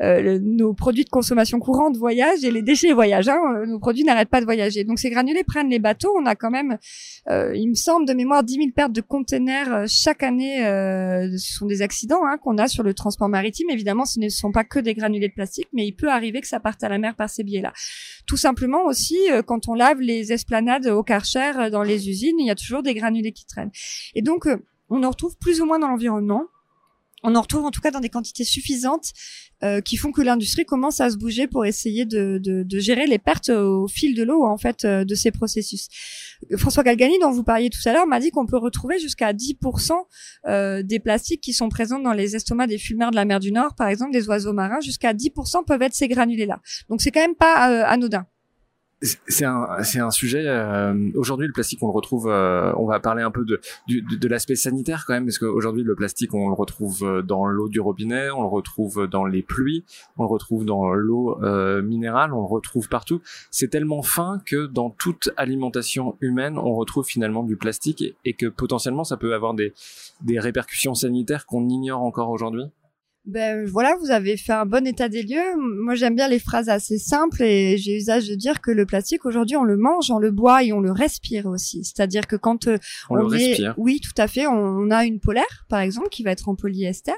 nos 0.01 0.75
produits 0.75 1.05
de 1.05 1.11
consommation 1.11 1.59
courante 1.59 1.97
voyagent 1.97 2.45
et 2.45 2.51
les 2.51 2.63
déchets 2.63 2.93
voyagent. 2.93 3.29
Hein, 3.29 3.65
nos 3.67 3.79
produits 3.79 4.05
n'arrêtent 4.05 4.29
pas 4.29 4.41
de 4.41 4.45
voyager. 4.45 4.85
Donc 4.85 4.99
ces 4.99 5.11
granulés 5.11 5.45
prennent 5.45 5.69
les 5.69 5.79
bateaux. 5.79 6.15
On 6.19 6.27
a 6.27 6.37
quand 6.37 6.51
même, 6.51 6.79
il 7.29 7.69
me 7.69 7.75
semble 7.75 8.07
de 8.07 8.15
mémoire, 8.15 8.45
10 8.45 8.55
000 8.55 8.67
pertes 8.75 8.93
de 8.93 9.01
containers 9.01 9.85
chaque 9.89 10.23
année. 10.23 10.59
ce 10.59 11.55
sont 11.59 11.67
des 11.67 11.83
accidents 11.83 12.25
hein, 12.25 12.39
qu'on 12.39 12.59
a 12.59 12.69
sur 12.69 12.83
le 12.83 12.95
transport 12.95 13.29
maritime. 13.29 13.69
Évidemment, 13.71 14.05
ce 14.05 14.21
ne 14.21 14.29
sont 14.29 14.53
pas 14.53 14.65
que 14.65 14.79
des 14.79 14.95
granulés 14.95 15.29
de 15.29 15.35
plastique, 15.35 15.69
mais 15.73 15.87
il 15.87 15.93
peut 15.93 16.11
arriver 16.11 16.41
que 16.41 16.47
ça 16.47 16.61
parte 16.61 16.83
à 16.85 16.89
la 16.89 16.99
mer 16.99 17.15
par 17.17 17.29
ces 17.29 17.43
biais-là. 17.43 17.73
Tout 18.27 18.37
simplement 18.37 18.85
aussi, 18.85 19.19
quand 19.47 19.69
on 19.69 19.75
lave 19.75 20.01
les 20.01 20.33
esplanades 20.33 20.87
au 20.87 21.03
Karcher, 21.03 21.48
euh, 21.57 21.71
dans 21.71 21.83
les 21.83 22.09
usines, 22.09 22.37
il 22.39 22.47
y 22.47 22.51
a 22.51 22.55
toujours 22.55 22.83
des 22.83 22.95
granulés 22.95 23.33
qui 23.33 23.47
traînent. 23.47 23.71
Et 24.15 24.23
donc, 24.23 24.47
euh, 24.47 24.57
on 24.91 25.03
en 25.05 25.11
retrouve 25.11 25.37
plus 25.39 25.61
ou 25.61 25.67
moins 25.67 25.79
dans 25.79 25.89
l'environnement. 25.89 26.45
on 27.23 27.35
en 27.35 27.41
retrouve 27.41 27.65
en 27.65 27.71
tout 27.71 27.81
cas 27.81 27.91
dans 27.91 28.01
des 28.01 28.09
quantités 28.09 28.45
suffisantes 28.45 29.13
euh, 29.65 29.81
qui 29.81 29.97
font 29.97 30.13
que 30.13 30.23
l'industrie 30.23 30.65
commence 30.65 31.01
à 31.01 31.11
se 31.11 31.17
bouger 31.17 31.49
pour 31.49 31.67
essayer 31.67 32.05
de, 32.05 32.65
gérer 32.79 33.07
les 33.07 33.19
pertes 33.19 33.49
au 33.49 33.89
fil 33.89 34.15
de 34.15 34.23
l'eau 34.23 34.45
en 34.45 34.57
fait 34.57 34.87
de 34.87 35.15
ces 35.17 35.33
processus. 35.33 35.89
François 36.57 36.85
Galgani, 36.85 37.19
dont 37.19 37.33
vous 37.33 37.43
parliez 37.43 37.69
tout 37.69 37.81
à 37.87 37.93
l'heure, 37.93 38.07
m'a 38.07 38.21
dit 38.21 38.31
qu'on 38.31 38.47
peut 38.47 38.57
retrouver 38.57 39.01
jusqu'à 39.01 39.33
10% 39.33 39.93
euh, 40.47 40.83
des 40.85 41.01
plastiques 41.01 41.41
qui 41.41 41.53
sont 41.53 41.69
présents 41.69 41.99
dans 41.99 42.13
les 42.13 42.37
estomacs 42.37 42.69
des 42.69 42.79
fulmars 42.79 43.11
de 43.11 43.17
la 43.17 43.25
mer 43.25 43.41
du 43.41 43.51
Nord, 43.51 43.75
par 43.75 43.89
exemple 43.89 44.13
des 44.13 44.29
oiseaux 44.29 44.53
marins, 44.53 44.81
jusqu'à 44.81 45.13
10% 45.13 45.65
peuvent 45.65 45.83
être 45.83 45.95
ces 45.95 46.07
granulés-là. 46.07 46.61
Donc 46.89 47.03
c'est 47.03 47.11
quand 47.11 47.21
même 47.21 47.35
pas 47.35 47.85
anodin 47.85 48.27
c'est 49.01 49.45
un 49.45 49.83
c'est 49.85 50.01
un 50.01 50.11
sujet 50.11 50.45
euh, 50.47 51.11
aujourd'hui 51.15 51.47
le 51.47 51.53
plastique 51.53 51.81
on 51.83 51.87
le 51.87 51.93
retrouve 51.93 52.29
euh, 52.29 52.73
on 52.77 52.87
va 52.87 52.99
parler 52.99 53.23
un 53.23 53.31
peu 53.31 53.45
de 53.45 53.61
de, 53.89 54.17
de 54.17 54.29
l'aspect 54.29 54.57
sanitaire 54.57 55.05
quand 55.07 55.15
même 55.15 55.25
parce 55.25 55.39
qu'aujourd'hui 55.39 55.85
le 55.85 55.95
plastique 55.95 56.35
on 56.35 56.49
le 56.49 56.55
retrouve 56.55 57.05
euh, 57.05 57.23
dans 57.23 57.47
l'eau 57.47 57.69
du 57.69 57.79
robinet 57.79 58.31
on 58.31 58.43
le 58.43 58.49
retrouve 58.49 59.07
dans 59.07 59.25
les 59.25 59.43
pluies 59.43 59.85
on 60.17 60.25
le 60.25 60.29
retrouve 60.29 60.65
dans 60.65 60.93
l'eau 60.93 61.39
minérale 61.83 62.33
on 62.35 62.41
le 62.41 62.47
retrouve 62.47 62.89
partout. 62.89 63.21
C'est 63.51 63.69
tellement 63.69 64.03
fin 64.03 64.41
que 64.45 64.67
dans 64.67 64.91
toute 64.91 65.31
alimentation 65.37 66.17
humaine 66.21 66.59
on 66.59 66.75
retrouve 66.75 67.07
finalement 67.07 67.45
du 67.45 67.57
plastique 67.57 68.03
et, 68.03 68.17
et 68.25 68.35
que 68.35 68.47
potentiellement 68.47 69.05
ça 69.05 69.17
peut 69.17 69.35
avoir 69.35 69.55
des 69.55 69.73
des 70.23 70.41
répercussions 70.41 70.95
sanitaires 70.95 71.47
qu'on 71.47 71.69
ignore 71.69 72.03
encore 72.03 72.31
aujourd'hui 72.31 72.65
ben 73.29 73.67
voilà, 73.67 73.95
vous 74.01 74.11
avez 74.11 74.39
fait 74.39 74.55
un 74.55 74.65
bon 74.65 74.87
état 74.87 75.11
des 75.11 75.23
lieux. 75.23 75.55
Moi, 75.59 75.95
j'aime 75.95 76.17
bien 76.17 76.29
les 76.29 76.39
phrases 76.39 76.71
assez 76.71 76.97
simples 76.97 77.43
et 77.43 77.77
j'ai 77.77 77.95
usage 77.95 78.27
de 78.27 78.35
dire 78.35 78.63
que 78.63 78.71
le 78.71 78.87
plastique 78.87 79.27
aujourd'hui, 79.27 79.55
on 79.57 79.65
le 79.65 79.77
mange, 79.77 80.11
on 80.11 80.19
le 80.19 80.31
boit 80.31 80.65
et 80.65 80.73
on 80.73 80.81
le 80.81 80.93
respire 80.93 81.45
aussi. 81.45 81.85
C'est-à-dire 81.85 82.27
que 82.27 82.37
quand 82.37 82.69
euh, 82.69 82.79
on, 83.11 83.17
le 83.17 83.27
respire. 83.27 83.75
oui, 83.77 84.01
tout 84.01 84.15
à 84.17 84.29
fait, 84.29 84.47
on, 84.47 84.91
a 84.91 85.05
une 85.05 85.21
polaire 85.21 85.67
par 85.69 85.81
exemple 85.81 86.09
qui 86.09 86.23
va 86.23 86.31
être 86.31 86.49
en 86.49 86.55
polyester. 86.55 87.13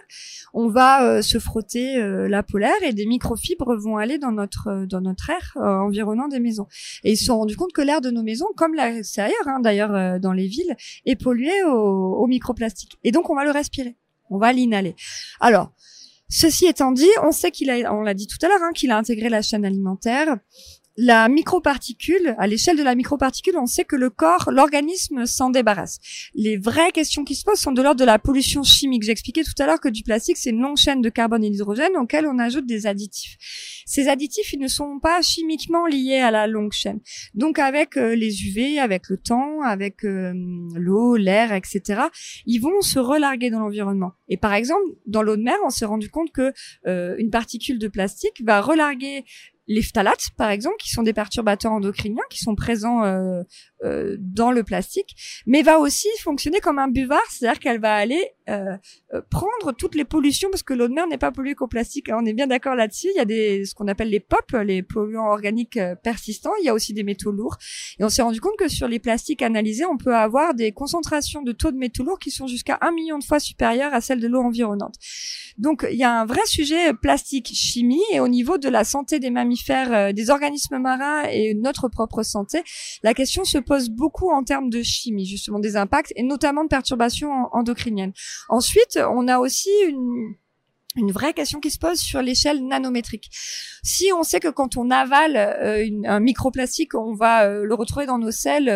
On 0.52 0.66
va 0.66 1.04
euh, 1.04 1.22
se 1.22 1.38
frotter 1.38 1.98
euh, 1.98 2.28
la 2.28 2.42
polaire 2.42 2.82
et 2.82 2.92
des 2.92 3.06
microfibres 3.06 3.76
vont 3.76 3.96
aller 3.96 4.18
dans 4.18 4.32
notre 4.32 4.86
dans 4.86 5.00
notre 5.00 5.30
air 5.30 5.52
environnant 5.54 6.26
des 6.26 6.40
maisons. 6.40 6.66
Et 7.04 7.12
ils 7.12 7.16
se 7.16 7.26
sont 7.26 7.38
rendus 7.38 7.56
compte 7.56 7.72
que 7.72 7.82
l'air 7.82 8.00
de 8.00 8.10
nos 8.10 8.24
maisons, 8.24 8.48
comme 8.56 8.74
l'extérieur 8.74 9.46
hein, 9.46 9.60
d'ailleurs 9.60 10.18
dans 10.18 10.32
les 10.32 10.48
villes, 10.48 10.74
est 11.06 11.14
pollué 11.14 11.52
au, 11.68 12.16
au 12.16 12.26
microplastique. 12.26 12.98
Et 13.04 13.12
donc 13.12 13.30
on 13.30 13.36
va 13.36 13.44
le 13.44 13.52
respirer, 13.52 13.94
on 14.28 14.38
va 14.38 14.52
l'inhaler. 14.52 14.96
Alors 15.38 15.72
Ceci 16.30 16.66
étant 16.66 16.92
dit, 16.92 17.10
on 17.24 17.32
sait 17.32 17.50
qu'il 17.50 17.70
a, 17.70 17.92
on 17.92 18.02
l'a 18.02 18.14
dit 18.14 18.28
tout 18.28 18.38
à 18.42 18.48
l'heure, 18.48 18.62
hein, 18.62 18.72
qu'il 18.72 18.92
a 18.92 18.96
intégré 18.96 19.28
la 19.28 19.42
chaîne 19.42 19.64
alimentaire 19.64 20.36
la 20.96 21.28
microparticule, 21.28 22.34
à 22.38 22.46
l'échelle 22.46 22.76
de 22.76 22.82
la 22.82 22.94
microparticule, 22.94 23.56
on 23.56 23.66
sait 23.66 23.84
que 23.84 23.96
le 23.96 24.10
corps, 24.10 24.50
l'organisme 24.50 25.24
s'en 25.24 25.50
débarrasse. 25.50 25.98
Les 26.34 26.56
vraies 26.56 26.92
questions 26.92 27.24
qui 27.24 27.34
se 27.34 27.44
posent 27.44 27.60
sont 27.60 27.72
de 27.72 27.80
l'ordre 27.80 28.00
de 28.00 28.04
la 28.04 28.18
pollution 28.18 28.62
chimique. 28.62 29.04
J'expliquais 29.04 29.44
tout 29.44 29.54
à 29.60 29.66
l'heure 29.66 29.80
que 29.80 29.88
du 29.88 30.02
plastique, 30.02 30.36
c'est 30.36 30.50
une 30.50 30.60
longue 30.60 30.76
chaîne 30.76 31.00
de 31.00 31.08
carbone 31.08 31.44
et 31.44 31.50
d'hydrogène 31.50 31.96
auquel 31.96 32.26
on 32.26 32.38
ajoute 32.38 32.66
des 32.66 32.86
additifs. 32.86 33.36
Ces 33.86 34.08
additifs, 34.08 34.52
ils 34.52 34.60
ne 34.60 34.68
sont 34.68 34.98
pas 35.00 35.22
chimiquement 35.22 35.86
liés 35.86 36.18
à 36.18 36.30
la 36.30 36.46
longue 36.46 36.72
chaîne. 36.72 37.00
Donc 37.34 37.58
avec 37.58 37.96
euh, 37.96 38.14
les 38.14 38.46
UV, 38.46 38.78
avec 38.78 39.08
le 39.08 39.16
temps, 39.16 39.62
avec 39.62 40.04
euh, 40.04 40.32
l'eau, 40.74 41.16
l'air, 41.16 41.52
etc., 41.52 42.02
ils 42.46 42.58
vont 42.58 42.82
se 42.82 42.98
relarguer 42.98 43.50
dans 43.50 43.60
l'environnement. 43.60 44.12
Et 44.28 44.36
par 44.36 44.54
exemple, 44.54 44.84
dans 45.06 45.22
l'eau 45.22 45.36
de 45.36 45.42
mer, 45.42 45.56
on 45.64 45.70
s'est 45.70 45.86
rendu 45.86 46.10
compte 46.10 46.30
que 46.32 46.52
euh, 46.86 47.14
une 47.18 47.30
particule 47.30 47.78
de 47.78 47.88
plastique 47.88 48.42
va 48.44 48.60
relarguer 48.60 49.24
les 49.70 49.82
phtalates, 49.82 50.30
par 50.36 50.50
exemple, 50.50 50.78
qui 50.80 50.90
sont 50.90 51.04
des 51.04 51.12
perturbateurs 51.12 51.70
endocriniens, 51.70 52.24
qui 52.28 52.38
sont 52.38 52.56
présents 52.56 53.04
euh, 53.84 53.90
euh, 53.90 54.16
dans 54.18 54.50
le 54.50 54.62
plastique, 54.62 55.16
mais 55.46 55.62
va 55.62 55.78
aussi 55.78 56.08
fonctionner 56.22 56.60
comme 56.60 56.78
un 56.78 56.88
buvard, 56.88 57.24
c'est-à-dire 57.30 57.58
qu'elle 57.58 57.80
va 57.80 57.94
aller 57.94 58.32
euh, 58.48 58.76
euh, 59.14 59.20
prendre 59.30 59.72
toutes 59.76 59.94
les 59.94 60.04
pollutions, 60.04 60.48
parce 60.50 60.62
que 60.62 60.74
l'eau 60.74 60.88
de 60.88 60.94
mer 60.94 61.06
n'est 61.06 61.18
pas 61.18 61.30
polluée 61.30 61.54
qu'au 61.54 61.66
plastique. 61.66 62.08
Hein, 62.08 62.18
on 62.20 62.26
est 62.26 62.32
bien 62.32 62.46
d'accord 62.46 62.74
là-dessus. 62.74 63.08
Il 63.14 63.16
y 63.16 63.20
a 63.20 63.24
des 63.24 63.64
ce 63.64 63.74
qu'on 63.74 63.88
appelle 63.88 64.10
les 64.10 64.20
POP, 64.20 64.52
les 64.64 64.82
polluants 64.82 65.30
organiques 65.30 65.78
persistants. 66.02 66.52
Il 66.60 66.66
y 66.66 66.68
a 66.68 66.74
aussi 66.74 66.92
des 66.94 67.02
métaux 67.02 67.32
lourds. 67.32 67.56
Et 67.98 68.04
on 68.04 68.08
s'est 68.08 68.22
rendu 68.22 68.40
compte 68.40 68.56
que 68.58 68.68
sur 68.68 68.88
les 68.88 68.98
plastiques 68.98 69.42
analysés, 69.42 69.84
on 69.84 69.96
peut 69.96 70.14
avoir 70.14 70.54
des 70.54 70.72
concentrations 70.72 71.42
de 71.42 71.52
taux 71.52 71.70
de 71.70 71.76
métaux 71.76 72.04
lourds 72.04 72.18
qui 72.18 72.30
sont 72.30 72.46
jusqu'à 72.46 72.78
un 72.80 72.92
million 72.92 73.18
de 73.18 73.24
fois 73.24 73.40
supérieures 73.40 73.94
à 73.94 74.00
celles 74.00 74.20
de 74.20 74.28
l'eau 74.28 74.40
environnante. 74.40 74.94
Donc 75.58 75.86
il 75.90 75.98
y 75.98 76.04
a 76.04 76.20
un 76.20 76.24
vrai 76.24 76.44
sujet 76.46 76.92
plastique 76.94 77.50
chimie 77.52 78.02
et 78.12 78.20
au 78.20 78.28
niveau 78.28 78.58
de 78.58 78.68
la 78.68 78.84
santé 78.84 79.18
des 79.18 79.30
mammifères, 79.30 80.14
des 80.14 80.30
organismes 80.30 80.78
marins 80.78 81.24
et 81.30 81.54
notre 81.54 81.88
propre 81.88 82.22
santé, 82.22 82.62
la 83.02 83.14
question 83.14 83.44
se 83.44 83.58
pose 83.58 83.69
beaucoup 83.90 84.30
en 84.30 84.42
termes 84.42 84.70
de 84.70 84.82
chimie, 84.82 85.26
justement 85.26 85.58
des 85.58 85.76
impacts 85.76 86.12
et 86.16 86.22
notamment 86.22 86.64
de 86.64 86.68
perturbations 86.68 87.30
endocriniennes. 87.52 88.12
Ensuite, 88.48 88.98
on 89.10 89.28
a 89.28 89.38
aussi 89.38 89.70
une 89.88 90.34
une 90.96 91.12
vraie 91.12 91.32
question 91.32 91.60
qui 91.60 91.70
se 91.70 91.78
pose 91.78 92.00
sur 92.00 92.20
l'échelle 92.20 92.66
nanométrique. 92.66 93.30
Si 93.84 94.10
on 94.12 94.24
sait 94.24 94.40
que 94.40 94.48
quand 94.48 94.76
on 94.76 94.90
avale 94.90 95.36
euh, 95.36 95.86
un 96.04 96.18
microplastique, 96.18 96.94
on 96.94 97.14
va 97.14 97.44
euh, 97.44 97.64
le 97.64 97.74
retrouver 97.74 98.06
dans 98.06 98.18
nos 98.18 98.32
selles 98.32 98.68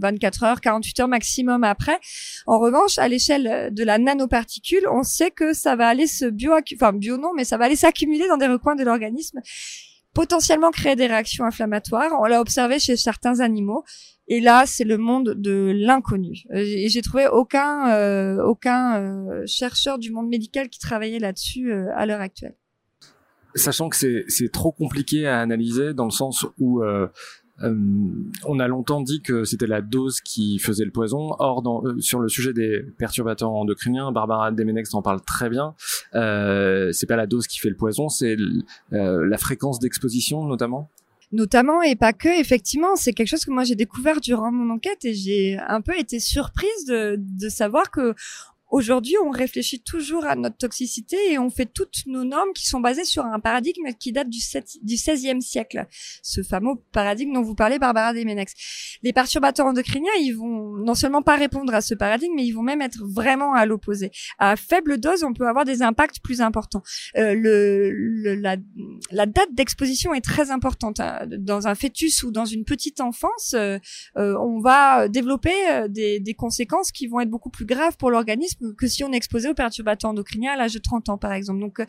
24 0.00 0.42
euh, 0.42 0.46
heures, 0.46 0.60
48 0.62 1.00
heures 1.00 1.08
maximum 1.08 1.64
après. 1.64 1.98
En 2.46 2.58
revanche, 2.58 2.98
à 2.98 3.08
l'échelle 3.08 3.74
de 3.74 3.84
la 3.84 3.98
nanoparticule, 3.98 4.88
on 4.90 5.02
sait 5.02 5.30
que 5.30 5.52
ça 5.52 5.76
va 5.76 5.88
aller 5.88 6.06
se 6.06 6.24
bio, 6.24 6.54
enfin 6.74 6.94
bio 6.94 7.18
non, 7.18 7.32
mais 7.36 7.44
ça 7.44 7.58
va 7.58 7.66
aller 7.66 7.76
s'accumuler 7.76 8.26
dans 8.26 8.38
des 8.38 8.46
recoins 8.46 8.74
de 8.74 8.84
l'organisme 8.84 9.40
potentiellement 10.14 10.70
créer 10.70 10.96
des 10.96 11.06
réactions 11.06 11.44
inflammatoires. 11.44 12.10
On 12.20 12.24
l'a 12.24 12.40
observé 12.40 12.78
chez 12.78 12.96
certains 12.96 13.40
animaux. 13.40 13.84
Et 14.26 14.40
là, 14.40 14.64
c'est 14.66 14.84
le 14.84 14.98
monde 14.98 15.34
de 15.36 15.72
l'inconnu. 15.74 16.42
Euh, 16.52 16.58
et 16.58 16.88
j'ai 16.88 17.00
trouvé 17.02 17.26
aucun 17.26 17.90
euh, 17.90 18.42
aucun 18.44 19.00
euh, 19.00 19.46
chercheur 19.46 19.98
du 19.98 20.12
monde 20.12 20.28
médical 20.28 20.68
qui 20.68 20.78
travaillait 20.78 21.18
là-dessus 21.18 21.72
à 21.72 22.04
l'heure 22.04 22.20
actuelle. 22.20 22.56
Sachant 23.54 23.88
que 23.88 23.96
c'est 24.28 24.52
trop 24.52 24.72
compliqué 24.72 25.26
à 25.26 25.40
analyser 25.40 25.94
dans 25.94 26.04
le 26.04 26.10
sens 26.10 26.46
où 26.58 26.82
euh, 26.82 27.08
on 27.60 28.60
a 28.60 28.68
longtemps 28.68 29.00
dit 29.00 29.20
que 29.20 29.44
c'était 29.44 29.66
la 29.66 29.80
dose 29.80 30.20
qui 30.20 30.58
faisait 30.58 30.84
le 30.84 30.90
poison. 30.90 31.34
Or, 31.38 31.62
euh, 31.84 32.00
sur 32.00 32.20
le 32.20 32.28
sujet 32.28 32.52
des 32.52 32.82
perturbateurs 32.98 33.50
endocriniens, 33.50 34.12
Barbara 34.12 34.52
Demenex 34.52 34.94
en 34.94 35.02
parle 35.02 35.20
très 35.22 35.48
bien. 35.48 35.74
Euh, 36.14 36.92
c'est 36.92 37.06
pas 37.06 37.16
la 37.16 37.26
dose 37.26 37.46
qui 37.46 37.58
fait 37.58 37.70
le 37.70 37.76
poison, 37.76 38.08
c'est 38.08 38.36
euh, 38.92 39.26
la 39.26 39.38
fréquence 39.38 39.78
d'exposition 39.78 40.44
notamment 40.44 40.90
notamment 41.30 41.82
et 41.82 41.94
pas 41.94 42.14
que 42.14 42.40
effectivement 42.40 42.96
c'est 42.96 43.12
quelque 43.12 43.28
chose 43.28 43.44
que 43.44 43.50
moi 43.50 43.62
j'ai 43.62 43.74
découvert 43.74 44.18
durant 44.18 44.50
mon 44.50 44.72
enquête 44.72 45.04
et 45.04 45.12
j'ai 45.12 45.58
un 45.58 45.82
peu 45.82 45.92
été 45.98 46.20
surprise 46.20 46.86
de 46.86 47.48
savoir 47.50 47.90
que 47.90 48.14
Aujourd'hui, 48.70 49.14
on 49.24 49.30
réfléchit 49.30 49.80
toujours 49.80 50.26
à 50.26 50.36
notre 50.36 50.58
toxicité 50.58 51.16
et 51.30 51.38
on 51.38 51.48
fait 51.48 51.64
toutes 51.64 52.04
nos 52.06 52.24
normes 52.24 52.52
qui 52.54 52.66
sont 52.66 52.80
basées 52.80 53.04
sur 53.04 53.24
un 53.24 53.40
paradigme 53.40 53.88
qui 53.98 54.12
date 54.12 54.28
du, 54.28 54.40
7, 54.40 54.78
du 54.82 54.96
16e 54.96 55.40
siècle. 55.40 55.86
Ce 56.22 56.42
fameux 56.42 56.74
paradigme 56.92 57.32
dont 57.32 57.42
vous 57.42 57.54
parlez, 57.54 57.78
Barbara 57.78 58.12
Demenex. 58.12 58.52
Les 59.02 59.14
perturbateurs 59.14 59.64
endocriniens, 59.64 60.12
ils 60.20 60.32
vont 60.32 60.76
non 60.76 60.94
seulement 60.94 61.22
pas 61.22 61.36
répondre 61.36 61.72
à 61.72 61.80
ce 61.80 61.94
paradigme, 61.94 62.34
mais 62.36 62.44
ils 62.44 62.52
vont 62.52 62.62
même 62.62 62.82
être 62.82 63.02
vraiment 63.06 63.54
à 63.54 63.64
l'opposé. 63.64 64.10
À 64.38 64.56
faible 64.56 64.98
dose, 64.98 65.24
on 65.24 65.32
peut 65.32 65.48
avoir 65.48 65.64
des 65.64 65.80
impacts 65.80 66.20
plus 66.20 66.42
importants. 66.42 66.82
Euh, 67.16 67.34
le, 67.34 68.34
la, 68.34 68.56
la, 69.10 69.24
date 69.24 69.54
d'exposition 69.54 70.12
est 70.12 70.20
très 70.20 70.50
importante. 70.50 71.00
Hein. 71.00 71.26
Dans 71.38 71.68
un 71.68 71.74
fœtus 71.74 72.22
ou 72.22 72.30
dans 72.30 72.44
une 72.44 72.64
petite 72.64 73.00
enfance, 73.00 73.54
euh, 73.54 73.78
euh 74.16 74.36
on 74.38 74.60
va 74.60 75.08
développer 75.08 75.54
euh, 75.70 75.88
des, 75.88 76.20
des 76.20 76.34
conséquences 76.34 76.92
qui 76.92 77.06
vont 77.06 77.20
être 77.20 77.30
beaucoup 77.30 77.50
plus 77.50 77.64
graves 77.64 77.96
pour 77.96 78.10
l'organisme 78.10 78.57
que 78.76 78.86
si 78.86 79.04
on 79.04 79.12
est 79.12 79.16
exposé 79.16 79.48
aux 79.48 79.54
perturbateurs 79.54 80.10
endocriniens 80.10 80.52
à 80.52 80.56
l'âge 80.56 80.74
de 80.74 80.78
30 80.78 81.08
ans, 81.08 81.18
par 81.18 81.32
exemple. 81.32 81.60
Donc, 81.60 81.80
euh, 81.80 81.86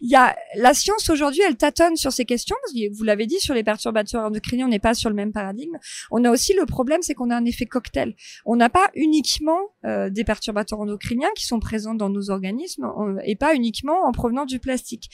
il 0.00 0.10
y 0.10 0.16
a 0.16 0.36
la 0.56 0.74
science 0.74 1.08
aujourd'hui, 1.10 1.40
elle 1.46 1.56
tâtonne 1.56 1.96
sur 1.96 2.12
ces 2.12 2.24
questions. 2.24 2.56
Vous 2.92 3.04
l'avez 3.04 3.26
dit, 3.26 3.38
sur 3.40 3.54
les 3.54 3.64
perturbateurs 3.64 4.24
endocriniens, 4.24 4.66
on 4.66 4.70
n'est 4.70 4.78
pas 4.78 4.94
sur 4.94 5.10
le 5.10 5.16
même 5.16 5.32
paradigme. 5.32 5.76
On 6.10 6.24
a 6.24 6.30
aussi 6.30 6.54
le 6.54 6.66
problème, 6.66 7.02
c'est 7.02 7.14
qu'on 7.14 7.30
a 7.30 7.36
un 7.36 7.44
effet 7.44 7.66
cocktail. 7.66 8.14
On 8.44 8.56
n'a 8.56 8.68
pas 8.68 8.90
uniquement 8.94 9.58
euh, 9.84 10.10
des 10.10 10.24
perturbateurs 10.24 10.80
endocriniens 10.80 11.30
qui 11.36 11.46
sont 11.46 11.60
présents 11.60 11.94
dans 11.94 12.10
nos 12.10 12.30
organismes 12.30 12.88
et 13.24 13.36
pas 13.36 13.54
uniquement 13.54 14.04
en 14.04 14.12
provenant 14.12 14.44
du 14.44 14.58
plastique 14.58 15.10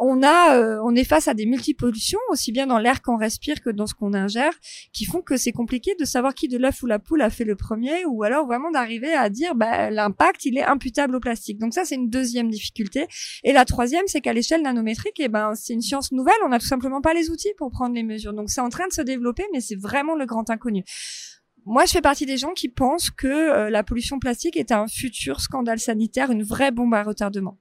on 0.00 0.22
a, 0.22 0.56
euh, 0.56 0.80
on 0.82 0.94
est 0.94 1.04
face 1.04 1.28
à 1.28 1.34
des 1.34 1.44
multipollutions 1.44 2.18
aussi 2.30 2.52
bien 2.52 2.66
dans 2.66 2.78
l'air 2.78 3.02
qu'on 3.02 3.18
respire 3.18 3.60
que 3.60 3.68
dans 3.68 3.86
ce 3.86 3.94
qu'on 3.94 4.14
ingère, 4.14 4.52
qui 4.94 5.04
font 5.04 5.20
que 5.20 5.36
c'est 5.36 5.52
compliqué 5.52 5.94
de 6.00 6.06
savoir 6.06 6.34
qui 6.34 6.48
de 6.48 6.56
l'œuf 6.56 6.82
ou 6.82 6.86
la 6.86 6.98
poule 6.98 7.20
a 7.20 7.28
fait 7.28 7.44
le 7.44 7.54
premier, 7.54 8.06
ou 8.06 8.22
alors 8.22 8.46
vraiment 8.46 8.70
d'arriver 8.70 9.12
à 9.12 9.28
dire 9.28 9.54
bah, 9.54 9.90
l'impact 9.90 10.46
il 10.46 10.56
est 10.56 10.64
imputable 10.64 11.14
au 11.14 11.20
plastique. 11.20 11.58
Donc 11.58 11.74
ça 11.74 11.84
c'est 11.84 11.96
une 11.96 12.08
deuxième 12.08 12.48
difficulté. 12.48 13.06
Et 13.44 13.52
la 13.52 13.66
troisième 13.66 14.04
c'est 14.06 14.22
qu'à 14.22 14.32
l'échelle 14.32 14.62
nanométrique, 14.62 15.20
eh 15.20 15.28
ben 15.28 15.54
c'est 15.54 15.74
une 15.74 15.82
science 15.82 16.12
nouvelle, 16.12 16.34
on 16.46 16.48
n'a 16.48 16.58
tout 16.58 16.66
simplement 16.66 17.02
pas 17.02 17.12
les 17.12 17.28
outils 17.28 17.52
pour 17.58 17.70
prendre 17.70 17.94
les 17.94 18.02
mesures. 18.02 18.32
Donc 18.32 18.48
c'est 18.48 18.62
en 18.62 18.70
train 18.70 18.88
de 18.88 18.94
se 18.94 19.02
développer, 19.02 19.44
mais 19.52 19.60
c'est 19.60 19.78
vraiment 19.78 20.14
le 20.14 20.24
grand 20.24 20.48
inconnu. 20.48 20.82
Moi, 21.66 21.84
je 21.84 21.92
fais 21.92 22.00
partie 22.00 22.24
des 22.24 22.38
gens 22.38 22.54
qui 22.54 22.70
pensent 22.70 23.10
que 23.10 23.26
euh, 23.26 23.68
la 23.68 23.84
pollution 23.84 24.18
plastique 24.18 24.56
est 24.56 24.72
un 24.72 24.86
futur 24.86 25.40
scandale 25.40 25.78
sanitaire, 25.78 26.30
une 26.30 26.42
vraie 26.42 26.70
bombe 26.70 26.94
à 26.94 27.02
retardement. 27.02 27.58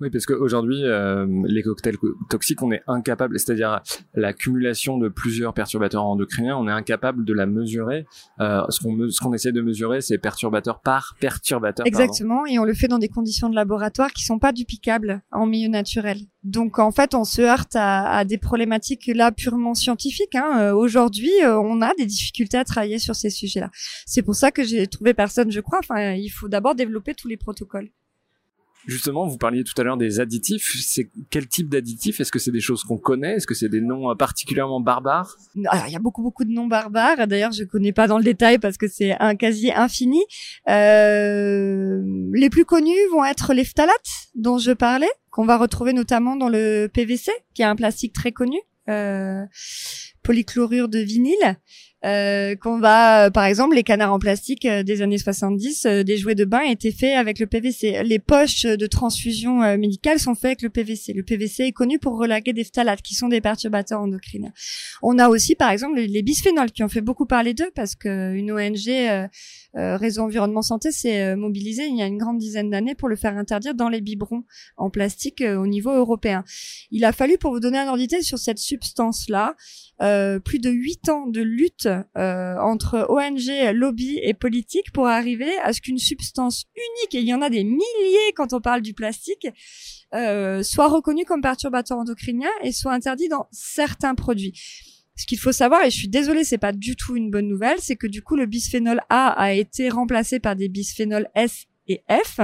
Oui, 0.00 0.10
parce 0.10 0.26
qu'aujourd'hui, 0.26 0.84
euh, 0.84 1.26
les 1.44 1.62
cocktails 1.62 1.96
toxiques, 2.28 2.62
on 2.62 2.72
est 2.72 2.82
incapable, 2.86 3.38
c'est-à-dire 3.38 3.80
l'accumulation 4.14 4.98
de 4.98 5.08
plusieurs 5.08 5.52
perturbateurs 5.52 6.04
endocriniens, 6.04 6.56
on 6.56 6.68
est 6.68 6.72
incapable 6.72 7.24
de 7.24 7.34
la 7.34 7.46
mesurer. 7.46 8.06
Euh, 8.40 8.62
ce 8.68 8.80
qu'on 8.80 8.96
qu'on 9.20 9.34
essaie 9.34 9.52
de 9.52 9.60
mesurer, 9.60 10.00
c'est 10.00 10.18
perturbateur 10.18 10.80
par 10.80 11.16
perturbateur. 11.20 11.86
Exactement, 11.86 12.46
et 12.46 12.58
on 12.58 12.64
le 12.64 12.74
fait 12.74 12.88
dans 12.88 12.98
des 12.98 13.08
conditions 13.08 13.48
de 13.48 13.54
laboratoire 13.54 14.12
qui 14.12 14.24
sont 14.24 14.38
pas 14.38 14.52
duplicables 14.52 15.22
en 15.30 15.46
milieu 15.46 15.68
naturel. 15.68 16.18
Donc 16.42 16.78
en 16.78 16.90
fait, 16.90 17.14
on 17.14 17.24
se 17.24 17.42
heurte 17.42 17.76
à, 17.76 18.10
à 18.10 18.24
des 18.24 18.38
problématiques 18.38 19.06
là 19.14 19.30
purement 19.32 19.74
scientifiques. 19.74 20.34
Hein. 20.34 20.58
Euh, 20.60 20.74
aujourd'hui, 20.74 21.32
euh, 21.44 21.58
on 21.58 21.82
a 21.82 21.92
des 21.94 22.06
difficultés 22.06 22.56
à 22.56 22.64
travailler 22.64 22.98
sur 22.98 23.14
ces 23.14 23.30
sujets-là. 23.30 23.70
C'est 24.06 24.22
pour 24.22 24.34
ça 24.34 24.50
que 24.50 24.64
j'ai 24.64 24.86
trouvé 24.86 25.14
personne, 25.14 25.50
je 25.50 25.60
crois. 25.60 25.80
Enfin, 25.80 26.12
il 26.12 26.28
faut 26.28 26.48
d'abord 26.48 26.74
développer 26.74 27.14
tous 27.14 27.28
les 27.28 27.36
protocoles. 27.36 27.90
Justement, 28.86 29.26
vous 29.26 29.36
parliez 29.36 29.64
tout 29.64 29.78
à 29.80 29.84
l'heure 29.84 29.96
des 29.96 30.20
additifs. 30.20 30.76
C'est 30.80 31.10
quel 31.30 31.46
type 31.46 31.68
d'additifs? 31.68 32.20
Est-ce 32.20 32.32
que 32.32 32.38
c'est 32.38 32.50
des 32.50 32.60
choses 32.60 32.82
qu'on 32.82 32.98
connaît? 32.98 33.34
Est-ce 33.34 33.46
que 33.46 33.54
c'est 33.54 33.68
des 33.68 33.80
noms 33.80 34.10
euh, 34.10 34.14
particulièrement 34.14 34.80
barbares? 34.80 35.36
Alors, 35.66 35.86
il 35.86 35.92
y 35.92 35.96
a 35.96 36.00
beaucoup 36.00 36.22
beaucoup 36.22 36.44
de 36.44 36.50
noms 36.50 36.66
barbares. 36.66 37.26
D'ailleurs, 37.26 37.52
je 37.52 37.64
connais 37.64 37.92
pas 37.92 38.06
dans 38.06 38.18
le 38.18 38.24
détail 38.24 38.58
parce 38.58 38.76
que 38.76 38.88
c'est 38.88 39.16
un 39.20 39.36
quasi 39.36 39.70
infini. 39.70 40.22
Euh, 40.68 42.02
les 42.32 42.50
plus 42.50 42.64
connus 42.64 43.06
vont 43.12 43.24
être 43.24 43.52
les 43.52 43.64
phtalates 43.64 44.30
dont 44.34 44.58
je 44.58 44.72
parlais, 44.72 45.10
qu'on 45.30 45.44
va 45.44 45.58
retrouver 45.58 45.92
notamment 45.92 46.36
dans 46.36 46.48
le 46.48 46.88
PVC, 46.92 47.30
qui 47.54 47.62
est 47.62 47.66
un 47.66 47.76
plastique 47.76 48.12
très 48.12 48.32
connu. 48.32 48.58
Euh, 48.88 49.44
polychlorure 50.22 50.88
de 50.88 50.98
vinyle 50.98 51.56
euh, 52.02 52.56
qu'on 52.56 52.78
va, 52.78 53.26
euh, 53.26 53.30
par 53.30 53.44
exemple, 53.44 53.74
les 53.74 53.82
canards 53.82 54.14
en 54.14 54.18
plastique 54.18 54.64
euh, 54.64 54.82
des 54.82 55.02
années 55.02 55.18
70, 55.18 55.86
des 55.86 56.16
jouets 56.16 56.34
de 56.34 56.46
bain 56.46 56.62
étaient 56.62 56.92
faits 56.92 57.14
avec 57.14 57.38
le 57.38 57.46
PVC. 57.46 58.02
Les 58.04 58.18
poches 58.18 58.62
de 58.62 58.86
transfusion 58.86 59.76
médicale 59.76 60.18
sont 60.18 60.34
faites 60.34 60.50
avec 60.50 60.62
le 60.62 60.70
PVC. 60.70 61.12
Le 61.12 61.22
PVC 61.22 61.64
est 61.64 61.72
connu 61.72 61.98
pour 61.98 62.18
relaguer 62.18 62.52
des 62.52 62.64
phtalates, 62.64 63.02
qui 63.02 63.14
sont 63.14 63.28
des 63.28 63.40
perturbateurs 63.40 64.00
endocriniens. 64.00 64.52
On 65.02 65.18
a 65.18 65.28
aussi, 65.28 65.54
par 65.54 65.70
exemple, 65.70 66.00
les 66.00 66.22
bisphénols, 66.22 66.70
qui 66.70 66.82
ont 66.82 66.88
fait 66.88 67.00
beaucoup 67.00 67.26
parler 67.26 67.54
d'eux, 67.54 67.70
parce 67.74 67.94
qu'une 67.94 68.50
ONG, 68.50 69.28
Réseau 69.74 70.22
Environnement 70.22 70.62
Santé, 70.62 70.90
s'est 70.92 71.36
mobilisée 71.36 71.86
il 71.86 71.96
y 71.96 72.02
a 72.02 72.06
une 72.06 72.18
grande 72.18 72.38
dizaine 72.38 72.70
d'années 72.70 72.94
pour 72.94 73.08
le 73.08 73.16
faire 73.16 73.36
interdire 73.36 73.74
dans 73.74 73.88
les 73.88 74.00
biberons 74.00 74.44
en 74.76 74.90
plastique 74.90 75.42
au 75.42 75.66
niveau 75.66 75.90
européen. 75.90 76.44
Il 76.90 77.04
a 77.04 77.12
fallu, 77.12 77.38
pour 77.38 77.52
vous 77.52 77.60
donner 77.60 77.78
un 77.78 77.86
ordre 77.86 77.98
d'idée 77.98 78.22
sur 78.22 78.38
cette 78.38 78.58
substance-là, 78.58 79.54
plus 80.44 80.58
de 80.58 80.70
huit 80.70 81.08
ans 81.08 81.26
de 81.26 81.42
lutte 81.42 81.89
euh, 82.16 82.56
entre 82.58 83.06
ONG, 83.08 83.74
lobby 83.74 84.18
et 84.22 84.34
politique 84.34 84.92
pour 84.92 85.06
arriver 85.06 85.50
à 85.62 85.72
ce 85.72 85.80
qu'une 85.80 85.98
substance 85.98 86.64
unique, 86.76 87.14
et 87.14 87.20
il 87.20 87.26
y 87.26 87.34
en 87.34 87.42
a 87.42 87.50
des 87.50 87.64
milliers 87.64 88.32
quand 88.34 88.52
on 88.52 88.60
parle 88.60 88.82
du 88.82 88.94
plastique, 88.94 89.46
euh, 90.14 90.62
soit 90.62 90.88
reconnue 90.88 91.24
comme 91.24 91.40
perturbateur 91.40 91.98
endocrinien 91.98 92.50
et 92.62 92.72
soit 92.72 92.92
interdit 92.92 93.28
dans 93.28 93.46
certains 93.52 94.14
produits. 94.14 94.60
Ce 95.16 95.26
qu'il 95.26 95.38
faut 95.38 95.52
savoir, 95.52 95.82
et 95.84 95.90
je 95.90 95.96
suis 95.96 96.08
désolée, 96.08 96.44
c'est 96.44 96.58
pas 96.58 96.72
du 96.72 96.96
tout 96.96 97.14
une 97.14 97.30
bonne 97.30 97.48
nouvelle, 97.48 97.78
c'est 97.78 97.96
que 97.96 98.06
du 98.06 98.22
coup 98.22 98.36
le 98.36 98.46
bisphénol 98.46 99.00
A 99.10 99.28
a 99.28 99.52
été 99.52 99.88
remplacé 99.88 100.40
par 100.40 100.56
des 100.56 100.68
bisphénols 100.68 101.28
S 101.34 101.66
et 101.86 102.02
F, 102.08 102.40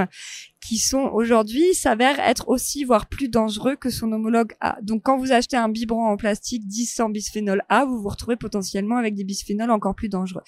qui 0.67 0.77
sont 0.77 1.09
aujourd'hui 1.13 1.73
s'avèrent 1.73 2.19
être 2.19 2.49
aussi 2.49 2.83
voire 2.83 3.07
plus 3.07 3.29
dangereux 3.29 3.77
que 3.77 3.89
son 3.89 4.11
homologue 4.11 4.53
A. 4.59 4.77
Donc 4.81 5.03
quand 5.03 5.17
vous 5.17 5.31
achetez 5.31 5.55
un 5.55 5.69
biberon 5.69 6.07
en 6.07 6.17
plastique 6.17 6.67
10 6.67 6.85
sans 6.87 7.09
bisphénol 7.09 7.63
A, 7.69 7.85
vous 7.85 8.01
vous 8.01 8.09
retrouvez 8.09 8.35
potentiellement 8.35 8.97
avec 8.97 9.15
des 9.15 9.23
bisphénols 9.23 9.71
encore 9.71 9.95
plus 9.95 10.09
dangereux. 10.09 10.41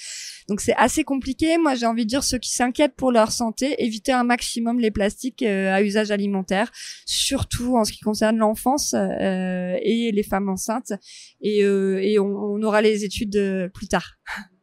Donc 0.49 0.59
c'est 0.59 0.75
assez 0.75 1.03
compliqué. 1.03 1.57
Moi 1.57 1.75
j'ai 1.75 1.85
envie 1.85 2.03
de 2.03 2.09
dire 2.09 2.23
ceux 2.23 2.37
qui 2.37 2.51
s'inquiètent 2.51 2.95
pour 2.95 3.11
leur 3.11 3.31
santé, 3.31 3.81
évitez 3.83 4.11
un 4.11 4.23
maximum 4.23 4.79
les 4.79 4.91
plastiques 4.91 5.43
euh, 5.43 5.73
à 5.73 5.81
usage 5.81 6.11
alimentaire, 6.11 6.71
surtout 7.05 7.77
en 7.77 7.85
ce 7.85 7.93
qui 7.93 7.99
concerne 7.99 8.37
l'enfance 8.37 8.93
euh, 8.93 9.77
et 9.81 10.11
les 10.11 10.23
femmes 10.23 10.49
enceintes. 10.49 10.93
Et, 11.41 11.63
euh, 11.63 12.01
et 12.01 12.19
on, 12.19 12.25
on, 12.25 12.61
aura 12.63 12.81
les 12.81 13.05
études 13.05 13.71
plus 13.73 13.87
tard. 13.87 14.15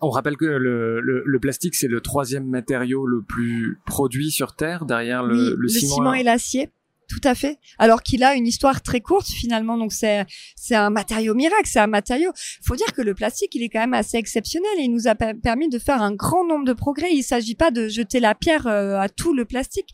On 0.00 0.10
rappelle 0.10 0.36
que 0.36 0.44
le, 0.44 1.00
le, 1.00 1.40
plastique, 1.40 1.74
c'est 1.74 1.88
le 1.88 2.00
troisième 2.00 2.46
matériau 2.46 3.06
le 3.06 3.22
plus 3.22 3.78
produit 3.86 4.30
sur 4.30 4.54
Terre, 4.54 4.84
derrière 4.84 5.22
le, 5.22 5.54
le, 5.56 5.68
ciment, 5.68 6.12
et 6.12 6.22
l'acier. 6.22 6.70
Tout 7.08 7.20
à 7.22 7.36
fait. 7.36 7.58
Alors 7.78 8.02
qu'il 8.02 8.24
a 8.24 8.34
une 8.34 8.46
histoire 8.46 8.82
très 8.82 9.00
courte 9.00 9.28
finalement, 9.28 9.78
donc 9.78 9.92
c'est 9.92 10.26
c'est 10.56 10.74
un 10.74 10.90
matériau 10.90 11.34
miracle, 11.34 11.66
c'est 11.66 11.78
un 11.78 11.86
matériau. 11.86 12.32
Faut 12.64 12.74
dire 12.74 12.92
que 12.92 13.00
le 13.00 13.14
plastique, 13.14 13.54
il 13.54 13.62
est 13.62 13.68
quand 13.68 13.78
même 13.78 13.94
assez 13.94 14.16
exceptionnel 14.16 14.72
et 14.78 14.82
il 14.82 14.92
nous 14.92 15.06
a 15.06 15.14
permis 15.14 15.68
de 15.68 15.78
faire 15.78 16.02
un 16.02 16.12
grand 16.12 16.44
nombre 16.44 16.64
de 16.64 16.72
progrès. 16.72 17.12
Il 17.12 17.22
s'agit 17.22 17.54
pas 17.54 17.70
de 17.70 17.86
jeter 17.86 18.18
la 18.18 18.34
pierre 18.34 18.66
euh, 18.66 18.98
à 18.98 19.08
tout 19.08 19.34
le 19.34 19.44
plastique 19.44 19.90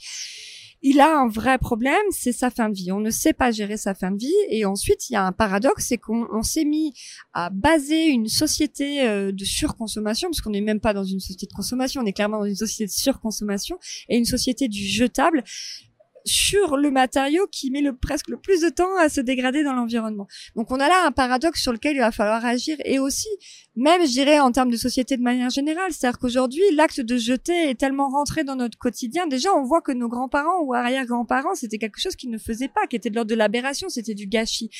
il 0.82 1.00
a 1.00 1.16
un 1.16 1.28
vrai 1.28 1.58
problème, 1.58 2.02
c'est 2.10 2.32
sa 2.32 2.50
fin 2.50 2.68
de 2.68 2.74
vie. 2.74 2.90
On 2.90 3.00
ne 3.00 3.10
sait 3.10 3.32
pas 3.32 3.52
gérer 3.52 3.76
sa 3.76 3.94
fin 3.94 4.10
de 4.10 4.18
vie. 4.18 4.34
Et 4.50 4.64
ensuite, 4.64 5.08
il 5.08 5.12
y 5.12 5.16
a 5.16 5.24
un 5.24 5.32
paradoxe, 5.32 5.86
c'est 5.86 5.98
qu'on 5.98 6.42
s'est 6.42 6.64
mis 6.64 6.92
à 7.32 7.50
baser 7.50 8.08
une 8.08 8.26
société 8.26 9.06
euh, 9.06 9.30
de 9.30 9.44
surconsommation, 9.44 10.28
parce 10.28 10.40
qu'on 10.40 10.50
n'est 10.50 10.60
même 10.60 10.80
pas 10.80 10.92
dans 10.92 11.04
une 11.04 11.20
société 11.20 11.46
de 11.46 11.52
consommation, 11.52 12.02
on 12.02 12.06
est 12.06 12.12
clairement 12.12 12.40
dans 12.40 12.46
une 12.46 12.56
société 12.56 12.86
de 12.86 12.90
surconsommation, 12.90 13.78
et 14.08 14.16
une 14.16 14.24
société 14.24 14.68
du 14.68 14.84
jetable 14.84 15.44
sur 16.24 16.76
le 16.76 16.90
matériau 16.90 17.46
qui 17.50 17.70
met 17.70 17.80
le 17.80 17.96
presque 17.96 18.28
le 18.28 18.36
plus 18.36 18.60
de 18.60 18.68
temps 18.68 18.96
à 18.96 19.08
se 19.08 19.20
dégrader 19.20 19.62
dans 19.64 19.72
l'environnement. 19.72 20.26
Donc 20.56 20.70
on 20.70 20.80
a 20.80 20.88
là 20.88 21.06
un 21.06 21.12
paradoxe 21.12 21.60
sur 21.62 21.72
lequel 21.72 21.96
il 21.96 22.00
va 22.00 22.12
falloir 22.12 22.44
agir 22.44 22.76
et 22.84 22.98
aussi 22.98 23.28
même 23.76 24.02
je 24.02 24.12
dirais 24.12 24.40
en 24.40 24.52
termes 24.52 24.70
de 24.70 24.76
société 24.76 25.16
de 25.16 25.22
manière 25.22 25.50
générale, 25.50 25.92
c'est-à-dire 25.92 26.18
qu'aujourd'hui 26.18 26.62
l'acte 26.74 27.00
de 27.00 27.16
jeter 27.16 27.70
est 27.70 27.78
tellement 27.78 28.08
rentré 28.08 28.44
dans 28.44 28.56
notre 28.56 28.78
quotidien. 28.78 29.26
Déjà 29.26 29.50
on 29.54 29.64
voit 29.64 29.80
que 29.80 29.92
nos 29.92 30.08
grands-parents 30.08 30.60
ou 30.62 30.74
arrière-grands-parents 30.74 31.54
c'était 31.54 31.78
quelque 31.78 32.00
chose 32.00 32.16
qu'ils 32.16 32.30
ne 32.30 32.38
faisaient 32.38 32.68
pas, 32.68 32.86
qui 32.86 32.96
était 32.96 33.10
de 33.10 33.14
l'ordre 33.14 33.30
de 33.30 33.36
l'aberration, 33.36 33.88
c'était 33.88 34.14
du 34.14 34.26
gâchis. 34.26 34.70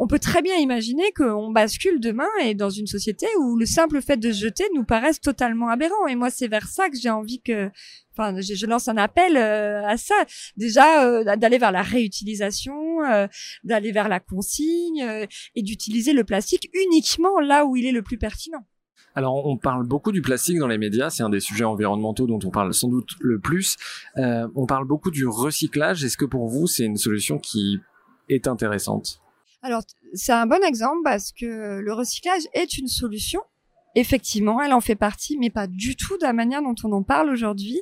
On 0.00 0.06
peut 0.06 0.20
très 0.20 0.42
bien 0.42 0.56
imaginer 0.56 1.10
qu'on 1.16 1.50
bascule 1.50 2.00
demain 2.00 2.28
et 2.42 2.54
dans 2.54 2.70
une 2.70 2.86
société 2.86 3.26
où 3.40 3.56
le 3.56 3.66
simple 3.66 4.00
fait 4.00 4.16
de 4.16 4.30
jeter 4.30 4.64
nous 4.74 4.84
paraisse 4.84 5.20
totalement 5.20 5.68
aberrant. 5.68 6.06
Et 6.06 6.14
moi 6.14 6.30
c'est 6.30 6.46
vers 6.48 6.68
ça 6.68 6.88
que 6.88 6.96
j'ai 6.96 7.10
envie 7.10 7.42
que 7.42 7.70
enfin, 8.18 8.40
je, 8.40 8.66
lance 8.66 8.88
un 8.88 8.96
appel 8.96 9.36
euh, 9.36 9.84
à 9.86 9.96
ça. 9.96 10.14
Déjà, 10.56 11.04
euh, 11.04 11.36
d'aller 11.36 11.58
vers 11.58 11.72
la 11.72 11.82
réutilisation, 11.82 13.02
euh, 13.04 13.26
d'aller 13.64 13.92
vers 13.92 14.08
la 14.08 14.20
consigne 14.20 15.26
et 15.54 15.62
d'utiliser 15.62 16.12
le 16.12 16.24
plastique 16.24 16.70
uniquement 16.74 17.40
là 17.40 17.64
où 17.64 17.76
il 17.76 17.86
est 17.86 17.92
le 17.92 18.02
plus 18.02 18.18
pertinent. 18.18 18.64
Alors, 19.14 19.46
on 19.46 19.56
parle 19.56 19.86
beaucoup 19.86 20.12
du 20.12 20.22
plastique 20.22 20.58
dans 20.58 20.68
les 20.68 20.78
médias, 20.78 21.10
c'est 21.10 21.24
un 21.24 21.30
des 21.30 21.40
sujets 21.40 21.64
environnementaux 21.64 22.26
dont 22.26 22.38
on 22.44 22.50
parle 22.50 22.72
sans 22.72 22.88
doute 22.88 23.10
le 23.20 23.40
plus. 23.40 23.76
on 24.16 24.66
parle 24.66 24.86
beaucoup 24.86 25.10
du 25.10 25.26
recyclage. 25.26 26.04
Est-ce 26.04 26.16
que 26.16 26.24
pour 26.24 26.46
vous, 26.46 26.66
c'est 26.68 26.84
une 26.84 26.98
solution 26.98 27.38
qui 27.38 27.80
est 28.28 28.46
intéressante? 28.46 29.20
Alors, 29.62 29.82
c'est 30.14 30.32
un 30.32 30.46
bon 30.46 30.62
exemple 30.64 31.00
parce 31.04 31.32
que 31.32 31.80
le 31.80 31.92
recyclage 31.92 32.42
est 32.54 32.78
une 32.78 32.88
solution 32.88 33.40
effectivement, 33.98 34.62
elle 34.62 34.72
en 34.72 34.80
fait 34.80 34.96
partie, 34.96 35.36
mais 35.38 35.50
pas 35.50 35.66
du 35.66 35.96
tout 35.96 36.16
de 36.18 36.24
la 36.24 36.32
manière 36.32 36.62
dont 36.62 36.74
on 36.84 36.92
en 36.92 37.02
parle 37.02 37.30
aujourd'hui, 37.30 37.80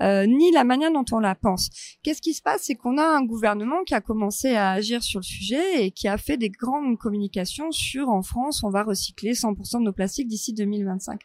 euh, 0.00 0.26
ni 0.26 0.50
la 0.52 0.64
manière 0.64 0.92
dont 0.92 1.04
on 1.12 1.18
la 1.18 1.34
pense. 1.34 1.70
Qu'est-ce 2.02 2.22
qui 2.22 2.34
se 2.34 2.42
passe? 2.42 2.62
C'est 2.64 2.74
qu'on 2.74 2.98
a 2.98 3.04
un 3.04 3.24
gouvernement 3.24 3.84
qui 3.84 3.94
a 3.94 4.00
commencé 4.00 4.54
à 4.54 4.70
agir 4.72 5.02
sur 5.02 5.20
le 5.20 5.24
sujet 5.24 5.84
et 5.84 5.90
qui 5.90 6.08
a 6.08 6.18
fait 6.18 6.36
des 6.36 6.50
grandes 6.50 6.98
communications 6.98 7.70
sur 7.72 8.08
en 8.08 8.22
France, 8.22 8.62
on 8.62 8.70
va 8.70 8.82
recycler 8.82 9.32
100% 9.32 9.78
de 9.78 9.84
nos 9.84 9.92
plastiques 9.92 10.28
d'ici 10.28 10.52
2025. 10.52 11.20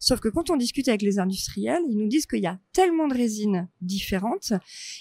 Sauf 0.00 0.20
que 0.20 0.28
quand 0.28 0.50
on 0.50 0.56
discute 0.56 0.86
avec 0.88 1.02
les 1.02 1.18
industriels, 1.18 1.82
ils 1.88 1.98
nous 1.98 2.06
disent 2.06 2.26
qu'il 2.26 2.38
y 2.42 2.46
a 2.46 2.58
tellement 2.72 3.08
de 3.08 3.14
résines 3.14 3.68
différentes, 3.80 4.52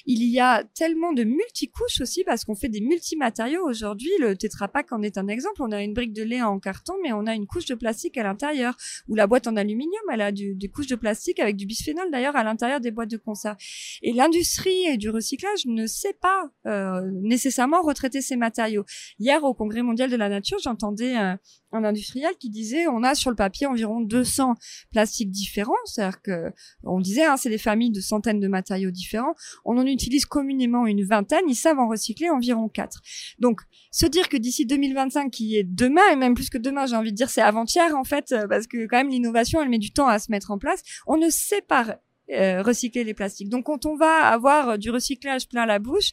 il 0.06 0.24
y 0.24 0.40
a 0.40 0.64
tellement 0.76 1.14
de 1.14 1.24
multicouches 1.24 2.02
aussi 2.02 2.24
parce 2.24 2.46
qu'on 2.46 2.56
fait 2.56 2.70
des 2.70 2.82
multimatériaux 2.82 3.64
aujourd'hui. 3.64 4.10
Le 4.20 4.36
Tetra 4.36 4.68
Pak 4.68 4.92
en 4.92 5.04
est 5.04 5.18
un 5.20 5.28
exemple. 5.28 5.62
On 5.62 5.72
a 5.72 5.84
une 5.84 5.94
brique 5.94 6.14
de 6.14 6.24
lait 6.24 6.42
en 6.42 6.60
carton, 6.60 6.96
mais 7.04 7.14
on 7.14 7.28
a 7.28 7.36
une 7.36 7.46
couche 7.46 7.66
de 7.66 7.76
plastique 7.76 8.18
à 8.18 8.24
l'intérieur. 8.24 8.67
Ou 9.08 9.16
la 9.16 9.28
boîte 9.28 9.48
en 9.48 9.56
aluminium, 9.56 10.02
elle 10.12 10.22
a 10.22 10.32
des 10.32 10.70
couches 10.74 10.88
de 10.88 10.96
plastique 10.96 11.40
avec 11.40 11.56
du 11.56 11.66
bisphénol 11.66 12.10
d'ailleurs 12.12 12.36
à 12.36 12.44
l'intérieur 12.44 12.80
des 12.80 12.92
boîtes 12.92 13.12
de 13.12 13.18
conserve. 13.18 13.58
Et 14.02 14.14
l'industrie 14.14 14.98
du 14.98 15.10
recyclage 15.10 15.66
ne 15.66 15.86
sait 15.88 16.18
pas 16.20 16.50
euh, 16.66 17.10
nécessairement 17.24 17.82
retraiter 17.82 18.22
ces 18.22 18.36
matériaux. 18.36 18.86
Hier 19.20 19.44
au 19.44 19.54
Congrès 19.54 19.82
mondial 19.82 20.10
de 20.10 20.16
la 20.16 20.30
nature, 20.30 20.58
j'entendais 20.62 21.16
un, 21.16 21.40
un 21.72 21.84
industriel 21.84 22.34
qui 22.40 22.50
disait 22.50 22.88
on 22.88 23.04
a 23.04 23.16
sur 23.16 23.30
le 23.30 23.36
papier 23.36 23.68
environ 23.68 24.02
200 24.02 24.56
plastiques 24.92 25.32
différents, 25.32 25.74
c'est-à-dire 25.86 26.22
que 26.22 26.52
on 26.84 27.00
disait 27.00 27.26
hein, 27.26 27.38
c'est 27.38 27.50
des 27.50 27.58
familles 27.58 27.92
de 27.92 28.00
centaines 28.00 28.40
de 28.40 28.48
matériaux 28.48 28.92
différents, 28.92 29.36
on 29.66 29.78
en 29.78 29.86
utilise 29.86 30.26
communément 30.26 30.86
une 30.86 31.04
vingtaine, 31.04 31.44
ils 31.48 31.56
savent 31.56 31.80
en 31.80 31.88
recycler 31.88 32.30
environ 32.30 32.70
4. 32.70 33.02
Donc 33.40 33.62
se 33.92 34.06
dire 34.06 34.30
que 34.30 34.38
d'ici 34.38 34.66
2025 34.66 35.32
qui 35.32 35.58
est 35.58 35.64
demain 35.64 36.02
et 36.12 36.16
même 36.16 36.36
plus 36.36 36.50
que 36.50 36.58
demain, 36.58 36.86
j'ai 36.86 36.96
envie 36.96 37.12
de 37.12 37.18
dire 37.18 37.30
c'est 37.30 37.42
avant-hier 37.42 37.96
en 37.96 38.04
fait 38.04 38.34
parce 38.48 38.68
que 38.68 38.88
quand 38.88 38.98
même 38.98 39.10
l'innovation 39.10 39.62
elle 39.62 39.70
met 39.70 39.78
du 39.78 39.92
temps 39.92 40.08
à 40.08 40.20
se 40.20 40.32
mettre 40.32 40.52
en 40.52 40.58
place, 40.58 40.84
on 41.06 41.18
ne 41.18 41.30
sait 41.30 41.62
pas 41.62 42.00
euh, 42.32 42.62
recycler 42.62 43.04
les 43.04 43.14
plastiques. 43.14 43.50
Donc 43.50 43.66
quand 43.66 43.86
on 43.86 43.96
va 43.96 44.28
avoir 44.28 44.78
du 44.78 44.90
recyclage 44.90 45.48
plein 45.48 45.66
la 45.66 45.80
bouche, 45.80 46.12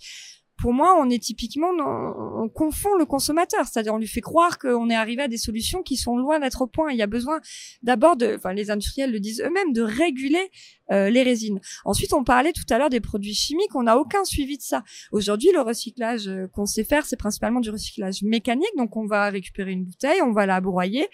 pour 0.61 0.73
moi, 0.73 0.97
on 0.99 1.11
est 1.11 1.23
typiquement, 1.23 1.71
on, 1.71 2.49
confond 2.49 2.95
le 2.97 3.05
consommateur, 3.05 3.67
c'est-à-dire 3.67 3.95
on 3.95 3.99
lui 3.99 4.07
fait 4.07 4.21
croire 4.21 4.59
qu'on 4.59 4.89
est 4.89 4.95
arrivé 4.95 5.23
à 5.23 5.29
des 5.29 5.37
solutions 5.37 5.83
qui 5.83 5.97
sont 5.97 6.17
loin 6.17 6.39
d'être 6.39 6.63
au 6.63 6.67
point. 6.67 6.93
Il 6.93 6.97
y 6.97 7.03
a 7.03 7.07
besoin 7.07 7.41
d'abord 7.83 8.17
de, 8.17 8.37
enfin 8.37 8.53
les 8.53 8.71
industriels 8.71 9.11
le 9.11 9.19
disent 9.19 9.43
eux-mêmes, 9.45 9.73
de 9.73 9.83
réguler 9.83 10.51
euh, 10.93 11.11
les 11.11 11.23
résines. 11.23 11.61
Ensuite, 11.85 12.13
on 12.13 12.25
parlait 12.25 12.53
tout 12.53 12.65
à 12.71 12.79
l'heure 12.79 12.91
des 12.91 13.01
produits 13.01 13.35
chimiques. 13.35 13.75
On 13.75 13.85
n'a 13.85 13.99
aucun 13.99 14.25
suivi 14.25 14.57
de 14.57 14.63
ça. 14.63 14.83
Aujourd'hui, 15.13 15.51
le 15.53 15.61
recyclage 15.61 16.29
euh, 16.29 16.47
qu'on 16.49 16.67
sait 16.67 16.85
faire, 16.85 17.07
c'est 17.07 17.17
principalement 17.17 17.61
du 17.61 17.71
recyclage 17.71 18.23
mécanique. 18.23 18.73
Donc, 18.77 18.97
on 18.97 19.07
va 19.07 19.31
récupérer 19.31 19.73
une 19.73 19.85
bouteille, 19.85 20.21
on 20.23 20.33
va 20.33 20.47
la 20.47 20.61
broyer, 20.61 21.09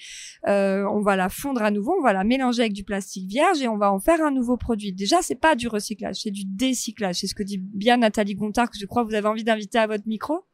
euh, 0.48 0.84
on 0.90 1.00
va 1.00 1.16
la 1.16 1.28
fondre 1.28 1.62
à 1.62 1.70
nouveau, 1.70 1.94
on 1.98 2.02
va 2.02 2.12
la 2.12 2.24
mélanger 2.24 2.62
avec 2.62 2.72
du 2.72 2.84
plastique 2.84 3.28
vierge 3.28 3.62
et 3.62 3.68
on 3.68 3.78
va 3.78 3.92
en 3.92 4.00
faire 4.00 4.20
un 4.22 4.30
nouveau 4.30 4.56
produit. 4.56 4.92
Déjà, 4.92 5.22
c'est 5.22 5.40
pas 5.40 5.54
du 5.54 5.68
recyclage, 5.68 6.16
c'est 6.16 6.30
du 6.30 6.44
décyclage. 6.44 7.16
C'est 7.16 7.26
ce 7.26 7.34
que 7.34 7.42
dit 7.42 7.58
bien 7.58 7.98
Nathalie 7.98 8.34
Gontard, 8.34 8.70
que 8.70 8.78
je 8.78 8.86
crois 8.86 9.04
que 9.04 9.08
vous 9.08 9.14
avez 9.14 9.28
envie 9.28 9.44
d'inviter 9.44 9.78
à 9.78 9.86
votre 9.86 10.06
micro. 10.06 10.44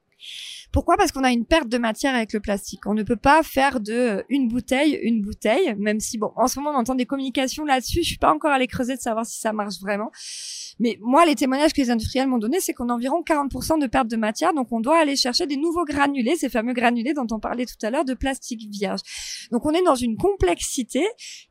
Pourquoi? 0.77 0.99
Parce 0.99 1.11
qu'on 1.11 1.25
a 1.25 1.33
une 1.33 1.47
perte 1.47 1.71
de 1.71 1.79
matière 1.79 2.15
avec 2.15 2.35
le 2.35 2.41
plastique. 2.41 2.85
On 2.85 2.93
ne 2.93 3.03
peut 3.03 3.17
pas 3.17 3.43
faire 3.43 3.81
de 3.81 3.95
euh, 3.95 4.23
une 4.29 4.47
bouteille 4.47 4.99
une 5.03 5.23
bouteille, 5.23 5.75
même 5.79 6.01
si 6.01 6.19
bon, 6.19 6.33
en 6.37 6.49
ce 6.49 6.59
moment 6.61 6.77
on 6.77 6.81
entend 6.81 6.95
des 6.95 7.07
communications 7.07 7.65
là-dessus. 7.65 8.03
Je 8.03 8.09
suis 8.09 8.19
pas 8.19 8.31
encore 8.31 8.51
allée 8.51 8.67
creuser 8.67 8.95
de 8.95 9.01
savoir 9.01 9.25
si 9.25 9.41
ça 9.41 9.55
marche 9.55 9.81
vraiment. 9.81 10.11
Mais 10.79 10.99
moi, 11.01 11.25
les 11.25 11.35
témoignages 11.35 11.73
que 11.73 11.81
les 11.81 11.91
industriels 11.91 12.29
m'ont 12.29 12.37
donnés, 12.37 12.61
c'est 12.61 12.75
qu'on 12.75 12.91
a 12.91 12.93
environ 12.93 13.23
40% 13.23 13.81
de 13.81 13.87
perte 13.87 14.09
de 14.09 14.17
matière, 14.17 14.53
donc 14.53 14.71
on 14.71 14.81
doit 14.81 14.99
aller 14.99 15.17
chercher 15.17 15.47
des 15.47 15.57
nouveaux 15.57 15.87
granulés, 15.87 16.37
ces 16.37 16.51
fameux 16.51 16.75
granulés 16.75 17.15
dont 17.15 17.27
on 17.31 17.41
parlait 17.41 17.65
tout 17.65 17.79
à 17.83 17.91
l'heure, 17.91 18.05
de 18.05 18.12
plastique 18.12 18.69
vierge. 18.71 19.01
Donc 19.53 19.65
on 19.65 19.71
est 19.71 19.83
dans 19.83 19.95
une 19.95 20.19
complexité 20.19 21.07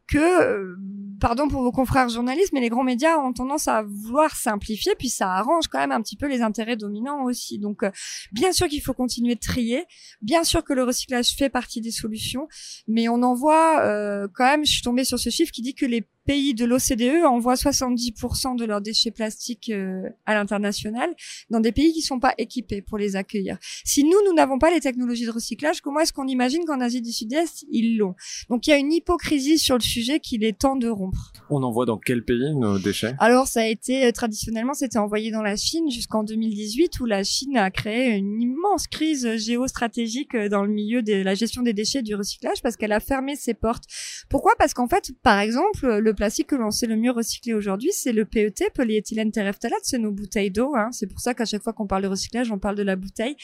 que, 0.08 0.18
euh, 0.18 0.76
pardon 1.20 1.48
pour 1.48 1.64
vos 1.64 1.72
confrères 1.72 2.10
journalistes, 2.10 2.52
mais 2.54 2.62
les 2.62 2.70
grands 2.70 2.84
médias 2.84 3.18
ont 3.18 3.34
tendance 3.34 3.68
à 3.68 3.84
vouloir 3.84 4.36
simplifier, 4.36 4.94
puis 4.98 5.10
ça 5.10 5.32
arrange 5.32 5.68
quand 5.68 5.80
même 5.80 5.92
un 5.92 6.02
petit 6.02 6.16
peu 6.16 6.28
les 6.28 6.44
intérêts 6.44 6.76
dominants 6.76 7.24
aussi. 7.24 7.58
Donc, 7.58 7.82
euh, 7.82 7.90
bien 8.32 8.52
sûr 8.52 8.68
qu'il 8.68 8.82
faut 8.82 8.94
continuer 8.94 9.15
de 9.22 9.40
trier, 9.40 9.86
bien 10.22 10.44
sûr 10.44 10.64
que 10.64 10.74
le 10.74 10.84
recyclage 10.84 11.36
fait 11.36 11.50
partie 11.50 11.82
des 11.82 11.92
solutions, 11.92 12.48
mais 12.88 13.08
on 13.08 13.22
en 13.24 13.34
voit 13.34 13.82
euh, 13.82 14.28
quand 14.34 14.46
même, 14.46 14.66
je 14.66 14.72
suis 14.72 14.82
tombée 14.82 15.04
sur 15.04 15.20
ce 15.20 15.30
chiffre 15.30 15.52
qui 15.52 15.62
dit 15.62 15.76
que 15.76 15.86
les 15.86 16.06
pays 16.26 16.54
de 16.54 16.66
l'OCDE 16.66 17.24
envoient 17.26 17.56
70% 17.56 18.58
de 18.58 18.66
leurs 18.66 18.82
déchets 18.82 19.12
plastiques 19.12 19.70
euh, 19.70 20.10
à 20.26 20.34
l'international 20.34 21.14
dans 21.50 21.60
des 21.60 21.72
pays 21.72 21.94
qui 21.94 22.02
sont 22.02 22.20
pas 22.20 22.34
équipés 22.38 22.82
pour 22.82 22.98
les 22.98 23.16
accueillir. 23.16 23.58
Si 23.84 24.04
nous, 24.04 24.18
nous 24.26 24.34
n'avons 24.34 24.58
pas 24.58 24.72
les 24.72 24.80
technologies 24.80 25.26
de 25.26 25.32
recyclage, 25.32 25.82
comment 25.82 26.00
est-ce 26.00 26.14
qu'on 26.14 26.28
imagine 26.28 26.66
qu'en 26.66 26.82
Asie 26.82 27.02
du 27.02 27.12
Sud-Est, 27.12 27.66
ils 27.70 27.98
l'ont? 27.98 28.16
Donc 28.50 28.68
il 28.68 28.72
y 28.72 28.74
a 28.74 28.78
une 28.78 28.92
hypocrisie 28.92 29.60
sur 29.60 29.76
le 29.76 29.82
sujet 29.82 30.20
qu'il 30.20 30.44
est 30.44 30.58
temps 30.58 30.76
de 30.76 30.90
rompre. 30.90 31.32
On 31.50 31.62
envoie 31.64 31.86
dans 31.86 31.98
quel 31.98 32.24
pays 32.26 32.56
nos 32.56 32.80
déchets? 32.80 33.14
Alors 33.20 33.48
ça 33.48 33.62
a 33.62 33.68
été, 33.68 34.06
euh, 34.06 34.12
traditionnellement, 34.12 34.74
c'était 34.74 34.98
envoyé 34.98 35.32
dans 35.32 35.44
la 35.44 35.56
Chine 35.56 35.90
jusqu'en 35.92 36.24
2018 36.24 37.00
où 37.00 37.06
la 37.06 37.24
Chine 37.24 37.58
a 37.58 37.70
créé 37.70 38.16
une 38.16 38.42
immense 38.42 38.88
crise 38.88 39.36
géostratégique 39.38 40.34
euh, 40.34 40.50
dans 40.50 40.64
le 40.64 40.72
milieu 40.72 41.04
de 41.04 41.14
la 41.14 41.36
gestion 41.36 41.62
des 41.62 41.74
déchets 41.74 42.00
et 42.00 42.04
du 42.04 42.16
recyclage 42.16 42.62
parce 42.64 42.76
qu'elle 42.76 42.92
a 42.92 43.00
fermé 43.00 43.36
ses 43.36 43.54
portes. 43.54 43.84
Pourquoi? 44.30 44.54
Parce 44.58 44.74
qu'en 44.74 44.88
fait, 44.88 45.12
par 45.22 45.40
exemple, 45.40 45.98
le 45.98 46.15
plastique 46.16 46.48
que 46.48 46.56
l'on 46.56 46.72
sait 46.72 46.88
le 46.88 46.96
mieux 46.96 47.12
recycler 47.12 47.54
aujourd'hui, 47.54 47.92
c'est 47.94 48.14
le 48.14 48.26
PET, 48.26 48.72
polyéthylène 48.74 49.32
terephthalate, 49.32 49.82
c'est 49.84 49.98
nos 49.98 50.12
bouteilles 50.12 50.52
d'eau. 50.52 50.76
Hein. 50.76 50.90
C'est 50.92 51.08
pour 51.08 51.20
ça 51.20 51.34
qu'à 51.34 51.46
chaque 51.46 51.62
fois 51.62 51.74
qu'on 51.74 51.88
parle 51.88 52.04
de 52.04 52.08
recyclage, 52.08 52.52
on 52.52 52.60
parle 52.60 52.76
de 52.76 52.84
la 52.84 52.96
bouteille, 52.96 53.36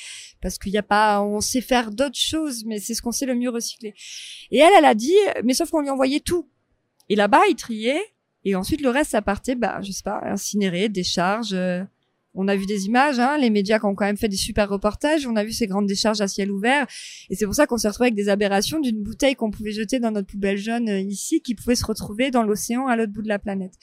parce 0.42 0.58
qu'il 0.58 0.72
n'y 0.72 0.78
a 0.78 0.84
pas, 0.84 1.22
on 1.22 1.42
sait 1.42 1.62
faire 1.62 1.92
d'autres 1.92 2.20
choses, 2.20 2.66
mais 2.66 2.80
c'est 2.80 2.94
ce 2.94 3.02
qu'on 3.02 3.12
sait 3.12 3.26
le 3.26 3.36
mieux 3.36 3.50
recycler. 3.50 3.94
Et 4.50 4.58
elle, 4.58 4.72
elle 4.78 4.86
a 4.86 4.96
dit, 4.96 5.16
mais 5.44 5.54
sauf 5.54 5.70
qu'on 5.70 5.82
lui 5.82 5.90
envoyait 5.90 6.20
tout. 6.22 6.50
Et 7.10 7.16
là-bas, 7.16 7.42
il 7.50 7.56
triait, 7.56 8.02
et 8.44 8.56
ensuite 8.56 8.82
le 8.82 8.90
reste, 8.90 9.12
ça 9.12 9.22
partait, 9.22 9.56
bah, 9.56 9.80
je 9.82 9.92
sais 9.92 10.04
pas, 10.04 10.22
incinéré, 10.24 10.90
décharge. 10.90 11.54
Euh, 11.54 11.84
on 12.34 12.48
a 12.48 12.56
vu 12.56 12.66
des 12.66 12.86
images, 12.86 13.20
hein, 13.20 13.38
les 13.38 13.50
médias 13.50 13.80
qui 13.80 13.86
ont 13.86 13.96
quand 13.96 14.06
même 14.06 14.18
fait 14.18 14.28
des 14.28 14.38
super 14.38 14.70
reportages, 14.70 15.28
on 15.28 15.36
a 15.36 15.44
vu 15.44 15.52
ces 15.52 15.68
grandes 15.68 15.88
décharges 15.88 16.22
à 16.22 16.28
ciel 16.28 16.52
ouvert, 16.52 16.88
et 17.30 17.36
c'est 17.36 17.46
pour 17.46 17.56
ça 17.56 17.68
qu'on 17.68 17.78
s'est 17.78 17.88
retrouvé 17.88 18.08
avec 18.08 18.16
des 18.16 18.30
aberrations 18.30 18.80
d'une 18.80 19.02
bouteille 19.02 19.36
qu'on 19.36 19.52
pouvait 19.52 19.72
jeter 19.72 20.00
dans 20.00 20.12
notre 20.12 20.28
poubelle 20.28 20.58
jaune 20.58 20.90
euh, 20.90 21.00
ici, 21.00 21.42
qui 21.42 21.56
pouvait 21.56 21.76
se 21.76 21.86
retrouver 21.86 22.32
dans 22.32 22.44
l'océan 22.44 22.88
à 22.88 22.96
l'autre 22.96 23.12
bout 23.12 23.22
de 23.22 23.28
la 23.28 23.40
planète. 23.40 23.74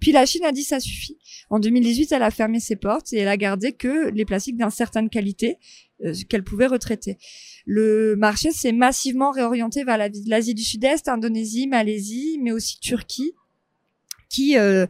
Puis 0.00 0.12
la 0.12 0.26
Chine 0.26 0.44
a 0.44 0.52
dit 0.52 0.64
ça 0.64 0.80
suffit. 0.80 1.18
En 1.50 1.58
2018, 1.58 2.12
elle 2.12 2.22
a 2.22 2.30
fermé 2.30 2.60
ses 2.60 2.76
portes 2.76 3.12
et 3.12 3.18
elle 3.18 3.28
a 3.28 3.36
gardé 3.36 3.72
que 3.72 4.10
les 4.10 4.24
plastiques 4.24 4.56
d'une 4.56 4.70
certaine 4.70 5.10
qualité 5.10 5.58
euh, 6.04 6.14
qu'elle 6.28 6.44
pouvait 6.44 6.66
retraiter. 6.66 7.18
Le 7.66 8.16
marché 8.16 8.50
s'est 8.50 8.72
massivement 8.72 9.30
réorienté 9.30 9.84
vers 9.84 9.98
l'Asie 9.98 10.54
du 10.54 10.62
Sud-Est, 10.62 11.08
Indonésie, 11.08 11.66
Malaisie, 11.66 12.38
mais 12.42 12.52
aussi 12.52 12.78
Turquie 12.80 13.34
qui 14.28 14.56
euh, 14.58 14.86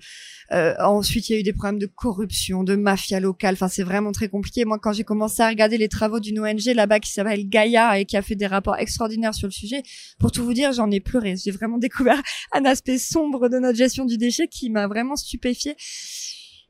euh, 0.53 0.75
ensuite 0.81 1.29
il 1.29 1.33
y 1.33 1.37
a 1.37 1.41
eu 1.41 1.43
des 1.43 1.53
problèmes 1.53 1.79
de 1.79 1.87
corruption, 1.87 2.65
de 2.65 2.75
mafia 2.77 3.21
locale. 3.21 3.55
Enfin, 3.55 3.69
c'est 3.69 3.83
vraiment 3.83 4.13
très 4.13 4.29
compliqué. 4.29 4.65
Moi, 4.65 4.79
quand 4.79 4.93
j'ai 4.93 5.05
commencé 5.05 5.43
à 5.43 5.49
regarder 5.49 5.79
les 5.79 5.89
travaux 5.89 6.21
d'une 6.21 6.41
ONG 6.41 6.65
là-bas 6.75 7.01
qui 7.01 7.13
s'appelle 7.13 7.49
Gaia 7.49 7.99
et 7.99 8.05
qui 8.05 8.17
a 8.17 8.23
fait 8.23 8.37
des 8.37 8.47
rapports 8.47 8.77
extraordinaires 8.77 9.35
sur 9.35 9.47
le 9.47 9.53
sujet, 9.53 9.83
pour 10.19 10.33
tout 10.33 10.45
vous 10.45 10.55
dire, 10.55 10.73
j'en 10.73 10.91
ai 10.91 11.01
pleuré. 11.01 11.37
J'ai 11.37 11.51
vraiment 11.51 11.79
découvert 11.89 12.21
un 12.53 12.65
aspect 12.65 12.99
sombre 12.99 13.49
de 13.49 13.59
notre 13.59 13.79
gestion 13.79 14.05
du 14.05 14.17
déchet 14.17 14.49
qui 14.49 14.71
m'a 14.71 14.87
vraiment 14.87 15.17
stupéfié. 15.17 15.77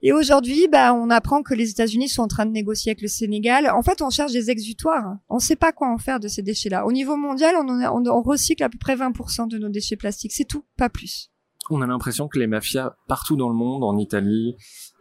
Et 0.00 0.12
aujourd'hui, 0.12 0.68
bah, 0.70 0.94
on 0.94 1.10
apprend 1.10 1.42
que 1.42 1.54
les 1.54 1.70
États-Unis 1.70 2.08
sont 2.08 2.22
en 2.22 2.28
train 2.28 2.46
de 2.46 2.52
négocier 2.52 2.90
avec 2.90 3.02
le 3.02 3.08
Sénégal. 3.08 3.68
En 3.70 3.82
fait, 3.82 4.00
on 4.00 4.10
cherche 4.10 4.30
des 4.30 4.48
exutoires. 4.48 5.16
On 5.28 5.36
ne 5.36 5.40
sait 5.40 5.56
pas 5.56 5.72
quoi 5.72 5.92
en 5.92 5.98
faire 5.98 6.20
de 6.20 6.28
ces 6.28 6.42
déchets-là. 6.42 6.86
Au 6.86 6.92
niveau 6.92 7.16
mondial, 7.16 7.56
on, 7.56 7.68
on, 7.68 8.06
on 8.06 8.22
recycle 8.22 8.62
à 8.62 8.68
peu 8.68 8.78
près 8.78 8.94
20% 8.94 9.48
de 9.48 9.58
nos 9.58 9.68
déchets 9.68 9.96
plastiques. 9.96 10.32
C'est 10.32 10.44
tout, 10.44 10.64
pas 10.76 10.88
plus 10.88 11.30
on 11.70 11.80
a 11.80 11.86
l'impression 11.86 12.28
que 12.28 12.38
les 12.38 12.46
mafias 12.46 12.96
partout 13.06 13.36
dans 13.36 13.48
le 13.48 13.54
monde, 13.54 13.84
en 13.84 13.96
Italie, 13.96 14.56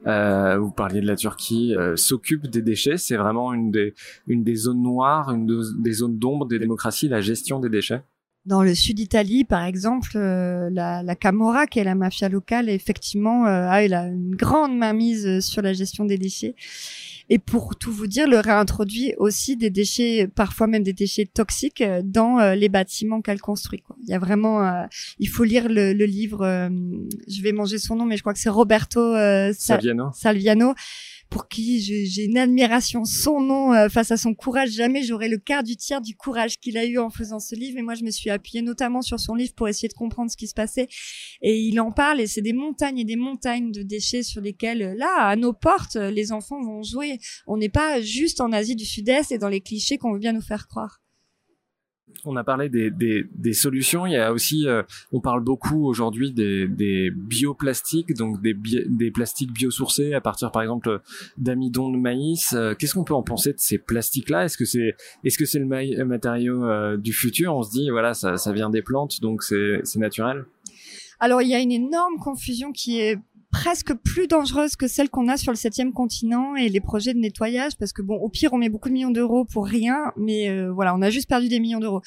euh, 0.06 0.58
vous 0.58 0.72
parliez 0.72 1.02
de 1.02 1.08
la 1.08 1.16
Turquie, 1.16 1.76
euh, 1.76 1.96
s'occupent 1.96 2.48
des 2.48 2.62
déchets. 2.62 2.98
C'est 2.98 3.18
vraiment 3.18 3.54
une 3.54 3.72
des, 3.72 3.94
une 4.28 4.44
des 4.44 4.56
zones 4.56 4.82
noires, 4.82 5.32
une 5.34 5.48
des 5.82 5.94
zones 5.94 6.18
d'ombre 6.18 6.48
des 6.48 6.60
démocraties, 6.60 7.08
la 7.08 7.22
gestion 7.22 7.60
des 7.60 7.70
déchets. 7.70 8.04
Dans 8.46 8.64
le 8.64 8.74
sud 8.76 8.96
d'Italie, 8.96 9.44
par 9.44 9.66
exemple, 9.66 10.12
euh, 10.16 10.70
la, 10.72 11.04
la, 11.04 11.16
Camorra, 11.16 11.68
qui 11.68 11.80
est 11.80 11.84
la 11.84 11.96
mafia 11.96 12.30
locale, 12.30 12.70
effectivement, 12.70 13.46
euh, 13.46 13.68
a 13.68 13.84
une 13.84 14.36
grande 14.36 14.78
mainmise 14.78 15.42
sur 15.42 15.62
la 15.62 15.74
gestion 15.74 16.06
des 16.06 16.18
déchets 16.18 16.56
et 17.30 17.40
pour 17.40 17.76
tout 17.76 17.92
vous 17.92 18.08
dire, 18.08 18.28
le 18.28 18.40
réintroduit 18.40 19.14
aussi 19.18 19.58
des 19.58 19.70
déchets, 19.70 20.30
parfois 20.34 20.68
même 20.68 20.84
des 20.84 20.94
déchets 20.94 21.26
toxiques, 21.26 21.82
euh, 21.82 22.02
dans 22.04 22.40
euh, 22.40 22.56
les 22.56 22.70
bâtiments 22.70 23.22
qu'elle 23.22 23.42
construit. 23.42 23.82
Quoi. 23.82 23.98
Il 24.04 24.10
y 24.10 24.14
a 24.14 24.20
vraiment, 24.20 24.66
euh, 24.66 24.86
il 25.20 25.28
faut 25.28 25.44
lire 25.44 25.68
le, 25.68 25.94
le 25.94 26.06
livre. 26.06 26.46
je 27.28 27.42
vais 27.42 27.52
manger 27.52 27.80
son 27.80 27.96
nom, 27.96 28.06
mais 28.06 28.16
je 28.16 28.24
crois 28.24 28.34
que 28.34 28.40
c'est 28.40 28.50
Roberto 28.50 29.14
Salviano. 29.54 30.12
Salviano 30.14 30.74
pour 31.30 31.48
qui 31.48 31.80
j'ai 31.82 32.26
une 32.26 32.38
admiration 32.38 33.04
son 33.06 33.42
nom 33.42 33.74
euh, 33.74 33.90
face 33.90 34.12
à 34.12 34.18
son 34.18 34.34
courage. 34.34 34.72
Jamais 34.72 35.04
j'aurais 35.04 35.30
le 35.30 35.38
quart 35.38 35.64
du 35.64 35.76
tiers 35.76 36.02
du 36.02 36.16
courage 36.16 36.58
qu'il 36.60 36.78
a 36.78 36.86
eu 36.86 36.98
en 36.98 37.10
faisant 37.10 37.40
ce 37.40 37.56
livre. 37.56 37.78
Et 37.78 37.82
moi, 37.82 37.96
je 37.96 38.04
me 38.04 38.12
suis 38.12 38.30
appuyée 38.30 38.62
notamment 38.62 39.02
sur 39.02 39.20
son 39.20 39.36
livre 39.36 39.54
pour 39.56 39.68
essayer 39.68 39.88
de 39.88 39.94
comprendre 39.94 40.32
ce 40.32 40.38
qui 40.38 40.48
se 40.48 40.54
passait. 40.54 40.88
Et 41.42 41.60
il 41.60 41.80
en 41.80 41.92
parle 41.92 42.22
et 42.22 42.28
c'est 42.28 42.42
des 42.42 42.54
montagnes 42.54 43.00
et 43.00 43.06
des 43.06 43.16
montagnes 43.16 43.72
de 43.72 43.84
déchets 43.84 44.24
sur 44.24 44.42
lesquels, 44.42 44.96
là, 44.98 45.28
à 45.28 45.36
nos 45.36 45.54
portes, 45.54 45.96
les 45.96 46.32
enfants 46.32 46.62
vont 46.62 46.84
jouer. 46.84 47.20
On 47.48 47.58
n'est 47.58 47.70
pas 47.70 48.02
juste 48.02 48.42
en 48.42 48.52
Asie 48.52 48.76
du 48.76 48.86
Sud-Est 48.86 49.32
et 49.32 49.38
dans 49.38 49.50
les 49.50 49.62
clichés 49.62 49.98
qu'on 49.98 50.14
veut 50.14 50.20
bien 50.20 50.34
nous 50.34 50.42
faire 50.42 50.68
croire 50.68 51.00
on 52.26 52.36
a 52.36 52.44
parlé 52.44 52.70
des, 52.70 52.92
des, 52.92 53.26
des, 53.36 53.54
solutions. 53.54 54.06
Il 54.06 54.14
y 54.14 54.18
a 54.18 54.32
aussi, 54.34 54.68
euh, 54.68 54.84
on 55.12 55.22
parle 55.22 55.44
beaucoup 55.44 55.88
aujourd'hui 55.88 56.32
des, 56.32 56.68
des, 56.68 57.12
bioplastiques, 57.12 58.14
donc 58.14 58.42
des, 58.42 58.54
des 58.54 59.12
plastiques 59.12 59.54
biosourcés 59.54 60.14
à 60.14 60.22
partir, 60.22 60.52
par 60.52 60.62
exemple, 60.62 61.02
d'amidon 61.38 61.90
de 61.90 61.98
maïs. 61.98 62.54
Euh, 62.54 62.74
qu'est-ce 62.74 62.94
qu'on 62.94 63.04
peut 63.04 63.14
en 63.14 63.24
penser 63.24 63.54
de 63.54 63.60
ces 63.60 63.78
plastiques-là? 63.78 64.46
Est-ce 64.46 64.58
que 64.58 64.66
c'est, 64.66 64.96
est-ce 65.24 65.38
que 65.38 65.46
c'est 65.46 65.60
le 65.60 66.06
matériau 66.06 66.66
euh, 66.66 66.98
du 66.98 67.14
futur? 67.14 67.56
On 67.56 67.64
se 67.64 67.72
dit, 67.72 67.90
voilà, 67.90 68.14
ça, 68.14 68.38
ça 68.38 68.52
vient 68.52 68.70
des 68.70 68.82
plantes, 68.82 69.22
donc 69.22 69.44
c'est 69.44 69.82
naturel. 69.96 70.46
Alors 71.20 71.42
il 71.42 71.48
y 71.48 71.56
a 71.56 71.60
une 71.60 71.72
énorme 71.72 72.18
confusion 72.20 72.72
qui 72.72 73.00
est 73.00 73.18
presque 73.62 73.96
plus 73.96 74.28
dangereuse 74.28 74.76
que 74.76 74.88
celle 74.88 75.10
qu'on 75.10 75.28
a 75.28 75.36
sur 75.36 75.52
le 75.52 75.58
septième 75.58 75.92
continent 75.92 76.56
et 76.56 76.70
les 76.70 76.80
projets 76.80 77.16
de 77.16 77.20
nettoyage 77.20 77.76
parce 77.80 77.92
que 77.92 78.04
bon 78.04 78.16
au 78.16 78.30
pire 78.30 78.54
on 78.54 78.58
met 78.58 78.70
beaucoup 78.70 78.88
de 78.88 78.94
millions 78.94 79.10
d'euros 79.10 79.46
pour 79.46 79.66
rien 79.66 80.14
mais 80.16 80.50
euh, 80.50 80.72
voilà 80.72 80.94
on 80.94 81.02
a 81.02 81.10
juste 81.10 81.28
perdu 81.28 81.50
des 81.50 81.60
millions 81.60 81.80
d'euros. 81.80 82.02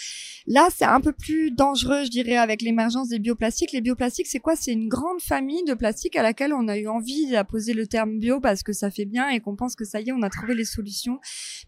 Là 0.46 0.68
c'est 0.72 0.84
un 0.84 1.00
peu 1.00 1.12
plus 1.12 1.50
dangereux 1.50 2.04
je 2.04 2.10
dirais 2.10 2.36
avec 2.36 2.62
l'émergence 2.62 3.08
des 3.08 3.18
bioplastiques. 3.18 3.72
Les 3.72 3.80
bioplastiques 3.80 4.28
c'est 4.28 4.38
quoi? 4.38 4.54
C'est 4.54 4.72
une 4.72 4.88
grande 4.88 5.20
famille 5.20 5.64
de 5.64 5.74
plastiques 5.74 6.14
à 6.14 6.22
laquelle 6.22 6.52
on 6.52 6.68
a 6.68 6.78
eu 6.78 6.86
envie 6.86 7.26
d'apposer 7.26 7.74
le 7.74 7.88
terme 7.88 8.20
bio 8.20 8.38
parce 8.38 8.62
que 8.62 8.72
ça 8.72 8.92
fait 8.92 9.04
bien 9.04 9.28
et 9.28 9.40
qu'on 9.40 9.56
pense 9.56 9.74
que 9.74 9.84
ça 9.84 10.00
y 10.00 10.10
est 10.10 10.12
on 10.12 10.22
a 10.22 10.30
trouvé 10.30 10.54
les 10.54 10.64
solutions. 10.64 11.18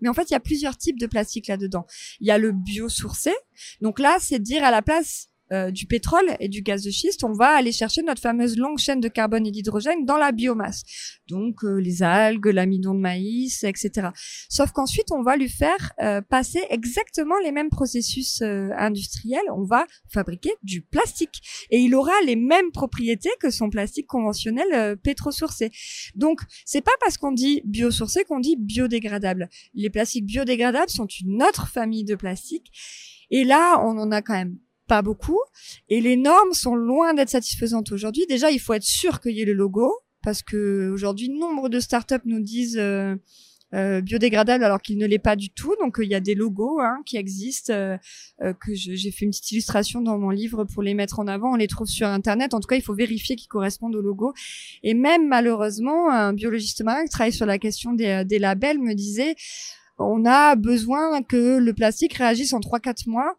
Mais 0.00 0.08
en 0.08 0.14
fait 0.14 0.30
il 0.30 0.32
y 0.32 0.36
a 0.36 0.40
plusieurs 0.40 0.76
types 0.76 1.00
de 1.00 1.06
plastiques 1.06 1.48
là 1.48 1.56
dedans 1.56 1.86
il 2.20 2.28
y 2.28 2.30
a 2.30 2.38
le 2.38 2.52
biosourcé. 2.52 3.32
Donc 3.80 3.98
là 3.98 4.18
c'est 4.20 4.38
dire 4.38 4.62
à 4.62 4.70
la 4.70 4.80
place 4.80 5.31
euh, 5.52 5.70
du 5.70 5.86
pétrole 5.86 6.36
et 6.40 6.48
du 6.48 6.62
gaz 6.62 6.82
de 6.82 6.90
schiste, 6.90 7.24
on 7.24 7.32
va 7.32 7.48
aller 7.48 7.72
chercher 7.72 8.02
notre 8.02 8.22
fameuse 8.22 8.56
longue 8.56 8.78
chaîne 8.78 9.00
de 9.00 9.08
carbone 9.08 9.46
et 9.46 9.50
d'hydrogène 9.50 10.06
dans 10.06 10.16
la 10.16 10.32
biomasse. 10.32 10.82
Donc 11.28 11.64
euh, 11.64 11.76
les 11.76 12.02
algues, 12.02 12.46
l'amidon 12.46 12.94
de 12.94 13.00
maïs, 13.00 13.62
etc. 13.64 14.08
Sauf 14.48 14.72
qu'ensuite, 14.72 15.12
on 15.12 15.22
va 15.22 15.36
lui 15.36 15.50
faire 15.50 15.92
euh, 16.00 16.22
passer 16.22 16.62
exactement 16.70 17.34
les 17.44 17.52
mêmes 17.52 17.68
processus 17.68 18.40
industriels. 18.42 19.42
On 19.54 19.64
va 19.64 19.86
fabriquer 20.08 20.52
du 20.62 20.80
plastique. 20.80 21.42
Et 21.70 21.80
il 21.80 21.94
aura 21.94 22.12
les 22.24 22.36
mêmes 22.36 22.70
propriétés 22.72 23.30
que 23.40 23.50
son 23.50 23.68
plastique 23.68 24.06
conventionnel 24.06 24.96
pétrosourcé. 24.98 25.70
Donc, 26.14 26.40
c'est 26.64 26.80
pas 26.80 26.92
parce 27.00 27.18
qu'on 27.18 27.32
dit 27.32 27.62
biosourcé 27.64 28.24
qu'on 28.24 28.40
dit 28.40 28.56
biodégradable. 28.58 29.48
Les 29.74 29.90
plastiques 29.90 30.26
biodégradables 30.26 30.90
sont 30.90 31.06
une 31.06 31.42
autre 31.42 31.68
famille 31.68 32.04
de 32.04 32.14
plastiques. 32.14 32.70
Et 33.30 33.44
là, 33.44 33.82
on 33.84 33.98
en 33.98 34.10
a 34.10 34.22
quand 34.22 34.34
même 34.34 34.58
pas 34.92 35.00
beaucoup. 35.00 35.40
Et 35.88 36.02
les 36.02 36.16
normes 36.16 36.52
sont 36.52 36.74
loin 36.74 37.14
d'être 37.14 37.30
satisfaisantes 37.30 37.92
aujourd'hui. 37.92 38.26
Déjà, 38.28 38.50
il 38.50 38.60
faut 38.60 38.74
être 38.74 38.84
sûr 38.84 39.22
qu'il 39.22 39.32
y 39.32 39.40
ait 39.40 39.46
le 39.46 39.54
logo, 39.54 39.90
parce 40.22 40.42
que 40.42 40.90
aujourd'hui, 40.90 41.30
nombre 41.30 41.70
de 41.70 41.80
startups 41.80 42.26
nous 42.26 42.40
disent 42.40 42.76
euh, 42.76 43.16
euh, 43.72 44.02
biodégradable 44.02 44.62
alors 44.64 44.82
qu'il 44.82 44.98
ne 44.98 45.06
l'est 45.06 45.18
pas 45.18 45.34
du 45.34 45.48
tout. 45.48 45.74
Donc, 45.80 45.96
il 46.02 46.10
y 46.10 46.14
a 46.14 46.20
des 46.20 46.34
logos 46.34 46.78
hein, 46.80 46.98
qui 47.06 47.16
existent, 47.16 47.72
euh, 47.72 47.96
que 48.38 48.74
j'ai 48.74 49.10
fait 49.12 49.24
une 49.24 49.30
petite 49.30 49.50
illustration 49.52 50.02
dans 50.02 50.18
mon 50.18 50.28
livre 50.28 50.64
pour 50.64 50.82
les 50.82 50.92
mettre 50.92 51.20
en 51.20 51.26
avant. 51.26 51.52
On 51.52 51.56
les 51.56 51.68
trouve 51.68 51.86
sur 51.86 52.06
Internet. 52.06 52.52
En 52.52 52.60
tout 52.60 52.68
cas, 52.68 52.76
il 52.76 52.82
faut 52.82 52.94
vérifier 52.94 53.34
qu'ils 53.34 53.48
correspondent 53.48 53.96
au 53.96 54.02
logo. 54.02 54.34
Et 54.82 54.92
même 54.92 55.26
malheureusement, 55.26 56.10
un 56.10 56.34
biologiste 56.34 56.84
marin 56.84 57.04
qui 57.04 57.08
travaille 57.08 57.32
sur 57.32 57.46
la 57.46 57.58
question 57.58 57.94
des, 57.94 58.24
des 58.26 58.38
labels 58.38 58.78
me 58.78 58.92
disait 58.92 59.36
on 59.98 60.26
a 60.26 60.54
besoin 60.54 61.22
que 61.22 61.58
le 61.58 61.72
plastique 61.72 62.14
réagisse 62.14 62.52
en 62.52 62.60
3-4 62.60 63.08
mois 63.08 63.38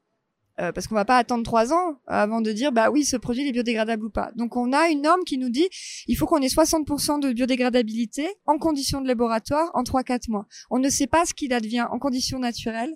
euh, 0.59 0.71
parce 0.71 0.87
qu'on 0.87 0.95
va 0.95 1.05
pas 1.05 1.17
attendre 1.17 1.43
trois 1.43 1.73
ans 1.73 1.97
avant 2.05 2.41
de 2.41 2.51
dire 2.51 2.71
bah 2.71 2.91
oui 2.91 3.05
ce 3.05 3.17
produit 3.17 3.47
est 3.47 3.51
biodégradable 3.51 4.05
ou 4.05 4.09
pas. 4.09 4.31
Donc 4.35 4.55
on 4.55 4.71
a 4.71 4.89
une 4.89 5.01
norme 5.01 5.23
qui 5.25 5.37
nous 5.37 5.49
dit 5.49 5.67
il 6.07 6.15
faut 6.15 6.25
qu'on 6.27 6.41
ait 6.41 6.47
60% 6.47 7.19
de 7.19 7.33
biodégradabilité 7.33 8.27
en 8.45 8.57
conditions 8.57 9.01
de 9.01 9.07
laboratoire 9.07 9.71
en 9.73 9.83
3-4 9.83 10.29
mois. 10.29 10.45
On 10.69 10.79
ne 10.79 10.89
sait 10.89 11.07
pas 11.07 11.25
ce 11.25 11.33
qu'il 11.33 11.53
advient 11.53 11.87
en 11.89 11.97
conditions 11.97 12.39
naturelles 12.39 12.93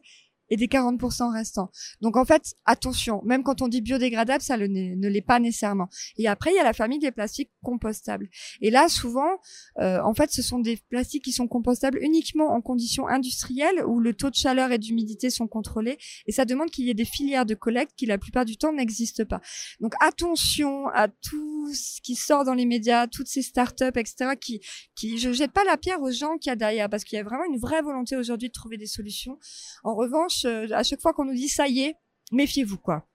et 0.50 0.56
des 0.56 0.68
40% 0.68 1.32
restants. 1.34 1.72
Donc 2.02 2.18
en 2.18 2.26
fait, 2.26 2.56
attention, 2.66 3.22
même 3.26 3.44
quand 3.44 3.62
on 3.62 3.68
dit 3.68 3.82
biodégradable, 3.82 4.42
ça 4.42 4.58
ne 4.58 5.08
l'est 5.08 5.22
pas 5.22 5.40
nécessairement. 5.40 5.90
Et 6.18 6.28
après, 6.28 6.52
il 6.52 6.56
y 6.56 6.60
a 6.60 6.64
la 6.64 6.74
famille 6.74 7.00
des 7.00 7.12
plastiques 7.12 7.52
compostables. 7.64 8.30
Et 8.62 8.70
là, 8.70 8.90
souvent, 8.90 9.40
euh, 9.80 10.00
en 10.04 10.14
fait, 10.14 10.32
ce 10.32 10.42
sont 10.42 10.60
des 10.60 10.78
plastiques 10.90 11.24
qui 11.24 11.32
sont 11.32 11.48
compostables 11.48 12.00
uniquement 12.02 12.54
en 12.54 12.62
conditions 12.62 13.08
industrielles 13.08 13.84
où 13.86 14.00
le 14.00 14.14
taux 14.14 14.30
de 14.30 14.36
chaleur 14.36 14.72
et 14.72 14.78
d'humidité 14.78 15.30
sont 15.30 15.48
contrôlés. 15.48 15.98
Et 16.26 16.32
ça 16.32 16.46
demande 16.46 16.70
qu'il 16.70 16.86
y 16.86 16.90
ait 16.90 16.96
des 16.96 17.06
filières 17.06 17.46
de 17.46 17.56
collecte 17.56 17.92
qui, 17.96 18.06
la 18.06 18.18
plupart 18.18 18.46
du 18.46 18.58
temps, 18.58 18.74
n'existent 18.74 19.26
pas. 19.26 19.42
Donc 19.80 19.94
attention 20.00 20.88
à 20.90 21.08
tout 21.08 21.74
ce 21.74 22.02
qui 22.02 22.16
sort 22.16 22.46
dans 22.46 22.54
les 22.54 22.66
médias, 22.66 23.08
toutes 23.08 23.28
ces 23.28 23.42
startups, 23.42 23.86
etc., 23.96 24.32
qui, 24.40 24.62
qui, 24.96 25.18
je 25.18 25.32
jette 25.32 25.52
pas 25.52 25.64
la 25.64 25.78
pierre 25.78 26.02
aux 26.02 26.12
gens 26.12 26.38
qui 26.38 26.50
y 26.50 26.52
a 26.52 26.56
derrière 26.56 26.90
parce 26.90 27.04
qu'il 27.04 27.18
y 27.18 27.20
a 27.20 27.24
vraiment 27.24 27.46
une 27.46 27.60
vraie 27.60 27.82
volonté 27.82 28.16
aujourd'hui 28.16 28.48
de 28.50 28.54
trouver 28.54 28.78
des 28.78 28.86
solutions. 28.86 29.38
En 29.84 29.96
revanche, 29.96 30.37
euh, 30.46 30.68
à 30.72 30.84
chaque 30.84 31.02
fois 31.02 31.14
qu'on 31.14 31.26
nous 31.26 31.34
dit 31.34 31.50
ça 31.50 31.68
y 31.68 31.82
est, 31.82 31.96
méfiez-vous 32.32 32.78
quoi. 32.78 33.08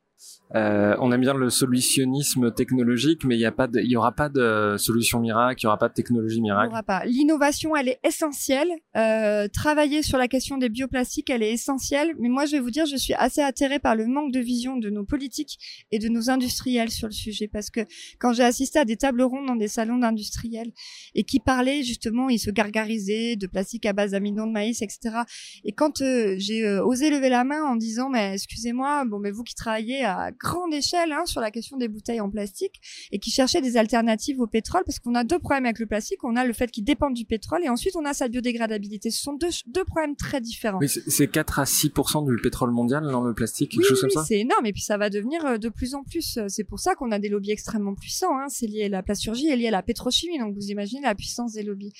Euh, 0.54 0.94
on 1.00 1.10
aime 1.12 1.20
bien 1.22 1.32
le 1.32 1.48
solutionnisme 1.48 2.52
technologique, 2.52 3.24
mais 3.24 3.36
il 3.36 3.38
n'y 3.38 3.46
a 3.46 3.52
pas, 3.52 3.68
il 3.72 3.90
y 3.90 3.96
aura 3.96 4.12
pas 4.12 4.28
de 4.28 4.76
solution 4.78 5.18
miracle, 5.20 5.60
il 5.60 5.64
y 5.64 5.66
aura 5.66 5.78
pas 5.78 5.88
de 5.88 5.94
technologie 5.94 6.42
miracle. 6.42 6.68
Il 6.68 6.72
aura 6.72 6.82
pas. 6.82 7.04
L'innovation, 7.06 7.74
elle 7.74 7.88
est 7.88 8.00
essentielle. 8.04 8.68
Euh, 8.96 9.48
travailler 9.48 10.02
sur 10.02 10.18
la 10.18 10.28
question 10.28 10.58
des 10.58 10.68
bioplastiques, 10.68 11.30
elle 11.30 11.42
est 11.42 11.52
essentielle. 11.52 12.14
Mais 12.18 12.28
moi, 12.28 12.44
je 12.44 12.52
vais 12.52 12.60
vous 12.60 12.70
dire, 12.70 12.84
je 12.84 12.96
suis 12.96 13.14
assez 13.14 13.40
atterrée 13.40 13.78
par 13.78 13.96
le 13.96 14.06
manque 14.06 14.32
de 14.32 14.40
vision 14.40 14.76
de 14.76 14.90
nos 14.90 15.04
politiques 15.04 15.58
et 15.90 15.98
de 15.98 16.08
nos 16.08 16.28
industriels 16.28 16.90
sur 16.90 17.08
le 17.08 17.12
sujet, 17.12 17.48
parce 17.48 17.70
que 17.70 17.80
quand 18.18 18.34
j'ai 18.34 18.44
assisté 18.44 18.78
à 18.78 18.84
des 18.84 18.96
tables 18.96 19.22
rondes 19.22 19.46
dans 19.46 19.56
des 19.56 19.68
salons 19.68 19.98
d'industriels 19.98 20.72
et 21.14 21.24
qui 21.24 21.40
parlaient 21.40 21.82
justement, 21.82 22.28
ils 22.28 22.38
se 22.38 22.50
gargarisaient 22.50 23.36
de 23.36 23.46
plastique 23.46 23.86
à 23.86 23.94
base 23.94 24.10
d'amidon 24.10 24.46
de 24.46 24.52
maïs, 24.52 24.82
etc. 24.82 25.16
Et 25.64 25.72
quand 25.72 26.02
euh, 26.02 26.34
j'ai 26.36 26.68
osé 26.80 27.08
lever 27.08 27.30
la 27.30 27.44
main 27.44 27.62
en 27.64 27.76
disant, 27.76 28.10
mais 28.10 28.34
excusez-moi, 28.34 29.04
bon, 29.06 29.18
mais 29.18 29.30
vous 29.30 29.44
qui 29.44 29.54
travaillez 29.54 30.04
à 30.04 30.11
grande 30.38 30.74
échelle 30.74 31.12
hein, 31.12 31.24
sur 31.26 31.40
la 31.40 31.50
question 31.50 31.76
des 31.76 31.88
bouteilles 31.88 32.20
en 32.20 32.30
plastique 32.30 32.80
et 33.10 33.18
qui 33.18 33.30
cherchait 33.30 33.60
des 33.60 33.76
alternatives 33.76 34.40
au 34.40 34.46
pétrole 34.46 34.82
parce 34.84 34.98
qu'on 34.98 35.14
a 35.14 35.24
deux 35.24 35.38
problèmes 35.38 35.64
avec 35.64 35.78
le 35.78 35.86
plastique. 35.86 36.24
On 36.24 36.36
a 36.36 36.44
le 36.44 36.52
fait 36.52 36.70
qu'il 36.70 36.84
dépend 36.84 37.10
du 37.10 37.24
pétrole 37.24 37.64
et 37.64 37.68
ensuite 37.68 37.96
on 37.96 38.04
a 38.04 38.14
sa 38.14 38.28
biodégradabilité. 38.28 39.10
Ce 39.10 39.22
sont 39.22 39.34
deux, 39.34 39.50
deux 39.66 39.84
problèmes 39.84 40.16
très 40.16 40.40
différents. 40.40 40.78
Oui, 40.80 40.88
c'est 40.88 41.28
4 41.28 41.58
à 41.58 41.66
6 41.66 41.90
du 42.26 42.36
pétrole 42.42 42.70
mondial 42.70 43.04
dans 43.10 43.22
le 43.22 43.34
plastique, 43.34 43.72
quelque 43.72 43.86
chose 43.86 44.00
comme 44.00 44.10
ça? 44.10 44.24
c'est 44.24 44.40
énorme 44.40 44.66
et 44.66 44.72
puis 44.72 44.82
ça 44.82 44.96
va 44.96 45.10
devenir 45.10 45.44
euh, 45.44 45.58
de 45.58 45.68
plus 45.68 45.94
en 45.94 46.02
plus. 46.02 46.38
C'est 46.48 46.64
pour 46.64 46.80
ça 46.80 46.94
qu'on 46.94 47.10
a 47.12 47.18
des 47.18 47.28
lobbies 47.28 47.50
extrêmement 47.50 47.94
puissants. 47.94 48.38
Hein. 48.38 48.46
C'est 48.48 48.66
lié 48.66 48.84
à 48.84 48.88
la 48.88 49.02
plasturgie 49.02 49.48
et 49.48 49.56
lié 49.56 49.68
à 49.68 49.70
la 49.70 49.82
pétrochimie. 49.82 50.38
Donc 50.38 50.54
vous 50.54 50.70
imaginez 50.70 51.02
la 51.02 51.14
puissance 51.14 51.52
des 51.52 51.62
lobbies. 51.62 51.92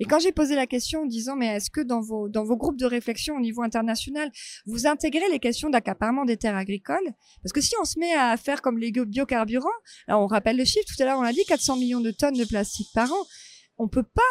Et 0.00 0.04
quand 0.04 0.18
j'ai 0.18 0.32
posé 0.32 0.54
la 0.54 0.66
question 0.66 1.02
en 1.02 1.06
disant 1.06 1.36
mais 1.36 1.46
est-ce 1.46 1.70
que 1.70 1.80
dans 1.80 2.00
vos 2.00 2.28
dans 2.28 2.44
vos 2.44 2.56
groupes 2.56 2.78
de 2.78 2.86
réflexion 2.86 3.36
au 3.36 3.40
niveau 3.40 3.62
international 3.62 4.30
vous 4.66 4.86
intégrez 4.86 5.28
les 5.30 5.38
questions 5.38 5.70
d'accaparement 5.70 6.24
des 6.24 6.36
terres 6.36 6.56
agricoles? 6.56 7.12
Parce 7.42 7.52
que 7.56 7.62
si 7.62 7.74
on 7.80 7.86
se 7.86 7.98
met 7.98 8.12
à 8.12 8.36
faire 8.36 8.60
comme 8.60 8.76
les 8.76 8.92
biocarburants, 8.92 9.68
alors 10.06 10.20
on 10.20 10.26
rappelle 10.26 10.58
le 10.58 10.64
chiffre, 10.64 10.84
tout 10.86 11.02
à 11.02 11.06
l'heure 11.06 11.18
on 11.18 11.22
l'a 11.22 11.32
dit, 11.32 11.44
400 11.46 11.76
millions 11.76 12.00
de 12.00 12.10
tonnes 12.10 12.36
de 12.36 12.44
plastique 12.44 12.88
par 12.94 13.10
an. 13.10 13.24
On 13.78 13.88
peut 13.88 14.02
pas 14.02 14.22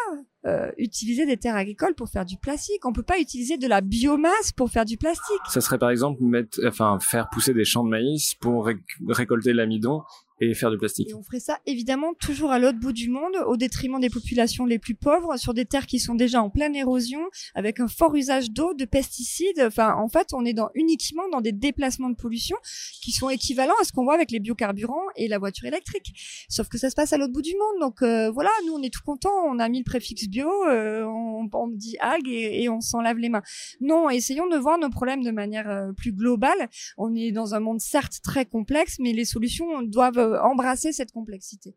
euh, 0.48 0.72
utiliser 0.78 1.26
des 1.26 1.38
terres 1.38 1.56
agricoles 1.56 1.94
pour 1.96 2.10
faire 2.10 2.26
du 2.26 2.38
plastique. 2.38 2.84
On 2.86 2.94
peut 2.94 3.04
pas 3.04 3.20
utiliser 3.20 3.58
de 3.58 3.68
la 3.68 3.82
biomasse 3.82 4.52
pour 4.56 4.70
faire 4.70 4.86
du 4.86 4.98
plastique. 4.98 5.42
Ça 5.50 5.62
serait 5.62 5.78
par 5.78 5.92
exemple 5.92 6.24
mettre, 6.24 6.60
enfin, 6.68 6.98
faire 7.00 7.30
pousser 7.30 7.54
des 7.54 7.66
champs 7.66 7.84
de 7.84 7.90
maïs 7.90 8.34
pour 8.36 8.70
récolter 9.08 9.54
l'amidon 9.54 10.02
et 10.42 10.54
faire 10.54 10.72
du 10.72 10.78
plastique. 10.78 11.10
Et 11.10 11.14
on 11.14 11.24
ferait 11.24 11.40
ça 11.40 11.60
évidemment 11.66 12.14
toujours 12.14 12.52
à 12.52 12.60
l'autre 12.60 12.80
bout 12.80 12.92
du 12.92 13.10
monde, 13.10 13.36
au 13.48 13.58
détriment 13.58 14.00
des 14.00 14.10
populations 14.10 14.66
les 14.66 14.80
plus 14.80 14.96
pauvres, 14.96 15.38
sur 15.38 15.54
des 15.54 15.66
terres 15.66 15.88
qui 15.88 16.00
sont 16.00 16.16
déjà 16.16 16.42
en 16.42 16.50
pleine 16.50 16.76
érosion, 16.76 17.22
avec 17.54 17.80
un 17.80 17.88
fort 17.88 18.16
usage 18.16 18.52
d'eau, 18.52 18.74
de 18.74 18.86
pesticides. 18.86 19.62
Enfin, 19.66 19.96
en 19.96 20.10
fait, 20.10 20.28
on 20.34 20.46
est 20.46 20.54
dans, 20.54 20.70
uniquement 20.74 21.24
dans 21.32 21.42
des 21.42 21.52
déplacements 21.52 22.10
de 22.10 22.16
pollution 22.16 22.58
qui 23.02 23.12
sont 23.12 23.30
équivalents 23.30 23.76
à 23.82 23.86
ce 23.86 23.92
qu'on 23.92 24.04
voit 24.04 24.16
avec 24.16 24.32
les 24.32 24.40
biocarburants 24.40 25.06
et 25.16 25.28
la 25.28 25.38
voiture 25.38 25.68
électrique. 25.68 26.14
Sauf 26.50 26.68
que 26.68 26.78
ça 26.78 26.90
se 26.90 26.96
passe 26.96 27.14
à 27.14 27.18
l'autre 27.18 27.34
bout 27.34 27.42
du 27.42 27.54
monde. 27.54 27.82
Donc 27.82 28.02
euh, 28.02 28.30
voilà, 28.32 28.50
nous 28.66 28.74
on 28.74 28.82
est 28.82 28.94
tout 28.94 29.04
contents, 29.06 29.46
on 29.48 29.60
a 29.60 29.70
mis 29.70 29.80
le 29.80 29.84
préfixe 29.84 30.28
bio, 30.28 30.50
euh, 30.70 31.04
on, 31.04 31.50
on, 31.52 31.68
dit 31.68 31.98
et, 32.28 32.64
et 32.64 32.70
on 32.70 32.82
s'en 32.82 33.02
lave 33.02 33.18
les 33.18 33.30
mains. 33.30 33.44
Non, 33.82 34.10
essayons 34.10 34.48
de 34.48 34.58
voir 34.58 34.78
nos 34.78 34.90
problèmes 34.90 35.24
de 35.24 35.32
manière 35.32 35.70
euh, 35.70 35.92
plus 35.94 36.12
globale. 36.12 36.70
On 36.98 37.16
est 37.16 37.32
dans 37.32 37.56
un 37.56 37.60
monde 37.60 37.80
certes 37.80 38.20
très 38.24 38.46
complexe, 38.46 38.98
mais 39.00 39.14
les 39.14 39.26
solutions 39.26 39.82
doivent 39.82 40.18
euh, 40.34 40.42
embrasser 40.42 40.92
cette 40.92 41.12
complexité. 41.12 41.76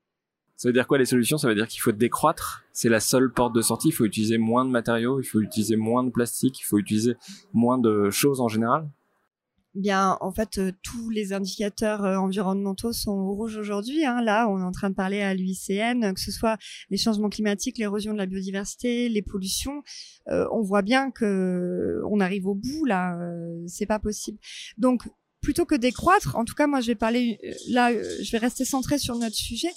Ça 0.56 0.68
veut 0.68 0.72
dire 0.72 0.88
quoi 0.88 0.98
les 0.98 1.04
solutions? 1.04 1.38
Ça 1.38 1.48
veut 1.48 1.54
dire 1.54 1.68
qu'il 1.68 1.80
faut 1.80 1.92
décroître. 1.92 2.64
C'est 2.72 2.88
la 2.88 3.00
seule 3.00 3.32
porte 3.32 3.54
de 3.54 3.62
sortie. 3.62 3.88
Il 3.88 3.92
faut 3.92 4.04
utiliser 4.04 4.38
moins 4.38 4.64
de 4.64 4.70
matériaux, 4.70 5.20
il 5.20 5.24
faut 5.24 5.40
utiliser 5.40 5.76
moins 5.76 6.02
de 6.02 6.10
plastique, 6.10 6.58
il 6.60 6.64
faut 6.64 6.78
utiliser 6.78 7.14
moins 7.52 7.78
de 7.78 8.10
choses 8.10 8.40
en 8.40 8.48
général. 8.48 8.88
Bien, 9.74 10.16
en 10.20 10.32
fait, 10.32 10.58
euh, 10.58 10.72
tous 10.82 11.10
les 11.10 11.32
indicateurs 11.32 12.04
euh, 12.04 12.16
environnementaux 12.16 12.92
sont 12.92 13.12
au 13.12 13.34
rouge 13.34 13.56
aujourd'hui. 13.56 14.04
Hein. 14.04 14.22
Là, 14.22 14.48
on 14.48 14.58
est 14.58 14.64
en 14.64 14.72
train 14.72 14.90
de 14.90 14.94
parler 14.96 15.20
à 15.20 15.34
l'UICN, 15.34 16.14
que 16.14 16.20
ce 16.20 16.32
soit 16.32 16.56
les 16.90 16.96
changements 16.96 17.28
climatiques, 17.28 17.78
l'érosion 17.78 18.12
de 18.12 18.18
la 18.18 18.26
biodiversité, 18.26 19.08
les 19.08 19.22
pollutions. 19.22 19.82
on 20.26 20.62
voit 20.62 20.82
bien 20.82 21.10
que 21.10 22.02
on 22.10 22.18
arrive 22.18 22.46
au 22.46 22.54
bout. 22.54 22.84
Là, 22.86 23.16
c'est 23.66 23.86
pas 23.86 23.98
possible. 23.98 24.38
Donc, 24.78 25.08
plutôt 25.40 25.64
que 25.64 25.74
décroître, 25.74 26.36
en 26.36 26.44
tout 26.44 26.54
cas, 26.54 26.66
moi, 26.66 26.80
je 26.80 26.88
vais 26.88 26.94
parler 26.94 27.38
euh, 27.44 27.52
là, 27.68 27.90
euh, 27.90 28.16
je 28.22 28.30
vais 28.32 28.38
rester 28.38 28.64
centré 28.64 28.98
sur 28.98 29.16
notre 29.16 29.36
sujet. 29.36 29.70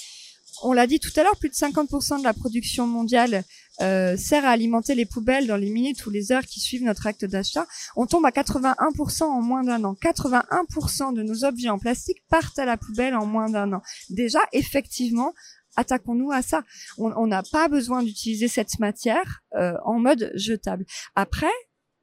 On 0.63 0.73
l'a 0.73 0.85
dit 0.85 0.99
tout 0.99 1.11
à 1.15 1.23
l'heure, 1.23 1.37
plus 1.37 1.49
de 1.49 1.55
50% 1.55 2.19
de 2.19 2.23
la 2.23 2.33
production 2.33 2.85
mondiale 2.85 3.43
euh, 3.81 4.15
sert 4.15 4.45
à 4.45 4.49
alimenter 4.49 4.95
les 4.95 5.05
poubelles 5.05 5.47
dans 5.47 5.57
les 5.57 5.69
minutes 5.69 6.05
ou 6.05 6.11
les 6.11 6.31
heures 6.31 6.45
qui 6.45 6.59
suivent 6.59 6.83
notre 6.83 7.07
acte 7.07 7.25
d'achat. 7.25 7.65
On 7.95 8.05
tombe 8.05 8.25
à 8.25 8.29
81% 8.29 9.23
en 9.23 9.41
moins 9.41 9.63
d'un 9.63 9.83
an. 9.83 9.95
81% 10.01 11.15
de 11.15 11.23
nos 11.23 11.45
objets 11.45 11.69
en 11.69 11.79
plastique 11.79 12.21
partent 12.29 12.59
à 12.59 12.65
la 12.65 12.77
poubelle 12.77 13.15
en 13.15 13.25
moins 13.25 13.49
d'un 13.49 13.73
an. 13.73 13.81
Déjà, 14.09 14.39
effectivement, 14.51 15.33
attaquons-nous 15.75 16.31
à 16.31 16.41
ça. 16.41 16.63
On 16.97 17.27
n'a 17.27 17.43
pas 17.51 17.67
besoin 17.67 18.03
d'utiliser 18.03 18.47
cette 18.47 18.77
matière 18.79 19.41
euh, 19.55 19.73
en 19.83 19.99
mode 19.99 20.31
jetable. 20.35 20.85
Après, 21.15 21.51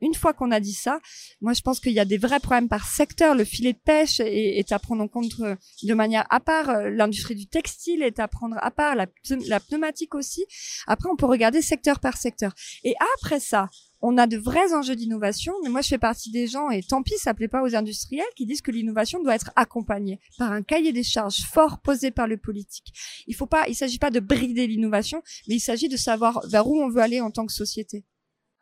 une 0.01 0.15
fois 0.15 0.33
qu'on 0.33 0.51
a 0.51 0.61
dit 0.61 0.73
ça, 0.73 1.01
moi 1.41 1.53
je 1.53 1.63
pense 1.63 1.81
qu'il 1.81 1.93
y 1.93 2.01
a 2.01 2.05
des 2.05 2.19
vrais 2.19 2.41
problèmes 2.41 2.69
par 2.69 2.87
secteur. 2.87 3.35
Le 3.35 3.45
filet 3.45 3.73
de 3.73 3.79
pêche 3.79 4.21
est, 4.21 4.73
à 4.73 4.79
prendre 4.79 5.03
en 5.03 5.09
compte 5.09 5.33
euh, 5.41 5.57
de 5.83 5.95
manière 5.95 6.27
à 6.31 6.41
part. 6.41 6.71
Euh, 6.71 6.91
l'industrie 6.91 7.35
du 7.35 7.47
textile 7.47 8.03
est 8.03 8.19
à 8.19 8.29
prendre 8.29 8.57
à 8.61 8.71
part. 8.71 8.95
La, 8.95 9.07
la 9.47 9.61
pneumatique 9.61 10.15
aussi. 10.15 10.45
Après, 10.87 11.09
on 11.09 11.17
peut 11.17 11.27
regarder 11.27 11.63
secteur 11.63 12.01
par 12.01 12.17
secteur. 12.17 12.55
Et 12.85 12.95
après 13.17 13.41
ça, 13.41 13.69
on 14.01 14.17
a 14.17 14.27
de 14.27 14.37
vrais 14.37 14.73
enjeux 14.75 14.95
d'innovation, 14.95 15.55
mais 15.63 15.71
moi 15.71 15.81
je 15.81 15.89
fais 15.89 15.99
partie 15.99 16.31
des 16.31 16.47
gens, 16.47 16.71
et 16.71 16.83
tant 16.83 17.03
pis, 17.03 17.15
ça 17.19 17.35
plaît 17.35 17.49
pas 17.49 17.63
aux 17.63 17.75
industriels, 17.75 18.25
qui 18.37 18.47
disent 18.47 18.63
que 18.63 18.71
l'innovation 18.71 19.23
doit 19.23 19.35
être 19.35 19.51
accompagnée 19.57 20.21
par 20.39 20.53
un 20.53 20.63
cahier 20.63 20.93
des 20.93 21.03
charges 21.03 21.43
fort 21.43 21.81
posé 21.81 22.11
par 22.11 22.29
le 22.29 22.37
politique. 22.37 22.93
Il 23.27 23.35
faut 23.35 23.47
pas, 23.47 23.69
il 23.69 23.75
s'agit 23.75 23.99
pas 23.99 24.11
de 24.11 24.21
brider 24.21 24.67
l'innovation, 24.67 25.23
mais 25.49 25.57
il 25.57 25.61
s'agit 25.61 25.89
de 25.89 25.97
savoir 25.97 26.47
vers 26.47 26.69
où 26.69 26.81
on 26.81 26.89
veut 26.89 27.03
aller 27.03 27.21
en 27.21 27.31
tant 27.31 27.47
que 27.47 27.53
société. 27.53 28.05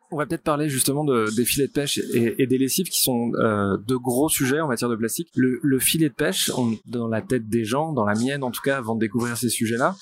On 0.09 0.17
va 0.17 0.25
peut-être 0.25 0.43
parler 0.43 0.69
justement 0.69 1.03
de, 1.03 1.33
des 1.35 1.43
filets 1.43 1.67
de 1.67 1.71
pêche 1.73 1.97
et, 1.97 2.41
et 2.41 2.47
des 2.47 2.57
lessives 2.57 2.87
qui 2.87 3.01
sont 3.01 3.31
euh, 3.35 3.77
de 3.77 3.95
gros 3.95 4.29
sujets 4.29 4.61
en 4.61 4.67
matière 4.67 4.89
de 4.89 4.95
plastique. 4.95 5.29
Le, 5.35 5.59
le 5.61 5.79
filet 5.79 6.07
de 6.09 6.13
pêche, 6.13 6.49
on, 6.57 6.77
dans 6.85 7.07
la 7.07 7.21
tête 7.21 7.49
des 7.49 7.65
gens, 7.65 7.91
dans 7.91 8.05
la 8.05 8.15
mienne 8.15 8.43
en 8.43 8.51
tout 8.51 8.61
cas, 8.61 8.77
avant 8.77 8.95
de 8.95 9.01
découvrir 9.01 9.37
ces 9.37 9.49
sujets-là, 9.49 9.95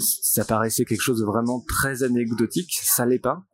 ça 0.00 0.44
paraissait 0.44 0.84
quelque 0.84 1.02
chose 1.02 1.20
de 1.20 1.24
vraiment 1.24 1.64
très 1.66 2.02
anecdotique. 2.02 2.72
Ça 2.82 3.06
l'est 3.06 3.18
pas 3.20 3.44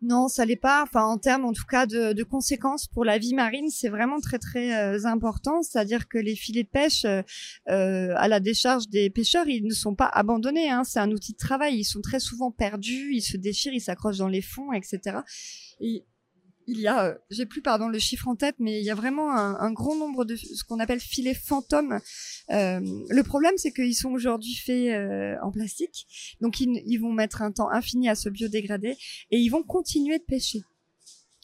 non, 0.00 0.28
ça 0.28 0.44
l'est 0.44 0.56
pas. 0.56 0.82
Enfin, 0.84 1.02
en 1.04 1.18
termes, 1.18 1.44
en 1.44 1.52
tout 1.52 1.64
cas, 1.68 1.86
de, 1.86 2.12
de 2.12 2.22
conséquences 2.22 2.86
pour 2.86 3.04
la 3.04 3.18
vie 3.18 3.34
marine, 3.34 3.68
c'est 3.68 3.88
vraiment 3.88 4.20
très 4.20 4.38
très 4.38 4.76
euh, 4.76 5.04
important. 5.06 5.62
C'est-à-dire 5.62 6.08
que 6.08 6.18
les 6.18 6.36
filets 6.36 6.62
de 6.62 6.68
pêche 6.68 7.04
euh, 7.04 7.22
euh, 7.68 8.14
à 8.16 8.28
la 8.28 8.38
décharge 8.38 8.88
des 8.88 9.10
pêcheurs, 9.10 9.48
ils 9.48 9.64
ne 9.64 9.74
sont 9.74 9.96
pas 9.96 10.06
abandonnés. 10.06 10.70
Hein. 10.70 10.84
C'est 10.84 11.00
un 11.00 11.10
outil 11.10 11.32
de 11.32 11.38
travail. 11.38 11.78
Ils 11.78 11.84
sont 11.84 12.00
très 12.00 12.20
souvent 12.20 12.52
perdus, 12.52 13.10
ils 13.12 13.22
se 13.22 13.36
déchirent, 13.36 13.74
ils 13.74 13.80
s'accrochent 13.80 14.18
dans 14.18 14.28
les 14.28 14.42
fonds, 14.42 14.72
etc. 14.72 15.18
Et 15.80 16.04
il 16.68 16.80
y 16.80 16.86
a, 16.86 17.06
euh, 17.06 17.14
j'ai 17.30 17.46
plus 17.46 17.62
pardon 17.62 17.88
le 17.88 17.98
chiffre 17.98 18.28
en 18.28 18.36
tête, 18.36 18.56
mais 18.58 18.78
il 18.78 18.84
y 18.84 18.90
a 18.90 18.94
vraiment 18.94 19.32
un, 19.32 19.58
un 19.58 19.72
grand 19.72 19.96
nombre 19.96 20.24
de 20.24 20.36
ce 20.36 20.62
qu'on 20.64 20.78
appelle 20.78 21.00
filets 21.00 21.34
fantômes. 21.34 21.98
Euh, 22.50 22.80
le 23.08 23.22
problème, 23.22 23.54
c'est 23.56 23.72
qu'ils 23.72 23.96
sont 23.96 24.10
aujourd'hui 24.10 24.54
faits 24.54 24.92
euh, 24.92 25.36
en 25.42 25.50
plastique, 25.50 26.06
donc 26.40 26.60
ils, 26.60 26.82
ils, 26.86 26.98
vont 26.98 27.12
mettre 27.12 27.42
un 27.42 27.52
temps 27.52 27.70
infini 27.70 28.08
à 28.08 28.14
se 28.14 28.28
biodégrader 28.28 28.96
et 29.30 29.38
ils 29.38 29.48
vont 29.48 29.62
continuer 29.62 30.18
de 30.18 30.24
pêcher. 30.24 30.62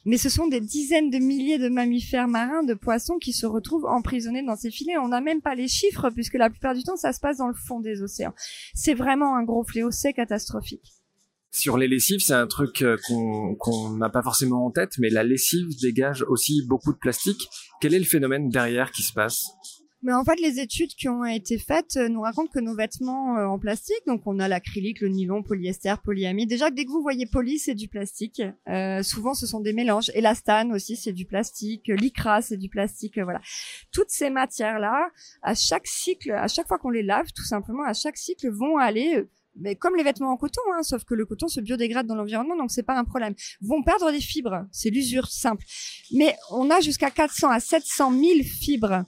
Mais 0.04 0.18
ce 0.18 0.28
sont 0.28 0.46
des 0.46 0.60
dizaines 0.60 1.08
de 1.08 1.16
milliers 1.16 1.56
de 1.56 1.70
mammifères 1.70 2.28
marins, 2.28 2.62
de 2.62 2.74
poissons 2.74 3.16
qui 3.16 3.32
se 3.32 3.46
retrouvent 3.46 3.86
emprisonnés 3.86 4.42
dans 4.42 4.56
ces 4.56 4.70
filets. 4.70 4.98
On 4.98 5.08
n'a 5.08 5.22
même 5.22 5.40
pas 5.40 5.54
les 5.54 5.68
chiffres 5.68 6.10
puisque 6.10 6.34
la 6.34 6.50
plupart 6.50 6.74
du 6.74 6.82
temps, 6.82 6.96
ça 6.96 7.14
se 7.14 7.20
passe 7.20 7.38
dans 7.38 7.48
le 7.48 7.54
fond 7.54 7.80
des 7.80 8.02
océans. 8.02 8.34
C'est 8.74 8.92
vraiment 8.92 9.34
un 9.34 9.44
gros 9.44 9.64
fléau, 9.64 9.90
c'est 9.90 10.12
catastrophique. 10.12 10.92
Sur 11.54 11.78
les 11.78 11.86
lessives, 11.86 12.18
c'est 12.18 12.34
un 12.34 12.48
truc 12.48 12.82
euh, 12.82 12.96
qu'on 13.60 13.90
n'a 13.90 14.10
pas 14.10 14.24
forcément 14.24 14.66
en 14.66 14.72
tête, 14.72 14.94
mais 14.98 15.08
la 15.08 15.22
lessive 15.22 15.68
dégage 15.80 16.24
aussi 16.26 16.66
beaucoup 16.66 16.92
de 16.92 16.98
plastique. 16.98 17.48
Quel 17.80 17.94
est 17.94 18.00
le 18.00 18.04
phénomène 18.04 18.48
derrière 18.48 18.90
qui 18.90 19.02
se 19.02 19.12
passe? 19.12 19.46
Mais 20.02 20.12
en 20.12 20.24
fait, 20.24 20.34
les 20.40 20.58
études 20.58 20.90
qui 20.96 21.08
ont 21.08 21.24
été 21.24 21.56
faites 21.58 21.96
euh, 21.96 22.08
nous 22.08 22.22
racontent 22.22 22.50
que 22.52 22.58
nos 22.58 22.74
vêtements 22.74 23.38
euh, 23.38 23.46
en 23.46 23.60
plastique, 23.60 24.02
donc 24.04 24.22
on 24.26 24.40
a 24.40 24.48
l'acrylique, 24.48 25.00
le 25.00 25.10
nylon, 25.10 25.44
polyester, 25.44 25.94
polyamide. 26.02 26.48
Déjà, 26.48 26.72
dès 26.72 26.86
que 26.86 26.90
vous 26.90 27.02
voyez 27.02 27.24
poly, 27.24 27.60
c'est 27.60 27.76
du 27.76 27.86
plastique. 27.86 28.42
Souvent, 29.02 29.34
ce 29.34 29.46
sont 29.46 29.60
des 29.60 29.72
mélanges. 29.72 30.10
Elastane 30.12 30.72
aussi, 30.72 30.96
c'est 30.96 31.12
du 31.12 31.24
plastique. 31.24 31.86
Lycra, 31.86 32.42
c'est 32.42 32.56
du 32.56 32.68
plastique. 32.68 33.16
voilà. 33.16 33.40
Toutes 33.92 34.10
ces 34.10 34.28
matières-là, 34.28 35.08
à 35.42 35.54
chaque 35.54 35.86
cycle, 35.86 36.32
à 36.32 36.48
chaque 36.48 36.66
fois 36.66 36.78
qu'on 36.78 36.90
les 36.90 37.04
lave, 37.04 37.26
tout 37.32 37.44
simplement, 37.44 37.84
à 37.84 37.92
chaque 37.92 38.16
cycle, 38.16 38.50
vont 38.50 38.76
aller 38.76 39.24
mais 39.56 39.76
comme 39.76 39.96
les 39.96 40.02
vêtements 40.02 40.32
en 40.32 40.36
coton, 40.36 40.60
hein, 40.74 40.82
sauf 40.82 41.04
que 41.04 41.14
le 41.14 41.26
coton 41.26 41.48
se 41.48 41.60
biodégrade 41.60 42.06
dans 42.06 42.14
l'environnement, 42.14 42.56
donc 42.56 42.70
c'est 42.70 42.82
pas 42.82 42.98
un 42.98 43.04
problème. 43.04 43.34
Vont 43.60 43.82
perdre 43.82 44.10
des 44.10 44.20
fibres, 44.20 44.66
c'est 44.72 44.90
l'usure 44.90 45.28
simple. 45.28 45.64
Mais 46.12 46.36
on 46.50 46.70
a 46.70 46.80
jusqu'à 46.80 47.10
400 47.10 47.50
à 47.50 47.60
700 47.60 48.12
000 48.12 48.42
fibres 48.42 49.04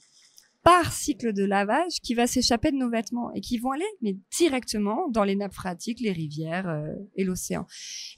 par 0.66 0.92
cycle 0.92 1.32
de 1.32 1.44
lavage 1.44 2.00
qui 2.02 2.14
va 2.14 2.26
s'échapper 2.26 2.72
de 2.72 2.76
nos 2.76 2.90
vêtements 2.90 3.32
et 3.34 3.40
qui 3.40 3.56
vont 3.56 3.70
aller 3.70 3.86
mais 4.02 4.16
directement 4.36 5.08
dans 5.10 5.22
les 5.22 5.36
nappes 5.36 5.54
phréatiques, 5.54 6.00
les 6.00 6.10
rivières 6.10 6.68
euh, 6.68 6.92
et 7.14 7.22
l'océan. 7.22 7.66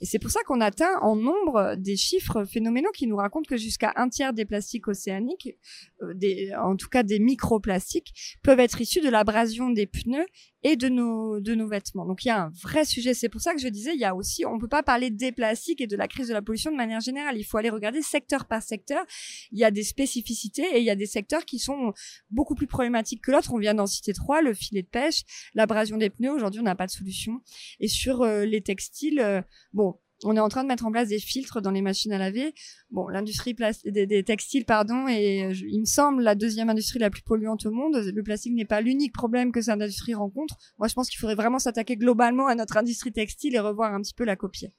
Et 0.01 0.07
c'est 0.07 0.18
pour 0.18 0.31
ça 0.31 0.41
qu'on 0.47 0.62
atteint 0.62 0.99
en 1.03 1.14
nombre 1.14 1.74
des 1.76 1.99
chiffres 1.99 2.47
phénoménaux 2.47 2.91
qui 2.93 3.07
nous 3.07 3.16
racontent 3.16 3.47
que 3.47 3.59
jusqu'à 3.59 3.93
un 3.97 4.09
tiers 4.09 4.33
des 4.33 4.47
plastiques 4.47 4.89
océaniques, 4.89 5.59
euh, 6.01 6.14
en 6.59 6.74
tout 6.76 6.89
cas 6.89 7.03
des 7.03 7.18
microplastiques, 7.18 8.39
peuvent 8.43 8.61
être 8.61 8.81
issus 8.81 9.03
de 9.03 9.11
l'abrasion 9.11 9.68
des 9.68 9.87
pneus 9.87 10.26
et 10.62 10.76
de 10.76 10.88
nos 10.88 11.40
de 11.40 11.54
nos 11.54 11.68
vêtements. 11.68 12.06
Donc 12.06 12.24
il 12.24 12.28
y 12.28 12.30
a 12.30 12.44
un 12.44 12.52
vrai 12.62 12.84
sujet. 12.84 13.14
C'est 13.14 13.28
pour 13.28 13.40
ça 13.40 13.54
que 13.54 13.61
je 13.61 13.68
disais 13.68 13.94
il 13.94 14.00
y 14.00 14.04
a 14.04 14.14
aussi 14.14 14.44
on 14.44 14.59
peut 14.59 14.68
pas 14.68 14.82
parler 14.82 15.11
des 15.11 15.32
plastiques 15.32 15.80
et 15.80 15.86
de 15.86 15.96
la 15.96 16.09
crise 16.09 16.28
de 16.28 16.32
la 16.32 16.42
pollution 16.42 16.70
de 16.70 16.76
manière 16.76 17.00
générale. 17.00 17.38
Il 17.38 17.44
faut 17.44 17.59
aller 17.59 17.70
regarder 17.70 18.02
secteur 18.02 18.46
par 18.46 18.62
secteur. 18.62 19.04
Il 19.52 19.59
y 19.59 19.64
a 19.64 19.70
des 19.70 19.84
spécificités 19.84 20.66
et 20.74 20.78
il 20.78 20.84
y 20.84 20.90
a 20.90 20.96
des 20.96 21.06
secteurs 21.06 21.44
qui 21.44 21.59
sont 21.59 21.92
beaucoup 22.30 22.54
plus 22.54 22.66
problématiques 22.66 23.22
que 23.22 23.30
l'autre. 23.30 23.52
On 23.52 23.59
vient 23.59 23.74
d'en 23.74 23.86
citer 23.86 24.12
trois 24.12 24.42
le 24.42 24.54
filet 24.54 24.82
de 24.82 24.88
pêche, 24.88 25.22
l'abrasion 25.54 25.96
des 25.96 26.11
pneus. 26.11 26.32
Aujourd'hui 26.32 26.61
on 26.61 26.64
n'a 26.64 26.76
pas 26.76 26.86
de 26.86 26.92
solution. 26.92 27.40
Et 27.80 27.88
sur 27.88 28.22
euh, 28.22 28.44
les 28.44 28.61
textiles, 28.61 29.20
euh, 29.20 29.42
bon 29.72 29.98
on 30.24 30.36
est 30.36 30.40
en 30.40 30.48
train 30.48 30.62
de 30.62 30.68
mettre 30.68 30.84
en 30.84 30.90
place 30.90 31.08
des 31.08 31.18
filtres 31.18 31.60
dans 31.60 31.70
les 31.70 31.82
machines 31.82 32.12
à 32.12 32.18
laver. 32.18 32.54
Bon, 32.90 33.08
l'industrie 33.08 33.54
des, 33.84 34.06
des, 34.06 34.24
textiles, 34.24 34.64
pardon, 34.64 35.06
et 35.08 35.50
il 35.52 35.80
me 35.80 35.84
semble 35.84 36.22
la 36.22 36.34
deuxième 36.34 36.70
industrie 36.70 36.98
la 36.98 37.10
plus 37.10 37.22
polluante 37.22 37.66
au 37.66 37.70
monde. 37.70 37.96
Le 37.96 38.22
plastique 38.22 38.54
n'est 38.54 38.64
pas 38.64 38.80
l'unique 38.80 39.12
problème 39.12 39.52
que 39.52 39.60
cette 39.60 39.74
industrie 39.74 40.14
rencontre. 40.14 40.56
Moi, 40.78 40.88
je 40.88 40.94
pense 40.94 41.08
qu'il 41.08 41.18
faudrait 41.18 41.36
vraiment 41.36 41.58
s'attaquer 41.58 41.96
globalement 41.96 42.48
à 42.48 42.54
notre 42.54 42.76
industrie 42.76 43.12
textile 43.12 43.54
et 43.54 43.60
revoir 43.60 43.94
un 43.94 44.00
petit 44.00 44.14
peu 44.14 44.24
la 44.24 44.36
copier. 44.36 44.72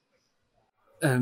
Euh, 1.04 1.18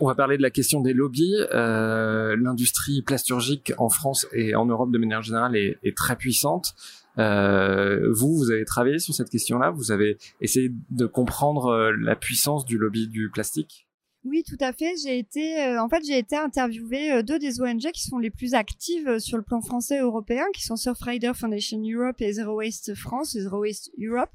on 0.00 0.06
va 0.06 0.14
parler 0.16 0.36
de 0.36 0.42
la 0.42 0.50
question 0.50 0.80
des 0.80 0.92
lobbies. 0.92 1.36
Euh, 1.52 2.36
L'industrie 2.36 3.02
plasturgique 3.02 3.72
en 3.78 3.88
France 3.88 4.26
et 4.32 4.56
en 4.56 4.66
Europe 4.66 4.90
de 4.90 4.98
manière 4.98 5.22
générale 5.22 5.56
est, 5.56 5.78
est 5.84 5.96
très 5.96 6.16
puissante. 6.16 6.74
Euh, 7.18 8.12
vous, 8.12 8.36
vous 8.36 8.50
avez 8.50 8.64
travaillé 8.64 8.98
sur 8.98 9.14
cette 9.14 9.30
question-là. 9.30 9.70
Vous 9.70 9.92
avez 9.92 10.18
essayé 10.40 10.72
de 10.90 11.06
comprendre 11.06 11.66
euh, 11.66 11.92
la 11.98 12.16
puissance 12.16 12.64
du 12.64 12.78
lobby 12.78 13.08
du 13.08 13.30
plastique? 13.30 13.83
Oui, 14.24 14.42
tout 14.42 14.56
à 14.60 14.72
fait. 14.72 14.94
J'ai 15.02 15.18
été, 15.18 15.60
euh, 15.60 15.82
en 15.82 15.88
fait, 15.90 16.02
j'ai 16.02 16.16
été 16.16 16.34
interviewée 16.34 17.12
euh, 17.12 17.22
deux 17.22 17.38
des 17.38 17.60
ONG 17.60 17.90
qui 17.92 18.04
sont 18.04 18.16
les 18.16 18.30
plus 18.30 18.54
actives 18.54 19.06
euh, 19.06 19.18
sur 19.18 19.36
le 19.36 19.42
plan 19.42 19.60
français 19.60 19.96
et 19.96 20.00
européen, 20.00 20.46
qui 20.54 20.62
sont 20.62 20.76
Surfrider 20.76 21.32
Foundation 21.34 21.78
Europe 21.84 22.22
et 22.22 22.32
Zero 22.32 22.56
Waste 22.56 22.94
France, 22.94 23.32
Zero 23.32 23.60
Waste 23.60 23.90
Europe, 23.98 24.30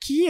qui 0.00 0.26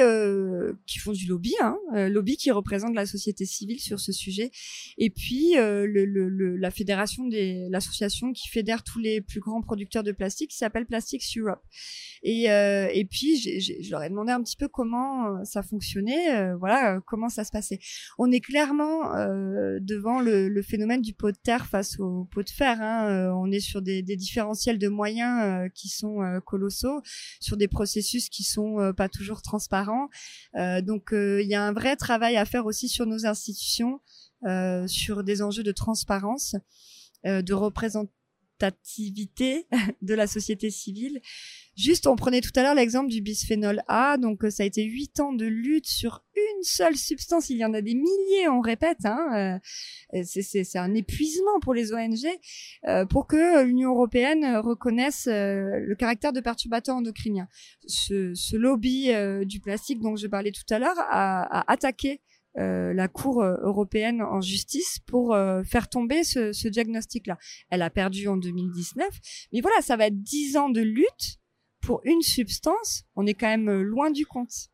qui 0.86 0.98
font 0.98 1.12
du 1.12 1.26
lobby, 1.26 1.54
hein, 1.60 1.78
lobby 2.08 2.36
qui 2.36 2.50
représente 2.50 2.94
la 2.94 3.06
société 3.06 3.46
civile 3.46 3.80
sur 3.80 3.98
ce 4.00 4.12
sujet, 4.12 4.50
et 4.98 5.10
puis 5.10 5.54
le, 5.54 5.86
le, 5.86 6.56
la 6.56 6.70
fédération 6.70 7.26
des, 7.26 7.68
l'association 7.70 8.32
qui 8.32 8.48
fédère 8.48 8.82
tous 8.82 8.98
les 8.98 9.20
plus 9.20 9.40
grands 9.40 9.62
producteurs 9.62 10.02
de 10.02 10.12
plastique, 10.12 10.50
qui 10.50 10.56
s'appelle 10.56 10.86
Plastics 10.86 11.22
Europe. 11.36 11.62
Et 12.22 12.44
et 12.44 13.04
puis 13.10 13.36
je 13.38 13.90
leur 13.90 14.02
ai 14.02 14.10
demandé 14.10 14.32
un 14.32 14.42
petit 14.42 14.56
peu 14.56 14.68
comment 14.68 15.44
ça 15.44 15.62
fonctionnait, 15.62 16.52
voilà, 16.54 17.00
comment 17.06 17.28
ça 17.28 17.44
se 17.44 17.50
passait. 17.50 17.78
On 18.18 18.30
est 18.30 18.40
clairement 18.40 18.89
euh, 19.14 19.78
devant 19.80 20.20
le, 20.20 20.62
phénomène 20.62 21.00
du 21.00 21.14
pot 21.14 21.30
de 21.30 21.36
terre 21.42 21.66
face 21.66 21.98
au 21.98 22.28
pot 22.30 22.42
de 22.42 22.50
fer. 22.50 22.80
Hein. 22.80 23.08
Euh, 23.08 23.32
on 23.34 23.50
est 23.50 23.60
sur 23.60 23.82
des, 23.82 24.02
différentiels 24.02 24.78
de 24.78 24.88
moyens 24.88 25.42
euh, 25.42 25.68
qui 25.74 25.88
sont 25.88 26.20
colossaux, 26.44 27.00
sur 27.40 27.56
des 27.56 27.68
processus 27.68 28.28
qui 28.28 28.42
sont 28.44 28.92
pas 28.96 29.08
toujours 29.08 29.42
transparents. 29.42 30.08
donc 30.54 31.10
il 31.12 31.46
y 31.46 31.54
a 31.54 31.62
un 31.62 31.72
vrai 31.72 31.96
travail 31.96 32.36
à 32.36 32.44
faire 32.44 32.66
aussi 32.66 32.88
sur 32.88 33.06
nos 33.06 33.26
institutions, 33.26 34.00
sur 34.86 35.24
des 35.24 35.42
enjeux 35.42 35.62
de 35.62 35.72
transparence, 35.72 36.56
de 37.24 37.52
de 40.02 40.14
la 40.14 40.26
société 40.26 40.70
civile. 40.70 41.20
Juste, 41.76 42.06
on 42.06 42.16
prenait 42.16 42.40
tout 42.40 42.50
à 42.56 42.62
l'heure 42.62 42.74
l'exemple 42.74 43.08
du 43.08 43.22
bisphénol 43.22 43.82
A, 43.88 44.18
donc 44.18 44.44
ça 44.50 44.64
a 44.64 44.66
été 44.66 44.84
huit 44.84 45.18
ans 45.20 45.32
de 45.32 45.46
lutte 45.46 45.86
sur 45.86 46.22
une 46.36 46.62
seule 46.62 46.96
substance. 46.96 47.50
Il 47.50 47.56
y 47.56 47.64
en 47.64 47.72
a 47.74 47.80
des 47.80 47.94
milliers, 47.94 48.48
on 48.48 48.60
répète. 48.60 49.04
Hein, 49.04 49.58
euh, 50.14 50.22
c'est 50.24 50.78
un 50.78 50.94
épuisement 50.94 51.60
pour 51.62 51.74
les 51.74 51.92
ONG 51.92 52.26
euh, 52.86 53.06
pour 53.06 53.26
que 53.26 53.62
l'Union 53.62 53.90
européenne 53.90 54.56
reconnaisse 54.56 55.26
euh, 55.26 55.78
le 55.80 55.94
caractère 55.94 56.32
de 56.32 56.40
perturbateur 56.40 56.96
endocrinien. 56.96 57.48
Ce, 57.86 58.34
ce 58.34 58.56
lobby 58.56 59.10
du 59.46 59.60
plastique 59.60 60.00
dont 60.00 60.16
je 60.16 60.26
parlais 60.26 60.52
tout 60.52 60.74
à 60.74 60.78
l'heure 60.78 60.98
a, 60.98 61.70
attaqué 61.70 62.20
euh, 62.58 62.92
la 62.92 63.08
Cour 63.08 63.42
européenne 63.42 64.22
en 64.22 64.40
justice 64.40 64.98
pour 65.06 65.34
euh, 65.34 65.62
faire 65.62 65.88
tomber 65.88 66.24
ce, 66.24 66.68
diagnostic-là. 66.68 67.38
Elle 67.70 67.82
a 67.82 67.90
perdu 67.90 68.26
en 68.28 68.36
2019, 68.36 69.08
mais 69.52 69.60
voilà, 69.60 69.80
ça 69.82 69.96
va 69.96 70.06
être 70.06 70.20
dix 70.22 70.56
ans 70.56 70.68
de 70.68 70.80
lutte 70.80 71.38
pour 71.80 72.00
une 72.04 72.22
substance. 72.22 73.04
On 73.14 73.26
est 73.26 73.34
quand 73.34 73.48
même 73.48 73.70
loin 73.82 74.10
du 74.10 74.26
compte. 74.26 74.70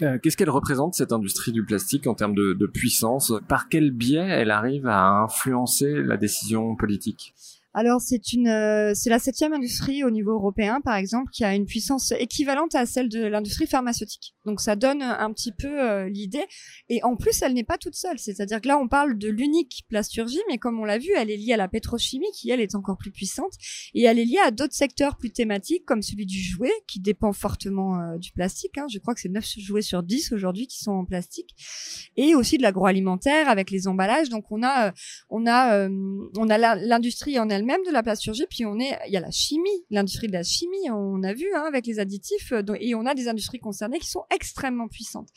Euh, 0.00 0.18
qu'est-ce 0.22 0.36
qu'elle 0.36 0.50
représente 0.50 0.94
cette 0.94 1.12
industrie 1.12 1.50
du 1.50 1.64
plastique 1.64 2.06
en 2.06 2.14
termes 2.14 2.34
de, 2.34 2.52
de 2.52 2.66
puissance? 2.66 3.32
Par 3.48 3.68
quel 3.68 3.90
biais 3.90 4.28
elle 4.28 4.52
arrive 4.52 4.86
à 4.86 5.22
influencer 5.22 5.92
la 5.92 6.16
décision 6.16 6.76
politique? 6.76 7.34
Alors 7.74 8.00
c'est 8.00 8.32
une, 8.32 8.48
euh, 8.48 8.92
c'est 8.94 9.10
la 9.10 9.18
septième 9.18 9.52
industrie 9.52 10.02
au 10.02 10.10
niveau 10.10 10.32
européen, 10.32 10.80
par 10.80 10.96
exemple, 10.96 11.30
qui 11.30 11.44
a 11.44 11.54
une 11.54 11.66
puissance 11.66 12.12
équivalente 12.18 12.74
à 12.74 12.86
celle 12.86 13.08
de 13.08 13.24
l'industrie 13.26 13.66
pharmaceutique. 13.66 14.34
Donc 14.46 14.60
ça 14.60 14.74
donne 14.74 15.02
un 15.02 15.30
petit 15.32 15.52
peu 15.52 15.80
euh, 15.80 16.08
l'idée. 16.08 16.44
Et 16.88 17.02
en 17.04 17.14
plus, 17.14 17.42
elle 17.42 17.52
n'est 17.52 17.64
pas 17.64 17.76
toute 17.76 17.94
seule. 17.94 18.18
C'est-à-dire 18.18 18.62
que 18.62 18.68
là, 18.68 18.78
on 18.78 18.88
parle 18.88 19.18
de 19.18 19.28
l'unique 19.28 19.84
plasturgie, 19.88 20.40
mais 20.48 20.56
comme 20.56 20.80
on 20.80 20.84
l'a 20.84 20.98
vu, 20.98 21.10
elle 21.14 21.30
est 21.30 21.36
liée 21.36 21.52
à 21.52 21.58
la 21.58 21.68
pétrochimie, 21.68 22.30
qui 22.34 22.50
elle 22.50 22.60
est 22.60 22.74
encore 22.74 22.96
plus 22.96 23.10
puissante, 23.10 23.52
et 23.94 24.04
elle 24.04 24.18
est 24.18 24.24
liée 24.24 24.40
à 24.42 24.50
d'autres 24.50 24.74
secteurs 24.74 25.18
plus 25.18 25.30
thématiques, 25.30 25.84
comme 25.84 26.00
celui 26.00 26.24
du 26.24 26.40
jouet, 26.40 26.72
qui 26.86 27.00
dépend 27.00 27.34
fortement 27.34 28.00
euh, 28.00 28.16
du 28.16 28.32
plastique. 28.32 28.78
Hein. 28.78 28.86
Je 28.90 28.98
crois 28.98 29.14
que 29.14 29.20
c'est 29.20 29.28
9 29.28 29.44
jouets 29.58 29.82
sur 29.82 30.02
10 30.02 30.32
aujourd'hui 30.32 30.66
qui 30.66 30.78
sont 30.78 30.92
en 30.92 31.04
plastique, 31.04 31.54
et 32.16 32.34
aussi 32.34 32.56
de 32.56 32.62
l'agroalimentaire 32.62 33.50
avec 33.50 33.70
les 33.70 33.86
emballages. 33.86 34.30
Donc 34.30 34.46
on 34.50 34.62
a, 34.62 34.92
on 35.28 35.46
a, 35.46 35.88
on 35.88 36.48
a 36.48 36.74
l'industrie 36.76 37.38
en 37.38 37.50
elle-même 37.58 37.82
de 37.86 37.92
la 37.92 38.02
plasturgie, 38.02 38.46
puis 38.48 38.64
on 38.64 38.78
est, 38.78 38.98
il 39.06 39.12
y 39.12 39.16
a 39.16 39.20
la 39.20 39.30
chimie, 39.30 39.84
l'industrie 39.90 40.28
de 40.28 40.32
la 40.32 40.42
chimie, 40.42 40.90
on 40.90 41.22
a 41.22 41.34
vu 41.34 41.46
hein, 41.54 41.64
avec 41.66 41.86
les 41.86 41.98
additifs, 41.98 42.52
et 42.80 42.94
on 42.94 43.06
a 43.06 43.14
des 43.14 43.28
industries 43.28 43.58
concernées 43.58 43.98
qui 43.98 44.08
sont 44.08 44.24
extrêmement 44.30 44.88
puissantes. 44.88 45.28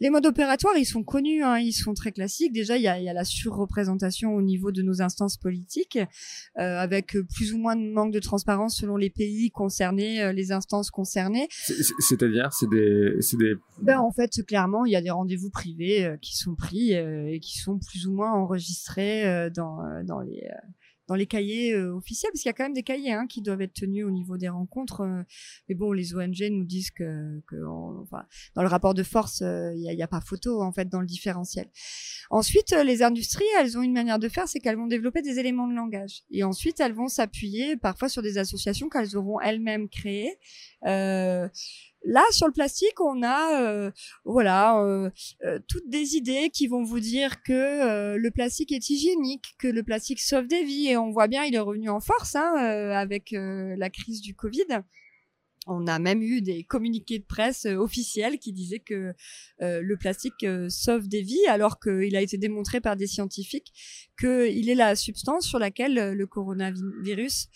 Les 0.00 0.10
modes 0.10 0.26
opératoires, 0.26 0.76
ils 0.76 0.84
sont 0.84 1.04
connus, 1.04 1.44
hein, 1.44 1.58
ils 1.58 1.72
sont 1.72 1.94
très 1.94 2.12
classiques. 2.12 2.52
Déjà, 2.52 2.76
il 2.76 2.82
y 2.82 2.88
a, 2.88 2.98
y 2.98 3.08
a, 3.08 3.12
la 3.12 3.24
surreprésentation 3.24 4.34
au 4.34 4.42
niveau 4.42 4.72
de 4.72 4.82
nos 4.82 5.00
instances 5.00 5.36
politiques, 5.36 5.96
euh, 5.96 6.78
avec 6.78 7.16
plus 7.34 7.52
ou 7.52 7.58
moins 7.58 7.76
de 7.76 7.88
manque 7.92 8.12
de 8.12 8.18
transparence 8.18 8.76
selon 8.76 8.96
les 8.96 9.10
pays 9.10 9.50
concernés, 9.50 10.20
euh, 10.20 10.32
les 10.32 10.50
instances 10.50 10.90
concernées. 10.90 11.46
C'est-à-dire, 11.50 12.52
c'est 12.52 12.68
des, 12.68 13.14
c'est 13.20 13.36
des. 13.36 13.54
Ben 13.80 14.00
en 14.00 14.10
fait, 14.10 14.44
clairement, 14.46 14.84
il 14.84 14.92
y 14.92 14.96
a 14.96 15.02
des 15.02 15.10
rendez-vous 15.10 15.50
privés 15.50 16.04
euh, 16.04 16.16
qui 16.16 16.36
sont 16.36 16.54
pris 16.54 16.94
euh, 16.94 17.26
et 17.28 17.38
qui 17.38 17.58
sont 17.58 17.78
plus 17.78 18.06
ou 18.06 18.12
moins 18.12 18.32
enregistrés 18.32 19.50
dans 19.54 20.02
dans 20.04 20.20
les 20.20 20.48
dans 21.08 21.14
les 21.14 21.26
cahiers 21.26 21.74
euh, 21.74 21.94
officiels, 21.94 22.30
parce 22.32 22.42
qu'il 22.42 22.48
y 22.48 22.50
a 22.50 22.52
quand 22.52 22.64
même 22.64 22.72
des 22.72 22.82
cahiers 22.82 23.12
hein, 23.12 23.26
qui 23.26 23.42
doivent 23.42 23.62
être 23.62 23.74
tenus 23.74 24.04
au 24.04 24.10
niveau 24.10 24.36
des 24.36 24.48
rencontres. 24.48 25.02
Euh, 25.02 25.22
mais 25.68 25.74
bon, 25.74 25.92
les 25.92 26.14
ONG 26.14 26.42
nous 26.50 26.64
disent 26.64 26.90
que, 26.90 27.40
que 27.46 27.56
enfin, 28.00 28.24
dans 28.54 28.62
le 28.62 28.68
rapport 28.68 28.94
de 28.94 29.02
force, 29.02 29.42
euh, 29.42 29.72
il 29.74 29.82
n'y 29.82 30.02
a, 30.02 30.08
pas 30.08 30.20
photo 30.20 30.62
en 30.62 30.72
fait 30.72 30.88
dans 30.88 31.00
le 31.00 31.06
différentiel. 31.06 31.68
Ensuite, 32.30 32.72
les 32.84 33.02
industries, 33.02 33.44
elles 33.58 33.76
ont 33.76 33.82
une 33.82 33.92
manière 33.92 34.18
de 34.18 34.28
faire, 34.28 34.48
c'est 34.48 34.60
qu'elles 34.60 34.76
vont 34.76 34.86
développer 34.86 35.22
des 35.22 35.38
éléments 35.38 35.66
de 35.66 35.74
langage. 35.74 36.22
Et 36.30 36.44
ensuite, 36.44 36.80
elles 36.80 36.94
vont 36.94 37.08
s'appuyer 37.08 37.76
parfois 37.76 38.08
sur 38.08 38.22
des 38.22 38.38
associations 38.38 38.88
qu'elles 38.88 39.16
auront 39.16 39.40
elles-mêmes 39.40 39.88
créées. 39.88 40.38
Euh, 42.04 42.12
Là, 42.12 42.22
sur 42.30 42.46
le 42.46 42.52
plastique, 42.52 43.00
on 43.00 43.22
a 43.22 43.62
euh, 43.62 43.90
voilà 44.24 44.82
euh, 44.82 45.10
euh, 45.44 45.58
toutes 45.68 45.88
des 45.88 46.16
idées 46.16 46.50
qui 46.52 46.66
vont 46.66 46.82
vous 46.82 47.00
dire 47.00 47.42
que 47.42 48.16
le 48.16 48.30
plastique 48.30 48.72
est 48.72 48.90
hygiénique, 48.90 49.54
que 49.58 49.68
le 49.68 49.82
plastique 49.82 50.20
sauve 50.20 50.46
des 50.46 50.64
vies, 50.64 50.88
et 50.88 50.96
on 50.96 51.10
voit 51.10 51.28
bien, 51.28 51.44
il 51.44 51.54
est 51.54 51.60
revenu 51.60 51.88
en 51.88 52.00
force 52.00 52.36
hein, 52.36 52.54
avec 52.54 53.30
la 53.32 53.90
crise 53.90 54.20
du 54.20 54.34
Covid. 54.34 54.82
On 55.68 55.86
a 55.86 56.00
même 56.00 56.22
eu 56.22 56.42
des 56.42 56.64
communiqués 56.64 57.20
de 57.20 57.24
presse 57.24 57.66
officiels 57.66 58.38
qui 58.38 58.52
disaient 58.52 58.80
que 58.80 59.14
le 59.60 59.94
plastique 59.96 60.44
sauve 60.68 61.08
des 61.08 61.22
vies, 61.22 61.46
alors 61.48 61.78
qu'il 61.78 62.16
a 62.16 62.20
été 62.20 62.36
démontré 62.36 62.80
par 62.80 62.96
des 62.96 63.06
scientifiques 63.06 63.72
qu'il 64.18 64.68
est 64.68 64.74
la 64.74 64.96
substance 64.96 65.46
sur 65.46 65.58
laquelle 65.58 66.12
le 66.12 66.26
coronavirus 66.26 67.48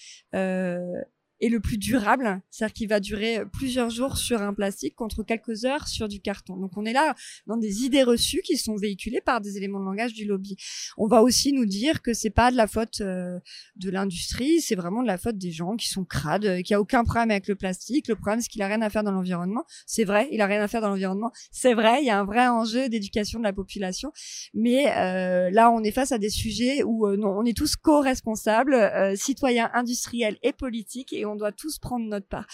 et 1.41 1.49
le 1.49 1.61
plus 1.61 1.79
durable, 1.79 2.41
c'est-à-dire 2.51 2.75
qu'il 2.75 2.89
va 2.89 3.01
durer 3.01 3.43
plusieurs 3.53 3.91
jours 3.91 4.17
sur 4.17 4.41
un 4.41 4.55
plastique 4.55 4.95
contre 4.95 5.23
quelques 5.23 5.65
heures 5.65 5.87
sur 5.87 6.09
du 6.09 6.21
carton. 6.21 6.57
Donc 6.57 6.77
on 6.77 6.85
est 6.85 6.93
là 6.93 7.15
dans 7.47 7.57
des 7.57 7.85
idées 7.85 8.03
reçues 8.03 8.41
qui 8.43 8.57
sont 8.57 8.77
véhiculées 8.77 9.21
par 9.21 9.41
des 9.41 9.57
éléments 9.57 9.81
de 9.81 9.85
langage 9.85 10.15
du 10.15 10.25
lobby. 10.25 10.57
On 10.97 11.07
va 11.07 11.23
aussi 11.23 11.53
nous 11.53 11.67
dire 11.67 12.01
que 12.01 12.15
c'est 12.15 12.31
pas 12.31 12.51
de 12.51 12.57
la 12.57 12.67
faute 12.67 13.01
euh, 13.01 13.39
de 13.77 13.91
l'industrie, 13.91 14.61
c'est 14.61 14.75
vraiment 14.75 15.03
de 15.03 15.07
la 15.07 15.19
faute 15.19 15.37
des 15.37 15.51
gens 15.51 15.77
qui 15.77 15.89
sont 15.89 16.05
crades, 16.05 16.47
euh, 16.47 16.57
qu'il 16.59 16.71
y 16.71 16.75
a 16.75 16.81
aucun 16.81 17.05
problème 17.05 17.31
avec 17.31 17.49
le 17.49 17.55
plastique. 17.55 18.09
Le 18.09 18.15
problème 18.15 18.41
c'est 18.41 18.49
qu'il 18.49 18.63
a 18.63 18.67
rien 18.67 18.81
à 18.81 18.89
faire 18.89 19.05
dans 19.05 19.13
l'environnement. 19.13 19.65
C'est 19.87 20.05
vrai, 20.05 20.29
il 20.33 20.41
a 20.41 20.47
rien 20.47 20.63
à 20.63 20.69
faire 20.69 20.81
dans 20.81 20.89
l'environnement. 20.89 21.33
C'est 21.51 21.75
vrai, 21.75 21.99
il 22.01 22.07
y 22.07 22.11
a 22.11 22.19
un 22.19 22.25
vrai 22.25 22.49
enjeu 22.49 22.89
d'éducation 22.89 23.39
de 23.39 23.45
la 23.45 23.53
population. 23.53 24.11
Mais 24.55 24.91
euh, 24.97 25.51
là 25.51 25.71
on 25.71 25.83
est 25.83 25.93
face 25.93 26.13
à 26.13 26.19
des 26.19 26.31
sujets 26.31 26.83
où 26.83 27.07
on 27.07 27.45
est 27.45 27.57
tous 27.57 27.77
co-responsables, 27.77 29.17
citoyens, 29.17 29.71
industriels 29.75 30.39
et 30.43 30.53
politiques, 30.53 31.13
on 31.27 31.37
doit 31.37 31.53
tous 31.53 31.79
prendre 31.79 32.07
notre 32.07 32.27
part. 32.27 32.47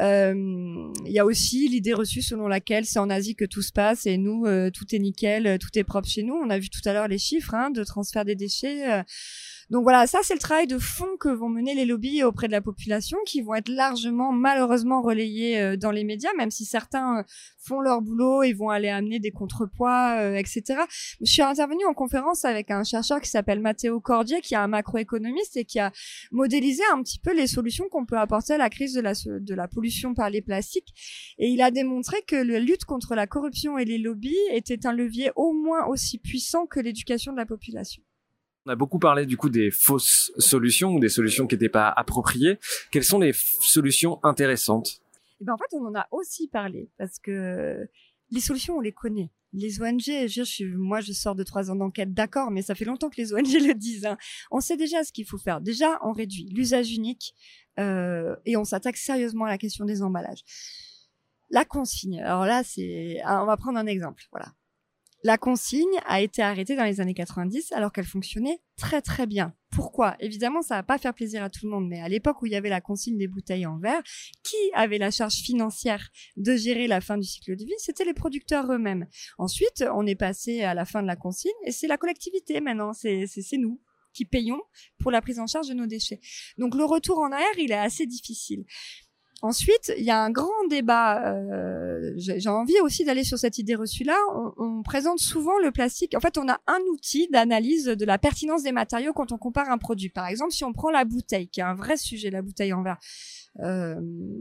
Euh, 0.00 0.34
il 1.06 1.12
y 1.12 1.18
a 1.18 1.24
aussi 1.24 1.68
l'idée 1.68 1.92
reçue 1.92 2.22
selon 2.22 2.48
laquelle 2.48 2.84
c'est 2.84 2.98
en 2.98 3.10
Asie 3.10 3.36
que 3.36 3.44
tout 3.44 3.62
se 3.62 3.72
passe 3.72 4.06
et 4.06 4.18
nous, 4.18 4.46
euh, 4.46 4.70
tout 4.70 4.94
est 4.94 4.98
nickel, 4.98 5.46
euh, 5.46 5.58
tout 5.58 5.76
est 5.78 5.84
propre 5.84 6.08
chez 6.08 6.22
nous. 6.22 6.34
On 6.34 6.50
a 6.50 6.58
vu 6.58 6.70
tout 6.70 6.80
à 6.84 6.92
l'heure 6.92 7.08
les 7.08 7.18
chiffres 7.18 7.54
hein, 7.54 7.70
de 7.70 7.84
transfert 7.84 8.24
des 8.24 8.36
déchets. 8.36 9.04
Donc 9.70 9.82
voilà, 9.82 10.06
ça 10.06 10.20
c'est 10.22 10.34
le 10.34 10.40
travail 10.40 10.66
de 10.66 10.78
fond 10.78 11.16
que 11.18 11.28
vont 11.28 11.48
mener 11.48 11.74
les 11.74 11.86
lobbies 11.86 12.22
auprès 12.22 12.46
de 12.46 12.52
la 12.52 12.60
population, 12.60 13.18
qui 13.26 13.40
vont 13.40 13.54
être 13.54 13.68
largement, 13.68 14.32
malheureusement, 14.32 15.00
relayés 15.00 15.58
euh, 15.58 15.76
dans 15.76 15.90
les 15.90 16.04
médias, 16.04 16.32
même 16.36 16.50
si 16.50 16.64
certains 16.64 17.20
euh, 17.20 17.22
font 17.58 17.80
leur 17.80 18.02
boulot 18.02 18.42
et 18.42 18.52
vont 18.52 18.68
aller 18.68 18.88
amener 18.88 19.20
des 19.20 19.30
contrepoids, 19.30 20.18
euh, 20.18 20.36
etc. 20.36 20.82
Je 21.20 21.30
suis 21.30 21.42
intervenue 21.42 21.86
en 21.86 21.94
conférence 21.94 22.44
avec 22.44 22.70
un 22.70 22.84
chercheur 22.84 23.20
qui 23.20 23.30
s'appelle 23.30 23.60
Matteo 23.60 24.00
Cordier, 24.00 24.40
qui 24.40 24.54
est 24.54 24.58
un 24.58 24.68
macroéconomiste 24.68 25.56
et 25.56 25.64
qui 25.64 25.78
a 25.78 25.92
modélisé 26.30 26.82
un 26.92 27.02
petit 27.02 27.18
peu 27.18 27.34
les 27.34 27.46
solutions 27.46 27.86
qu'on 27.90 28.04
peut 28.04 28.18
apporter 28.18 28.54
à 28.54 28.58
la 28.58 28.68
crise 28.68 28.92
de 28.92 29.00
la, 29.00 29.14
de 29.14 29.54
la 29.54 29.68
pollution 29.68 30.14
par 30.14 30.28
les 30.28 30.42
plastiques. 30.42 30.92
Et 31.38 31.48
il 31.48 31.62
a 31.62 31.70
démontré 31.70 32.18
que 32.26 32.36
la 32.36 32.60
lutte 32.60 32.84
contre 32.84 33.14
la 33.14 33.26
corruption 33.26 33.78
et 33.78 33.84
les 33.84 33.98
lobbies 33.98 34.34
était 34.50 34.86
un 34.86 34.92
levier 34.92 35.30
au 35.36 35.52
moins 35.52 35.86
aussi 35.86 36.18
puissant 36.18 36.66
que 36.66 36.80
l'éducation 36.80 37.32
de 37.32 37.38
la 37.38 37.46
population. 37.46 38.02
On 38.66 38.70
a 38.70 38.76
beaucoup 38.76 38.98
parlé 38.98 39.26
du 39.26 39.36
coup 39.36 39.50
des 39.50 39.70
fausses 39.70 40.32
solutions 40.38 40.94
ou 40.94 41.00
des 41.00 41.10
solutions 41.10 41.46
qui 41.46 41.54
n'étaient 41.54 41.68
pas 41.68 41.88
appropriées. 41.88 42.58
Quelles 42.90 43.04
sont 43.04 43.18
les 43.18 43.32
solutions 43.34 44.20
intéressantes? 44.22 45.02
Eh 45.40 45.44
ben 45.44 45.52
En 45.52 45.58
fait, 45.58 45.76
on 45.76 45.84
en 45.86 45.94
a 45.94 46.06
aussi 46.10 46.48
parlé 46.48 46.88
parce 46.96 47.18
que 47.18 47.86
les 48.30 48.40
solutions, 48.40 48.78
on 48.78 48.80
les 48.80 48.92
connaît. 48.92 49.30
Les 49.52 49.80
ONG, 49.80 50.00
je, 50.00 50.64
moi 50.76 51.00
je 51.00 51.12
sors 51.12 51.36
de 51.36 51.44
trois 51.44 51.70
ans 51.70 51.76
d'enquête, 51.76 52.12
d'accord, 52.12 52.50
mais 52.50 52.62
ça 52.62 52.74
fait 52.74 52.84
longtemps 52.84 53.10
que 53.10 53.18
les 53.18 53.34
ONG 53.34 53.46
le 53.66 53.74
disent. 53.74 54.06
Hein. 54.06 54.16
On 54.50 54.60
sait 54.60 54.76
déjà 54.76 55.04
ce 55.04 55.12
qu'il 55.12 55.26
faut 55.26 55.38
faire. 55.38 55.60
Déjà, 55.60 56.00
on 56.02 56.12
réduit 56.12 56.48
l'usage 56.50 56.90
unique 56.90 57.34
euh, 57.78 58.34
et 58.46 58.56
on 58.56 58.64
s'attaque 58.64 58.96
sérieusement 58.96 59.44
à 59.44 59.48
la 59.48 59.58
question 59.58 59.84
des 59.84 60.02
emballages. 60.02 60.42
La 61.50 61.64
consigne. 61.64 62.20
Alors 62.22 62.46
là, 62.46 62.64
c'est, 62.64 63.20
on 63.26 63.44
va 63.44 63.56
prendre 63.56 63.78
un 63.78 63.86
exemple. 63.86 64.24
Voilà. 64.32 64.46
La 65.26 65.38
consigne 65.38 65.98
a 66.04 66.20
été 66.20 66.42
arrêtée 66.42 66.76
dans 66.76 66.84
les 66.84 67.00
années 67.00 67.14
90 67.14 67.72
alors 67.72 67.92
qu'elle 67.92 68.04
fonctionnait 68.04 68.60
très 68.76 69.00
très 69.00 69.26
bien. 69.26 69.54
Pourquoi? 69.70 70.16
Évidemment, 70.20 70.60
ça 70.60 70.76
va 70.76 70.82
pas 70.82 70.98
faire 70.98 71.14
plaisir 71.14 71.42
à 71.42 71.48
tout 71.48 71.60
le 71.64 71.70
monde, 71.70 71.88
mais 71.88 71.98
à 71.98 72.10
l'époque 72.10 72.42
où 72.42 72.46
il 72.46 72.52
y 72.52 72.56
avait 72.56 72.68
la 72.68 72.82
consigne 72.82 73.16
des 73.16 73.26
bouteilles 73.26 73.64
en 73.64 73.78
verre, 73.78 74.02
qui 74.42 74.56
avait 74.74 74.98
la 74.98 75.10
charge 75.10 75.36
financière 75.36 76.10
de 76.36 76.54
gérer 76.56 76.86
la 76.86 77.00
fin 77.00 77.16
du 77.16 77.26
cycle 77.26 77.56
de 77.56 77.64
vie? 77.64 77.72
C'était 77.78 78.04
les 78.04 78.12
producteurs 78.12 78.70
eux-mêmes. 78.70 79.06
Ensuite, 79.38 79.82
on 79.94 80.06
est 80.06 80.14
passé 80.14 80.62
à 80.62 80.74
la 80.74 80.84
fin 80.84 81.00
de 81.00 81.06
la 81.06 81.16
consigne 81.16 81.50
et 81.64 81.72
c'est 81.72 81.86
la 81.86 81.96
collectivité 81.96 82.60
maintenant, 82.60 82.92
c'est 82.92 83.26
nous 83.56 83.80
qui 84.12 84.26
payons 84.26 84.60
pour 84.98 85.10
la 85.10 85.20
prise 85.20 85.40
en 85.40 85.46
charge 85.46 85.68
de 85.68 85.74
nos 85.74 85.86
déchets. 85.86 86.20
Donc 86.56 86.76
le 86.76 86.84
retour 86.84 87.18
en 87.18 87.32
arrière, 87.32 87.58
il 87.58 87.72
est 87.72 87.74
assez 87.74 88.06
difficile. 88.06 88.64
Ensuite, 89.44 89.92
il 89.98 90.04
y 90.04 90.10
a 90.10 90.18
un 90.22 90.30
grand 90.30 90.66
débat. 90.70 91.22
Euh, 91.22 92.14
J'ai 92.16 92.48
envie 92.48 92.80
aussi 92.80 93.04
d'aller 93.04 93.24
sur 93.24 93.38
cette 93.38 93.58
idée 93.58 93.74
reçue-là. 93.74 94.16
On, 94.56 94.82
présente 94.82 95.18
souvent 95.18 95.58
le 95.58 95.70
plastique. 95.70 96.14
En 96.16 96.20
fait, 96.20 96.38
on 96.38 96.48
a 96.48 96.62
un 96.66 96.78
outil 96.90 97.28
d'analyse 97.30 97.84
de 97.84 98.04
la 98.06 98.16
pertinence 98.16 98.62
des 98.62 98.72
matériaux 98.72 99.12
quand 99.12 99.32
on 99.32 99.36
compare 99.36 99.68
un 99.68 99.76
produit. 99.76 100.08
Par 100.08 100.28
exemple, 100.28 100.52
si 100.52 100.64
on 100.64 100.72
prend 100.72 100.90
la 100.90 101.04
bouteille, 101.04 101.48
qui 101.48 101.60
est 101.60 101.64
un 101.64 101.74
vrai 101.74 101.98
sujet, 101.98 102.30
la 102.30 102.40
bouteille 102.40 102.72
en 102.72 102.82
verre. 102.82 102.96
Euh, 103.60 104.00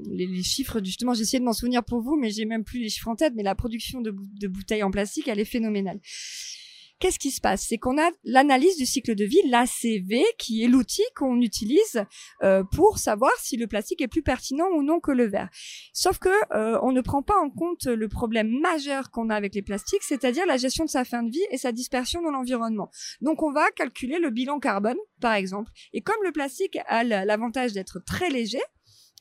les, 0.10 0.26
les, 0.26 0.42
chiffres, 0.42 0.82
justement, 0.82 1.12
essayé 1.12 1.40
de 1.40 1.44
m'en 1.44 1.52
souvenir 1.52 1.84
pour 1.84 2.00
vous, 2.00 2.16
mais 2.16 2.30
j'ai 2.30 2.46
même 2.46 2.64
plus 2.64 2.80
les 2.80 2.88
chiffres 2.88 3.10
en 3.10 3.18
tête. 3.18 3.34
Mais 3.36 3.44
la 3.44 3.56
production 3.56 4.00
de 4.00 4.48
bouteilles 4.48 4.84
en 4.84 4.92
plastique, 4.92 5.28
elle 5.28 5.42
est 5.42 5.44
phénoménale 5.44 6.00
qu'est-ce 7.04 7.20
qui 7.20 7.32
se 7.32 7.42
passe? 7.42 7.66
C'est 7.68 7.78
qu'on 7.78 7.98
a 7.98 8.10
l'analyse 8.24 8.78
du 8.78 8.86
cycle 8.86 9.14
de 9.14 9.26
vie, 9.26 9.42
l'ACV, 9.50 10.24
qui 10.38 10.64
est 10.64 10.70
l'outil 10.70 11.04
qu'on 11.18 11.42
utilise 11.42 12.06
euh, 12.44 12.64
pour 12.64 12.98
savoir 12.98 13.34
si 13.40 13.58
le 13.58 13.68
plastique 13.68 14.02
est 14.02 14.08
plus 14.08 14.24
pertinent 14.24 14.68
ou 14.74 14.84
non 14.84 15.02
que 15.02 15.12
le 15.12 15.26
verre. 15.26 15.50
Sauf 15.92 16.18
que 16.18 16.30
euh, 16.56 16.80
on 16.82 16.94
ne 16.94 17.02
prend 17.02 17.22
pas 17.22 17.38
en 17.38 17.50
compte 17.50 17.88
le 17.88 18.08
problème 18.08 18.48
majeur 18.48 19.12
qu'on 19.12 19.30
a 19.30 19.36
avec 19.36 19.54
les 19.54 19.62
plastiques, 19.62 20.02
c'est-à-dire 20.02 20.46
la 20.46 20.56
gestion 20.56 20.86
de 20.86 20.90
sa 20.90 21.04
fin 21.04 21.24
de 21.24 21.30
vie 21.30 21.46
et 21.52 21.58
sa 21.58 21.74
dispersion 21.74 22.22
dans 22.22 22.32
l'environnement. 22.32 22.90
Donc 23.20 23.44
on 23.44 23.52
va 23.52 23.70
calculer 23.72 24.18
le 24.18 24.30
bilan 24.30 24.60
carbone, 24.60 24.98
par 25.20 25.34
exemple. 25.34 25.74
Et 25.92 26.00
comme 26.00 26.24
le 26.24 26.32
plastique 26.32 26.78
a 26.88 27.04
l'avantage 27.04 27.74
d'être 27.74 28.00
très 28.00 28.30
léger, 28.30 28.62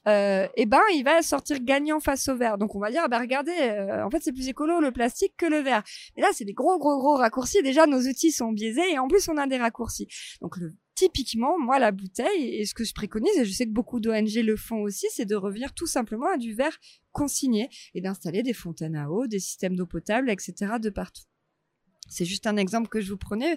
euh, 0.08 0.48
eh 0.56 0.66
ben 0.66 0.80
il 0.94 1.04
va 1.04 1.22
sortir 1.22 1.60
gagnant 1.60 2.00
face 2.00 2.28
au 2.28 2.36
verre. 2.36 2.58
Donc 2.58 2.74
on 2.74 2.80
va 2.80 2.90
dire, 2.90 3.08
bah 3.08 3.18
regardez, 3.18 3.52
euh, 3.52 4.04
en 4.04 4.10
fait 4.10 4.20
c'est 4.22 4.32
plus 4.32 4.48
écolo 4.48 4.80
le 4.80 4.90
plastique 4.90 5.34
que 5.36 5.46
le 5.46 5.58
verre. 5.58 5.82
Mais 6.16 6.22
là 6.22 6.28
c'est 6.32 6.44
des 6.44 6.54
gros 6.54 6.78
gros 6.78 6.98
gros 6.98 7.16
raccourcis. 7.16 7.62
Déjà 7.62 7.86
nos 7.86 8.00
outils 8.00 8.32
sont 8.32 8.52
biaisés 8.52 8.92
et 8.92 8.98
en 8.98 9.08
plus 9.08 9.28
on 9.28 9.36
a 9.36 9.46
des 9.46 9.58
raccourcis. 9.58 10.08
Donc 10.40 10.56
typiquement 10.94 11.58
moi 11.58 11.78
la 11.78 11.92
bouteille 11.92 12.56
et 12.56 12.66
ce 12.66 12.74
que 12.74 12.84
je 12.84 12.94
préconise 12.94 13.36
et 13.38 13.44
je 13.44 13.52
sais 13.52 13.66
que 13.66 13.70
beaucoup 13.70 14.00
d'ONG 14.00 14.34
le 14.34 14.56
font 14.56 14.82
aussi, 14.82 15.06
c'est 15.10 15.26
de 15.26 15.36
revenir 15.36 15.72
tout 15.72 15.86
simplement 15.86 16.26
à 16.26 16.36
du 16.36 16.54
verre 16.54 16.76
consigné 17.12 17.68
et 17.94 18.00
d'installer 18.00 18.42
des 18.42 18.54
fontaines 18.54 18.96
à 18.96 19.10
eau, 19.10 19.26
des 19.26 19.38
systèmes 19.38 19.76
d'eau 19.76 19.86
potable, 19.86 20.30
etc. 20.30 20.74
de 20.80 20.90
partout. 20.90 21.24
C'est 22.08 22.24
juste 22.24 22.46
un 22.46 22.56
exemple 22.56 22.88
que 22.88 23.00
je 23.00 23.10
vous 23.10 23.16
prenais 23.16 23.56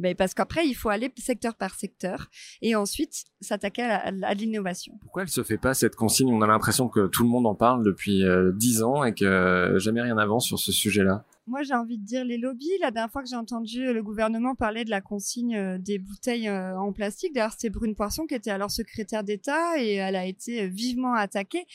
mais 0.00 0.14
parce 0.14 0.34
qu'après, 0.34 0.66
il 0.66 0.74
faut 0.74 0.88
aller 0.88 1.12
secteur 1.18 1.54
par 1.54 1.74
secteur 1.74 2.28
et 2.62 2.74
ensuite 2.74 3.24
s'attaquer 3.40 3.82
à, 3.82 4.34
l'innovation. 4.34 4.94
Pourquoi 5.00 5.22
elle 5.22 5.28
se 5.28 5.42
fait 5.42 5.58
pas 5.58 5.74
cette 5.74 5.96
consigne? 5.96 6.32
On 6.32 6.42
a 6.42 6.46
l'impression 6.46 6.88
que 6.88 7.06
tout 7.06 7.22
le 7.22 7.28
monde 7.28 7.46
en 7.46 7.54
parle 7.54 7.84
depuis 7.84 8.24
euh, 8.24 8.52
dix 8.52 8.82
ans 8.82 9.04
et 9.04 9.14
que 9.14 9.76
jamais 9.78 10.02
rien 10.02 10.14
n'avance 10.14 10.46
sur 10.46 10.58
ce 10.58 10.72
sujet-là. 10.72 11.24
Moi, 11.50 11.62
j'ai 11.62 11.74
envie 11.74 11.98
de 11.98 12.04
dire 12.04 12.24
les 12.24 12.38
lobbies. 12.38 12.70
La 12.80 12.92
dernière 12.92 13.10
fois 13.10 13.22
que 13.22 13.28
j'ai 13.28 13.36
entendu 13.36 13.92
le 13.92 14.02
gouvernement 14.04 14.54
parler 14.54 14.84
de 14.84 14.90
la 14.90 15.00
consigne 15.00 15.56
euh, 15.56 15.78
des 15.78 15.98
bouteilles 15.98 16.48
euh, 16.48 16.78
en 16.78 16.92
plastique, 16.92 17.34
d'ailleurs, 17.34 17.50
c'était 17.52 17.70
Brune 17.70 17.96
Poisson 17.96 18.26
qui 18.26 18.34
était 18.34 18.52
alors 18.52 18.70
secrétaire 18.70 19.24
d'État 19.24 19.76
et 19.76 19.94
elle 19.94 20.14
a 20.16 20.26
été 20.26 20.68
vivement 20.68 21.14
attaquée. 21.14 21.66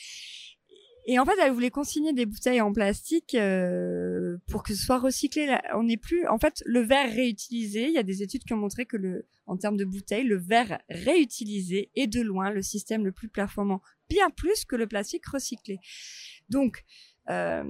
Et 1.08 1.20
en 1.20 1.24
fait, 1.24 1.36
elle 1.40 1.52
voulait 1.52 1.70
consigner 1.70 2.12
des 2.12 2.26
bouteilles 2.26 2.60
en 2.60 2.72
plastique 2.72 3.36
euh, 3.36 4.38
pour 4.48 4.64
que 4.64 4.74
ce 4.74 4.84
soit 4.84 4.98
recyclé. 4.98 5.56
On 5.74 5.84
n'est 5.84 5.96
plus, 5.96 6.26
en 6.26 6.38
fait, 6.38 6.64
le 6.66 6.80
verre 6.80 7.12
réutilisé. 7.12 7.86
Il 7.86 7.92
y 7.92 7.98
a 7.98 8.02
des 8.02 8.24
études 8.24 8.42
qui 8.42 8.52
ont 8.54 8.58
montré 8.58 8.86
que 8.86 8.96
le, 8.96 9.24
en 9.46 9.56
termes 9.56 9.76
de 9.76 9.84
bouteilles, 9.84 10.24
le 10.24 10.36
verre 10.36 10.80
réutilisé 10.90 11.90
est 11.94 12.08
de 12.08 12.20
loin 12.20 12.50
le 12.50 12.60
système 12.60 13.04
le 13.04 13.12
plus 13.12 13.28
performant, 13.28 13.80
bien 14.08 14.30
plus 14.30 14.64
que 14.64 14.74
le 14.74 14.88
plastique 14.88 15.26
recyclé. 15.26 15.78
Donc, 16.48 16.84
euh, 17.30 17.62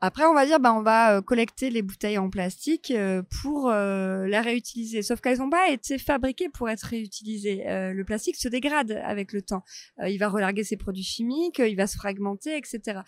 Après, 0.00 0.24
on 0.26 0.34
va 0.34 0.46
dire, 0.46 0.60
bah, 0.60 0.72
on 0.74 0.82
va 0.82 1.16
euh, 1.16 1.22
collecter 1.22 1.70
les 1.70 1.82
bouteilles 1.82 2.18
en 2.18 2.30
plastique 2.30 2.92
euh, 2.92 3.22
pour 3.42 3.68
euh, 3.68 4.28
la 4.28 4.42
réutiliser. 4.42 5.02
Sauf 5.02 5.20
qu'elles 5.20 5.38
n'ont 5.38 5.50
pas 5.50 5.70
été 5.70 5.98
fabriquées 5.98 6.48
pour 6.48 6.70
être 6.70 6.84
réutilisées. 6.84 7.64
le 7.66 8.02
plastique 8.04 8.36
se 8.36 8.48
dégrade 8.48 8.92
avec 9.04 9.32
le 9.32 9.42
temps. 9.42 9.64
il 10.06 10.18
va 10.18 10.28
relarguer 10.28 10.62
ses 10.62 10.76
produits 10.76 11.02
chimiques, 11.02 11.58
il 11.58 11.74
va 11.76 11.86
se 11.86 11.96
fragmenter, 11.96 12.56
etc. 12.56 13.00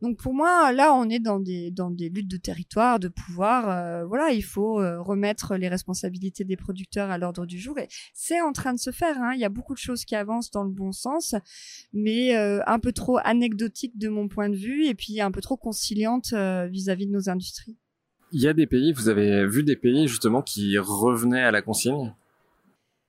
Donc 0.00 0.18
pour 0.18 0.32
moi, 0.32 0.72
là, 0.72 0.94
on 0.94 1.08
est 1.08 1.18
dans 1.18 1.40
des 1.40 1.70
dans 1.70 1.90
des 1.90 2.08
luttes 2.08 2.30
de 2.30 2.36
territoire, 2.36 2.98
de 2.98 3.08
pouvoir. 3.08 4.06
voilà, 4.06 4.30
il 4.30 4.42
faut 4.42 4.74
remettre 4.74 5.56
les 5.56 5.68
responsabilités 5.68 6.44
des 6.44 6.56
producteurs 6.56 7.10
à 7.10 7.18
l'ordre 7.18 7.46
du 7.46 7.58
jour. 7.58 7.78
Et 7.78 7.88
c'est 8.14 8.40
en 8.40 8.52
train 8.52 8.72
de 8.72 8.78
se 8.78 8.90
faire. 8.90 9.16
Hein. 9.18 9.32
Il 9.34 9.40
y 9.40 9.44
a 9.44 9.48
beaucoup 9.48 9.74
de 9.74 9.78
choses 9.78 10.04
qui 10.04 10.16
avancent 10.16 10.50
dans 10.50 10.64
le 10.64 10.70
bon 10.70 10.92
sens, 10.92 11.34
mais 11.92 12.34
un 12.34 12.78
peu 12.78 12.92
trop 12.92 13.18
anecdotique 13.24 13.98
de 13.98 14.08
mon 14.08 14.28
point 14.28 14.48
de 14.48 14.56
vue, 14.56 14.86
et 14.86 14.94
puis 14.94 15.20
un 15.20 15.30
peu 15.30 15.40
trop 15.40 15.56
conciliante 15.56 16.29
euh, 16.32 16.66
vis-à-vis 16.66 17.06
de 17.06 17.12
nos 17.12 17.28
industries. 17.28 17.76
Il 18.32 18.40
y 18.40 18.48
a 18.48 18.52
des 18.52 18.66
pays, 18.66 18.92
vous 18.92 19.08
avez 19.08 19.46
vu 19.46 19.64
des 19.64 19.76
pays 19.76 20.06
justement 20.06 20.42
qui 20.42 20.78
revenaient 20.78 21.42
à 21.42 21.50
la 21.50 21.62
consigne? 21.62 22.14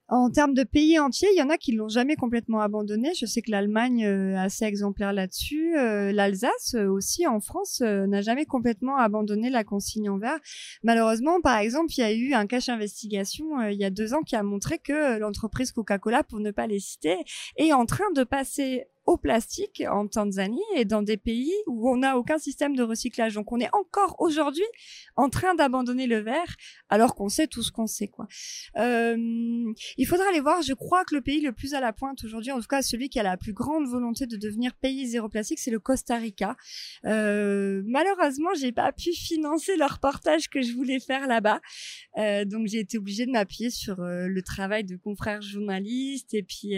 En 0.08 0.30
termes 0.30 0.54
de 0.54 0.64
pays 0.64 1.00
entiers, 1.00 1.30
il 1.34 1.38
y 1.38 1.42
en 1.42 1.50
a 1.50 1.58
qui 1.58 1.72
l'ont 1.72 1.88
jamais 1.88 2.18
complètement 2.18 2.60
abandonné. 2.60 3.14
Je 3.18 3.26
sais 3.26 3.42
que 3.42 3.50
l'Allemagne 3.50 4.04
euh, 4.06 4.34
est 4.34 4.38
assez 4.38 4.66
exemplaire 4.66 5.14
là-dessus. 5.14 5.78
Euh, 5.78 6.12
L'Alsace 6.12 6.76
aussi, 6.76 7.26
en 7.28 7.40
France, 7.40 7.80
n'a 7.80 8.22
jamais 8.22 8.46
complètement 8.46 8.98
abandonné 8.98 9.50
la 9.50 9.64
consigne 9.64 10.10
en 10.10 10.18
verre. 10.18 10.40
Malheureusement, 10.84 11.40
par 11.40 11.58
exemple, 11.60 11.94
il 11.96 12.02
y 12.02 12.04
a 12.04 12.12
eu 12.12 12.34
un 12.34 12.46
cache 12.46 12.68
investigation 12.68 13.62
il 13.62 13.80
y 13.80 13.86
a 13.86 13.90
deux 13.90 14.14
ans 14.14 14.24
qui 14.24 14.36
a 14.36 14.44
montré 14.44 14.80
que 14.80 15.18
l'entreprise 15.18 15.72
Coca-Cola, 15.72 16.24
pour 16.24 16.42
ne 16.42 16.52
pas 16.52 16.68
les 16.68 16.80
citer, 16.80 17.16
est 17.56 17.72
en 17.72 17.86
train 17.86 18.12
de 18.14 18.26
passer 18.26 18.88
au 19.12 19.18
plastique 19.18 19.84
en 19.90 20.08
Tanzanie 20.08 20.62
et 20.76 20.86
dans 20.86 21.02
des 21.02 21.18
pays 21.18 21.54
où 21.68 21.90
on 21.90 21.98
n'a 21.98 22.18
aucun 22.18 22.38
système 22.38 22.76
de 22.76 22.84
recyclage. 22.84 23.34
Donc 23.34 23.52
on 23.52 23.60
est 23.60 23.74
encore 23.74 24.16
aujourd'hui 24.20 24.64
en 25.18 25.30
train 25.30 25.54
d'abandonner 25.54 26.08
le 26.08 26.20
verre 26.20 26.56
alors 26.90 27.14
qu'on 27.14 27.28
sait 27.28 27.48
tout 27.48 27.62
ce 27.62 27.72
qu'on 27.72 27.88
sait. 27.88 28.08
quoi. 28.08 28.28
Euh, 28.78 29.18
il 29.98 30.06
faudra 30.08 30.26
aller 30.30 30.40
voir, 30.40 30.62
je 30.62 30.74
crois 30.74 31.04
que 31.04 31.14
le 31.14 31.22
pays 31.22 31.42
le 31.42 31.52
plus 31.52 31.74
à 31.74 31.82
la 31.82 31.92
pointe 31.92 32.24
aujourd'hui, 32.24 32.52
en 32.54 32.60
tout 32.62 32.68
cas 32.68 32.82
celui 32.82 33.10
qui 33.10 33.20
a 33.20 33.24
la 33.24 33.36
plus 33.36 33.52
grande 33.52 33.86
volonté 33.88 34.28
de 34.28 34.38
devenir 34.38 34.74
pays 34.76 35.08
zéro 35.08 35.28
plastique, 35.28 35.60
c'est 35.60 35.72
le 35.72 35.80
Costa 35.80 36.16
Rica. 36.16 36.56
Euh, 37.06 37.84
malheureusement, 37.86 38.54
j'ai 38.58 38.72
pas 38.72 38.94
pu 38.94 39.12
financer 39.12 39.76
le 39.76 39.86
reportage 39.86 40.50
que 40.50 40.62
je 40.62 40.72
voulais 40.74 41.02
faire 41.02 41.28
là-bas. 41.28 41.60
Euh, 42.18 42.46
donc 42.46 42.68
j'ai 42.68 42.80
été 42.80 42.98
obligée 42.98 43.26
de 43.26 43.32
m'appuyer 43.32 43.72
sur 43.72 44.00
euh, 44.00 44.28
le 44.28 44.42
travail 44.42 44.86
de 44.86 44.96
confrères 44.96 45.42
journalistes 45.42 46.34
et 46.34 46.44
puis 46.44 46.76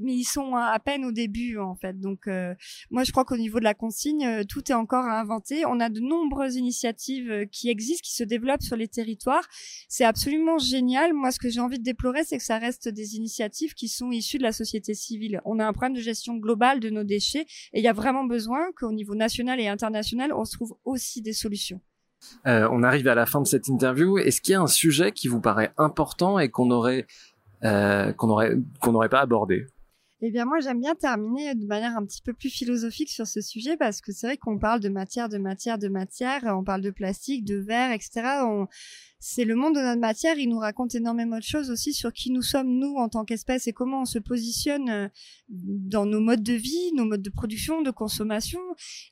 mais 0.00 0.14
ils 0.14 0.24
sont 0.24 0.54
à 0.54 0.78
peine 0.78 1.04
au 1.08 1.12
début 1.12 1.58
en 1.58 1.74
fait. 1.74 1.98
Donc 1.98 2.28
euh, 2.28 2.54
moi 2.90 3.04
je 3.04 3.10
crois 3.10 3.24
qu'au 3.24 3.36
niveau 3.36 3.58
de 3.58 3.64
la 3.64 3.74
consigne, 3.74 4.24
euh, 4.24 4.44
tout 4.48 4.70
est 4.70 4.74
encore 4.74 5.04
à 5.04 5.18
inventer. 5.18 5.64
On 5.66 5.80
a 5.80 5.88
de 5.88 6.00
nombreuses 6.00 6.56
initiatives 6.56 7.30
euh, 7.30 7.44
qui 7.46 7.68
existent, 7.68 8.02
qui 8.04 8.14
se 8.14 8.24
développent 8.24 8.62
sur 8.62 8.76
les 8.76 8.88
territoires. 8.88 9.46
C'est 9.88 10.04
absolument 10.04 10.58
génial. 10.58 11.12
Moi 11.12 11.30
ce 11.30 11.38
que 11.38 11.48
j'ai 11.48 11.60
envie 11.60 11.78
de 11.78 11.84
déplorer, 11.84 12.24
c'est 12.24 12.38
que 12.38 12.44
ça 12.44 12.58
reste 12.58 12.88
des 12.88 13.16
initiatives 13.16 13.74
qui 13.74 13.88
sont 13.88 14.10
issues 14.10 14.38
de 14.38 14.42
la 14.42 14.52
société 14.52 14.94
civile. 14.94 15.40
On 15.44 15.58
a 15.58 15.66
un 15.66 15.72
problème 15.72 15.94
de 15.94 16.00
gestion 16.00 16.36
globale 16.36 16.80
de 16.80 16.90
nos 16.90 17.04
déchets 17.04 17.46
et 17.72 17.80
il 17.80 17.82
y 17.82 17.88
a 17.88 17.92
vraiment 17.92 18.24
besoin 18.24 18.70
qu'au 18.76 18.92
niveau 18.92 19.14
national 19.14 19.60
et 19.60 19.68
international, 19.68 20.32
on 20.32 20.44
se 20.44 20.52
trouve 20.52 20.76
aussi 20.84 21.22
des 21.22 21.32
solutions. 21.32 21.80
on 22.44 22.82
arrive 22.82 23.08
à 23.08 23.14
la 23.14 23.26
fin 23.26 23.40
de 23.40 23.46
cette 23.46 23.68
interview. 23.68 24.18
Est-ce 24.18 24.40
qu'il 24.40 24.52
y 24.52 24.56
a 24.56 24.60
un 24.60 24.66
sujet 24.66 25.12
qui 25.12 25.28
vous 25.28 25.40
paraît 25.40 25.72
important 25.76 26.38
et 26.38 26.50
qu'on 26.50 26.70
aurait 26.70 27.06
qu'on 27.62 28.28
aurait 28.28 28.56
qu'on 28.80 28.92
n'aurait 28.92 29.08
pas 29.08 29.20
abordé? 29.20 29.66
Eh 30.20 30.30
bien, 30.32 30.44
moi, 30.44 30.58
j'aime 30.60 30.80
bien 30.80 30.96
terminer 30.96 31.54
de 31.54 31.64
manière 31.64 31.96
un 31.96 32.04
petit 32.04 32.22
peu 32.22 32.32
plus 32.32 32.50
philosophique 32.50 33.10
sur 33.10 33.26
ce 33.26 33.40
sujet 33.40 33.76
parce 33.76 34.00
que 34.00 34.10
c'est 34.12 34.26
vrai 34.26 34.36
qu'on 34.36 34.58
parle 34.58 34.80
de 34.80 34.88
matière, 34.88 35.28
de 35.28 35.38
matière, 35.38 35.78
de 35.78 35.88
matière, 35.88 36.42
on 36.44 36.64
parle 36.64 36.80
de 36.80 36.90
plastique, 36.90 37.44
de 37.44 37.56
verre, 37.56 37.92
etc. 37.92 38.22
c'est 39.20 39.44
le 39.44 39.56
monde 39.56 39.74
de 39.74 39.80
notre 39.80 40.00
matière. 40.00 40.38
Il 40.38 40.48
nous 40.48 40.58
raconte 40.58 40.94
énormément 40.94 41.38
de 41.38 41.42
choses 41.42 41.70
aussi 41.70 41.92
sur 41.92 42.12
qui 42.12 42.30
nous 42.30 42.42
sommes, 42.42 42.78
nous, 42.78 42.94
en 42.96 43.08
tant 43.08 43.24
qu'espèce, 43.24 43.66
et 43.66 43.72
comment 43.72 44.02
on 44.02 44.04
se 44.04 44.18
positionne 44.18 44.88
euh, 44.88 45.08
dans 45.48 46.06
nos 46.06 46.20
modes 46.20 46.42
de 46.42 46.52
vie, 46.52 46.92
nos 46.94 47.04
modes 47.04 47.22
de 47.22 47.30
production, 47.30 47.82
de 47.82 47.90
consommation. 47.90 48.60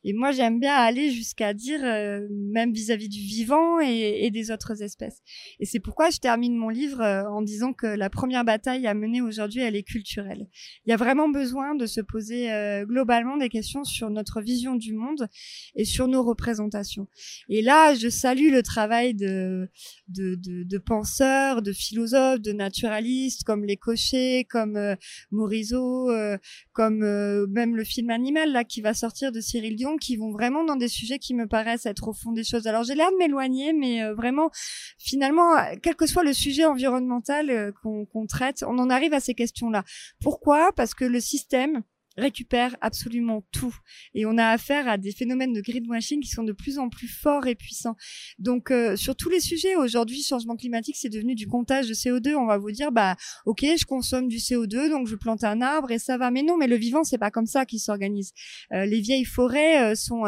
Et 0.05 0.13
moi, 0.13 0.31
j'aime 0.31 0.61
bien 0.61 0.75
aller 0.75 1.11
jusqu'à 1.11 1.55
dire, 1.55 1.81
euh, 1.83 2.27
même 2.31 2.73
vis-à-vis 2.73 3.09
du 3.09 3.19
vivant 3.19 3.81
et, 3.81 4.31
des 4.31 4.51
autres 4.51 4.83
espèces. 4.83 5.23
Et 5.61 5.65
c'est 5.65 5.81
pourquoi 5.81 6.11
je 6.11 6.19
termine 6.19 6.57
mon 6.57 6.69
livre 6.69 7.01
euh, 7.01 7.25
en 7.29 7.43
disant 7.43 7.73
que 7.73 7.87
la 7.87 8.11
première 8.11 8.45
bataille 8.45 8.87
à 8.87 8.95
mener 8.95 9.23
aujourd'hui, 9.23 9.61
elle 9.61 9.77
est 9.77 9.83
culturelle. 9.83 10.47
Il 10.87 10.91
y 10.91 10.93
a 10.93 10.97
vraiment 10.97 11.29
besoin 11.29 11.75
de 11.75 11.87
se 11.87 12.01
poser 12.01 12.49
globalement 12.85 13.37
des 13.37 13.49
questions 13.49 13.85
sur 13.85 14.11
notre 14.11 14.41
vision 14.41 14.75
du 14.75 14.93
monde 14.93 15.29
et 15.75 15.85
sur 15.85 16.09
nos 16.09 16.23
représentations. 16.23 17.09
Et 17.49 17.63
là, 17.63 17.95
je 17.95 18.09
salue 18.09 18.51
le 18.51 18.63
travail 18.63 19.15
de 19.15 19.69
de, 20.09 20.35
de, 20.37 20.63
de, 20.63 20.79
penseurs, 20.79 21.63
de 21.63 21.73
philosophes, 21.73 22.41
de 22.41 22.53
naturalistes 22.53 23.45
comme 23.45 23.65
les 23.65 23.77
Cochers, 23.77 24.45
comme 24.49 24.77
euh, 24.77 24.95
Morisot, 25.31 26.11
euh, 26.11 26.39
comme 26.73 27.03
euh, 27.03 27.47
même 27.49 27.77
le 27.77 27.85
film 27.85 28.11
Animal 28.11 28.53
là 28.53 28.65
qui 28.65 28.81
va 28.81 28.95
sortir 28.95 29.33
de 29.33 29.41
Cyril 29.41 29.77
Dion, 29.77 29.97
qui 29.97 30.17
vont 30.17 30.31
vraiment 30.31 30.65
dans 30.65 30.77
des 30.77 30.89
sujets 30.89 31.19
qui 31.19 31.35
me 31.35 31.47
paraissent 31.47 31.87
être 31.87 32.09
au 32.09 32.13
fond 32.13 32.33
des 32.33 32.45
choses. 32.45 32.67
Alors 32.67 32.85
j'ai 32.85 32.95
l'air 32.95 33.11
de 33.11 33.17
m'éloigner, 33.17 33.73
mais 33.73 34.13
vraiment 34.13 34.51
finalement, 34.99 35.55
quel 35.83 35.97
que 35.97 36.07
soit 36.07 36.25
le 36.25 36.33
sujet 36.33 36.65
environnemental 36.65 37.73
qu'on 37.83 38.27
traite, 38.27 38.65
on 38.67 38.79
en 38.79 38.91
arrive 38.91 39.13
à 39.13 39.21
ces 39.21 39.35
questions-là. 39.35 39.85
Pourquoi? 40.21 40.73
Parce 40.73 40.95
que 40.95 41.05
le 41.05 41.21
système 41.21 41.83
récupère 42.17 42.77
absolument 42.81 43.45
tout. 43.53 43.75
Et 44.15 44.27
on 44.27 44.39
a 44.39 44.49
affaire 44.49 44.89
à 44.89 44.99
des 44.99 45.13
phénomènes 45.13 45.53
de 45.53 45.61
greenwashing 45.61 46.21
qui 46.21 46.31
sont 46.31 46.45
de 46.45 46.53
plus 46.53 46.79
en 46.79 46.89
plus 46.89 47.09
forts 47.09 47.47
et 47.47 47.55
puissants. 47.55 47.97
Donc 48.39 48.71
euh, 48.71 48.97
sur 48.97 49.17
tous 49.17 49.29
les 49.29 49.41
sujets, 49.41 49.77
aujourd'hui, 49.77 50.23
changement 50.23 50.57
climatique, 50.57 50.97
c'est 50.99 51.09
devenu 51.09 51.35
du 51.35 51.47
comptage 51.47 51.89
de 51.89 51.95
CO2. 51.95 52.35
On 52.35 52.47
va 52.47 52.59
vous 52.59 52.71
dire, 52.71 52.93
bah 52.93 53.17
ok, 53.45 53.61
je 53.63 53.85
consomme 53.85 54.29
du 54.29 54.39
CO2, 54.39 54.89
donc 54.91 55.07
je 55.07 55.15
plante 55.15 55.45
un 55.45 55.61
arbre 55.61 55.91
et 55.91 55.99
ça 55.99 56.17
va. 56.19 56.31
Mais 56.31 56.43
non, 56.43 56.57
mais 56.57 56.67
le 56.67 56.77
vivant, 56.77 57.05
c'est 57.05 57.19
pas 57.19 57.31
comme 57.31 57.47
ça 57.47 57.67
qu'il 57.67 57.81
s'organise. 57.81 58.33
Euh, 58.73 58.87
les 58.87 59.01
vieilles 59.01 59.25
forêts 59.25 59.93
euh, 59.93 59.95
sont 59.95 60.25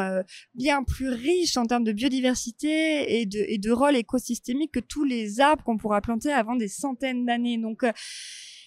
bien 0.54 0.82
plus 0.82 1.08
riches 1.08 1.56
en 1.56 1.66
termes 1.66 1.84
de 1.84 1.92
biodiversité 1.92 3.20
et 3.20 3.26
de, 3.26 3.38
et 3.48 3.58
de 3.58 3.70
rôle 3.70 3.96
écosystémique 3.96 4.72
que 4.72 4.80
tous 4.80 5.04
les 5.04 5.40
arbres 5.40 5.62
qu'on 5.64 5.76
pourra 5.76 6.00
planter 6.00 6.32
avant 6.32 6.56
des 6.56 6.68
centaines 6.68 7.24
d'années. 7.24 7.58
Donc 7.58 7.84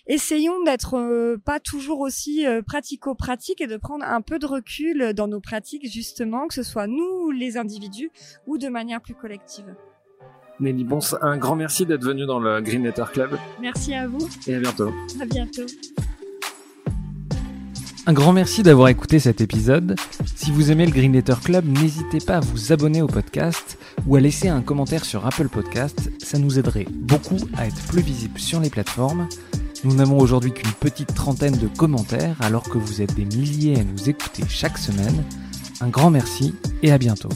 essayons 0.07 0.63
d'être 0.63 0.97
euh, 0.97 1.37
pas 1.43 1.59
toujours 1.59 1.99
aussi 1.99 2.45
euh, 2.45 2.61
pratico-pratique 2.61 3.61
et 3.61 3.67
de 3.67 3.77
prendre 3.77 4.05
un 4.05 4.21
peu 4.21 4.39
de 4.39 4.45
recul 4.45 5.13
dans 5.13 5.27
nos 5.27 5.39
pratiques 5.39 5.89
justement, 5.91 6.47
que 6.47 6.53
ce 6.53 6.63
soit 6.63 6.87
nous 6.87 7.31
les 7.31 7.57
individus 7.57 8.11
ou 8.47 8.57
de 8.57 8.67
manière 8.67 9.01
plus 9.01 9.15
collective. 9.15 9.75
Nelly 10.59 10.83
Bons, 10.83 11.15
un 11.21 11.37
grand 11.37 11.55
merci 11.55 11.85
d'être 11.85 12.03
venu 12.03 12.25
dans 12.25 12.39
le 12.39 12.61
Green 12.61 12.83
Letter 12.83 13.05
Club. 13.11 13.37
Merci 13.59 13.95
à 13.95 14.07
vous. 14.07 14.27
Et 14.47 14.55
à 14.55 14.59
bientôt. 14.59 14.91
À 15.19 15.25
bientôt. 15.25 15.65
Un 18.07 18.13
grand 18.13 18.33
merci 18.33 18.63
d'avoir 18.63 18.87
écouté 18.87 19.19
cet 19.19 19.41
épisode. 19.41 19.95
Si 20.35 20.51
vous 20.51 20.71
aimez 20.71 20.87
le 20.87 20.91
Green 20.91 21.13
Letter 21.13 21.35
Club, 21.43 21.65
n'hésitez 21.65 22.19
pas 22.19 22.37
à 22.37 22.39
vous 22.39 22.71
abonner 22.71 23.03
au 23.03 23.07
podcast 23.07 23.77
ou 24.07 24.15
à 24.15 24.19
laisser 24.19 24.49
un 24.49 24.61
commentaire 24.61 25.05
sur 25.05 25.25
Apple 25.25 25.49
Podcast. 25.49 26.11
Ça 26.17 26.39
nous 26.39 26.57
aiderait 26.57 26.87
beaucoup 26.89 27.37
à 27.55 27.67
être 27.67 27.81
plus 27.87 28.01
visible 28.01 28.39
sur 28.39 28.59
les 28.59 28.71
plateformes. 28.71 29.27
Nous 29.83 29.95
n'avons 29.95 30.19
aujourd'hui 30.19 30.51
qu'une 30.51 30.71
petite 30.73 31.13
trentaine 31.15 31.57
de 31.57 31.67
commentaires 31.67 32.35
alors 32.41 32.63
que 32.63 32.77
vous 32.77 33.01
êtes 33.01 33.15
des 33.15 33.25
milliers 33.25 33.79
à 33.79 33.83
nous 33.83 34.09
écouter 34.09 34.43
chaque 34.47 34.77
semaine. 34.77 35.23
Un 35.79 35.89
grand 35.89 36.11
merci 36.11 36.53
et 36.83 36.91
à 36.91 36.99
bientôt. 36.99 37.29